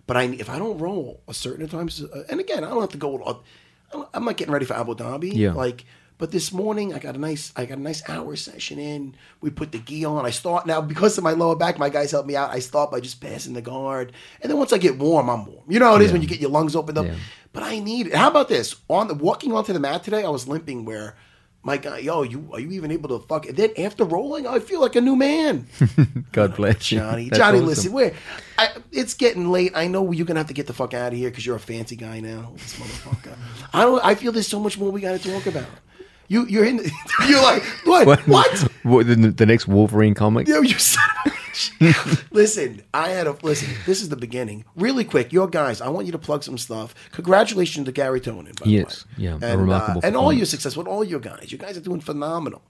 [0.08, 2.92] But I if I don't roll a certain times, uh, and again I don't have
[2.92, 3.22] to go.
[3.24, 5.32] I'm- I'm not getting ready for Abu Dhabi.
[5.36, 5.52] Yeah.
[5.52, 5.84] Like,
[6.18, 9.16] but this morning I got a nice I got a nice hour session in.
[9.42, 10.26] We put the gi on.
[10.26, 11.78] I start now because of my lower back.
[11.78, 12.52] My guys help me out.
[12.52, 15.66] I start by just passing the guard, and then once I get warm, I'm warm.
[15.68, 17.06] You know how it is when you get your lungs opened up.
[17.06, 17.16] Yeah.
[17.52, 18.16] But I need it.
[18.16, 18.76] How about this?
[18.88, 20.86] On the walking onto the mat today, I was limping.
[20.86, 21.18] Where
[21.64, 23.46] my guy, yo, you are you even able to fuck?
[23.48, 25.68] And then after rolling, I feel like a new man.
[26.32, 27.30] God bless you, Johnny.
[27.30, 27.68] That's Johnny, awesome.
[27.68, 28.14] listen, we're,
[28.92, 29.72] it's getting late.
[29.76, 31.60] I know you're gonna have to get the fuck out of here because you're a
[31.60, 32.52] fancy guy now.
[32.56, 33.38] This motherfucker.
[33.74, 34.04] I don't.
[34.04, 35.70] I feel there's so much more we got to talk about.
[36.32, 36.78] You, you're in.
[37.28, 38.08] You're like what?
[38.26, 38.60] What?
[38.84, 40.48] What, the, the next Wolverine comic?
[40.48, 42.24] Yo, you son of a bitch.
[42.32, 43.68] Listen, I had a listen.
[43.86, 44.64] This is the beginning.
[44.78, 45.82] Really quick, your guys.
[45.82, 46.96] I want you to plug some stuff.
[47.12, 48.58] Congratulations to Garry Tonon.
[48.62, 49.28] By Yes, the way.
[49.42, 51.52] yeah, and, remarkable uh, and all your success with all your guys.
[51.52, 52.62] You guys are doing phenomenal.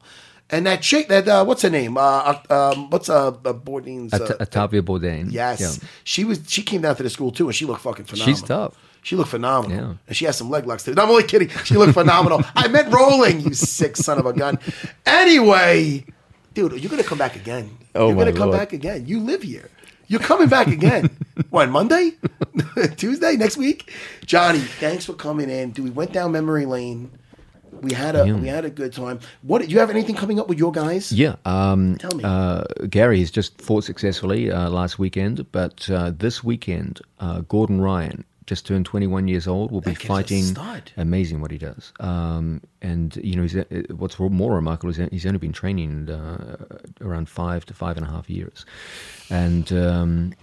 [0.50, 1.98] And that chick, that uh, what's her name?
[1.98, 4.12] Uh, uh, um, what's uh, uh Bourdain's?
[4.12, 5.32] At- Uh, Ottavia Bourdain.
[5.32, 5.88] Yes, Yeah.
[6.04, 6.42] she was.
[6.48, 8.36] She came down to the school too, and she looked fucking phenomenal.
[8.36, 8.76] She's tough.
[9.04, 9.94] She looked phenomenal, Yeah.
[10.08, 10.94] and she has some leg locks too.
[10.94, 11.50] No, I'm only kidding.
[11.64, 12.44] She looked phenomenal.
[12.56, 14.60] I meant rolling, you sick son of a gun.
[15.06, 16.06] Anyway,
[16.54, 17.78] dude, you're gonna come back again.
[17.96, 18.60] Oh, you're gonna come Lord.
[18.60, 19.06] back again.
[19.08, 19.70] You live here.
[20.08, 21.10] You're coming back again.
[21.50, 22.12] what Monday,
[22.98, 23.92] Tuesday, next week?
[24.26, 25.72] Johnny, thanks for coming in.
[25.72, 27.12] Dude, we went down memory lane.
[27.82, 28.34] We had a Yeah.
[28.36, 29.20] we had a good time.
[29.42, 31.12] What do you have anything coming up with your guys?
[31.12, 31.36] Yeah.
[31.46, 32.24] Um, Tell me.
[32.24, 37.82] Uh, Garry has just fought successfully uh, last weekend, but uh, this weekend, uh, Gordon
[37.82, 40.44] Ryan, just turned 21 years old, will be That a fighting.
[40.98, 41.94] Amazing what he does.
[42.02, 43.64] Um, and, you know, he's, uh,
[43.96, 46.66] what's more remarkable is he's only been training uh,
[47.00, 48.66] around five to five and a half years.
[49.30, 50.34] And um,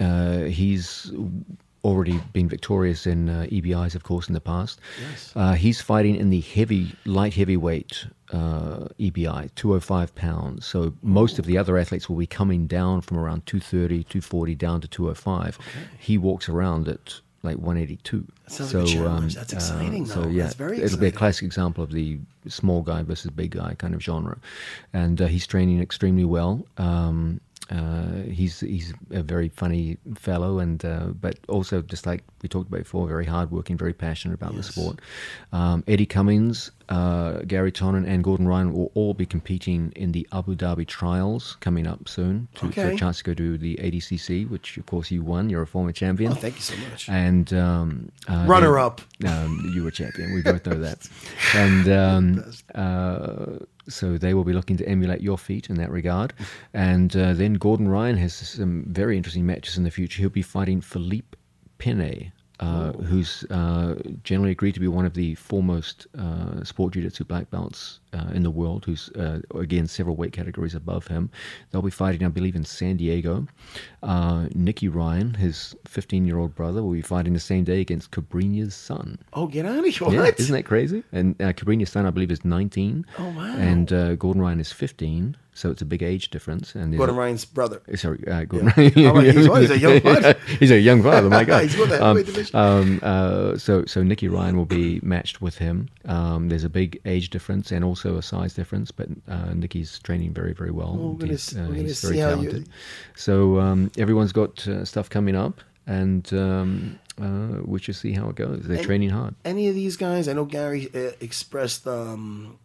[0.00, 1.12] uh, he's
[1.84, 4.80] already been victorious in uh, EBIs, of course, in the past.
[5.08, 5.32] Yes.
[5.36, 10.66] Uh, he's fighting in the heavy, light heavyweight uh, EBI, 205 pounds.
[10.66, 14.80] So most of the other athletes will be coming down from around 230, 240 down
[14.80, 15.56] to 205.
[16.00, 18.26] He walks around at like 182.
[18.44, 19.34] That sounds like a challenge.
[19.34, 20.28] That's exciting, so though.
[20.28, 22.18] yeah, That's very it'll be a classic example of the
[22.48, 24.38] small guy versus big guy kind of genre,
[24.92, 26.66] and uh, he's training extremely well.
[26.78, 27.40] Um,
[27.74, 32.68] uh, he's he's a very funny fellow, and uh, but also just like we talked
[32.68, 35.00] about before, very hardworking, very passionate about the sport.
[35.52, 40.26] Um, Eddie Cummings, uh, Garry Tonon, and Gordon Ryan will all be competing in the
[40.32, 44.48] Abu Dhabi trials coming up soon to, for a chance to go to the ADCC,
[44.48, 45.50] which of course you won.
[45.50, 46.32] You're a former champion.
[46.32, 47.08] Oh, thank you so much.
[47.08, 49.00] And um, uh, Runner then- up.
[49.26, 50.34] um, you were champion.
[50.34, 51.08] We both know that.
[51.54, 56.32] And um, uh, so they will be looking to emulate your feat in that regard.
[56.72, 60.20] And uh, then Gordon Ryan has some very interesting matches in the future.
[60.20, 61.36] He'll be fighting Felipe
[61.78, 62.32] Pena.
[62.60, 67.50] Uh, who's uh, generally agreed to be one of the foremost uh, sport jiu-jitsu black
[67.50, 71.28] belts uh, in the world, who's uh, again several weight categories above him.
[71.70, 73.48] They'll be fighting, I believe, in San Diego.
[74.04, 79.18] Uh, Nicky Ryan, his 15-year-old brother, will be fighting the same day against Cabrinha's son.
[79.32, 80.08] Oh, get out of here.
[80.12, 80.38] Yeah, What?
[80.38, 81.02] isn't that crazy?
[81.10, 83.04] And uh, Cabrinha's son, I believe, is 19.
[83.18, 83.56] Oh, wow.
[83.56, 86.74] And uh, Gordon Ryan is 15, so it's a big age difference.
[86.74, 87.80] And Gordon Ryan's brother.
[87.92, 89.10] uh, Sorry, uh, Gordon Yeah.
[89.10, 89.16] Ryan.
[89.16, 89.60] Oh, he's what?
[89.62, 90.34] He's a young father.
[90.58, 91.28] he's a young father.
[91.30, 91.62] My God.
[91.62, 95.88] He's got that um, um, uh, so, so Nicky Ryan will be matched with him.
[96.04, 100.32] Um, there's a big age difference and also a size difference, but uh, Nicky's training
[100.34, 100.96] very, very well.
[100.96, 102.68] Well, gonna he's gonna he's very how you- talented.
[103.14, 108.28] So um, everyone's got uh, stuff coming up, and um, uh, we should see how
[108.28, 108.62] it goes.
[108.64, 109.34] They're And- training hard.
[109.44, 110.26] Any of these guys?
[110.28, 112.58] I know Garry uh, expressed um,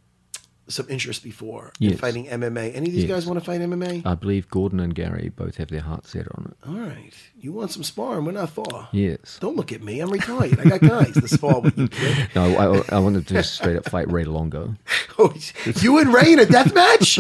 [0.70, 2.00] some interest before in Yes.
[2.00, 2.72] fighting MMA.
[2.76, 3.10] Any of these Yes.
[3.12, 4.04] guys want to fight MMA?
[4.06, 6.70] I believe Gordon and Garry both have their hearts set on it.
[6.70, 7.12] All right.
[7.42, 8.26] You want some sparring?
[8.26, 8.90] We're not far.
[8.92, 9.38] Yes.
[9.42, 10.00] Don't look at me.
[10.00, 10.60] I'm retired.
[10.60, 12.30] I got guys to spar with you, kid.
[12.36, 14.76] No, I, I wanted to just straight up fight Ray Longo.
[15.22, 15.34] Oh,
[15.82, 17.20] you and Ray in a death match?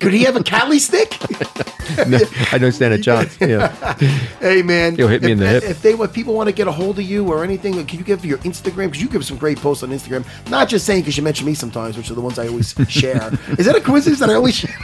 [0.00, 1.16] Could he have a Kali stick?
[2.06, 2.18] No,
[2.52, 3.36] I don't stand a chance.
[3.40, 3.68] Yeah.
[4.40, 5.62] Hey man, He'll hit me if, in the hip.
[5.64, 8.04] If they, if people want to get a hold of you or anything, can you
[8.04, 8.86] give your Instagram?
[8.86, 10.24] Because you give some great posts on Instagram.
[10.50, 13.30] Not just saying because you mention me sometimes, which are the ones I always share.
[13.58, 14.56] Is that a coincidence that I always?
[14.56, 14.74] share?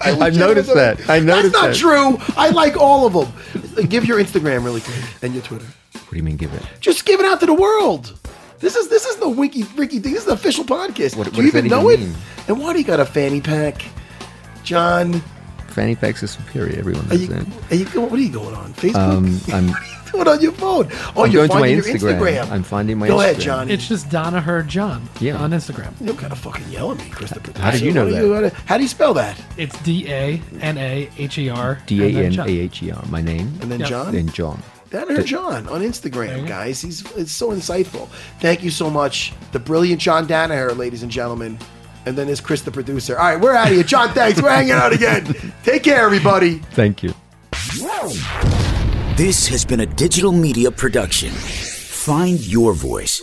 [0.00, 1.08] I I've noticed that.
[1.08, 2.18] I noticed That's not that.
[2.18, 2.34] true.
[2.36, 3.88] I like all of them.
[3.88, 5.66] Give your Instagram really quick and your Twitter.
[5.94, 6.62] What do you mean, give it?
[6.80, 8.18] Just give it out to the world.
[8.60, 10.12] This is this is the winky Ricky thing.
[10.12, 11.16] This is the official podcast.
[11.16, 12.08] What- do what you even know even it?
[12.10, 12.16] mean?
[12.48, 13.82] And why do you got a fanny pack,
[14.62, 15.22] John?
[15.68, 16.78] Fanny packs are superior.
[16.78, 17.46] Everyone Are knows you, that.
[17.72, 18.72] are you, what are you going on?
[18.74, 18.94] Facebook?
[18.94, 19.74] Um, I'm,
[20.12, 20.88] what are you doing on your phone?
[21.16, 22.20] Oh, I'm you're going to my finding your Instagram.
[22.46, 22.50] Instagram.
[22.50, 23.08] I'm finding my Instagram.
[23.10, 23.40] Go ahead, Instagram.
[23.40, 23.72] Johnny.
[23.72, 25.36] It's just Danaher John Yeah.
[25.36, 26.00] on Instagram.
[26.00, 27.58] you don't gotta fucking yell at me, Christopher.
[27.58, 28.50] How did you know What that?
[28.50, 29.40] do how do you spell that?
[29.56, 31.78] It's D A N A H E R.
[31.86, 32.48] D and A then N John.
[32.48, 33.04] A H E R.
[33.08, 33.58] My name.
[33.60, 33.88] And then Yep.
[33.88, 34.12] John.
[34.12, 34.62] Then John.
[34.90, 36.80] That or John on Instagram, guys.
[36.80, 38.08] He's it's so insightful.
[38.40, 41.58] Thank you so much, the brilliant John Danaher, ladies and gentlemen.
[42.06, 43.18] And then there's Chris, the producer.
[43.18, 43.82] All right, we're out of here.
[43.82, 44.40] John, thanks.
[44.40, 45.52] We're hanging out again.
[45.64, 46.58] Take care, everybody.
[46.72, 47.14] Thank you.
[49.16, 51.30] This has been a digital media production.
[51.30, 53.22] Find your voice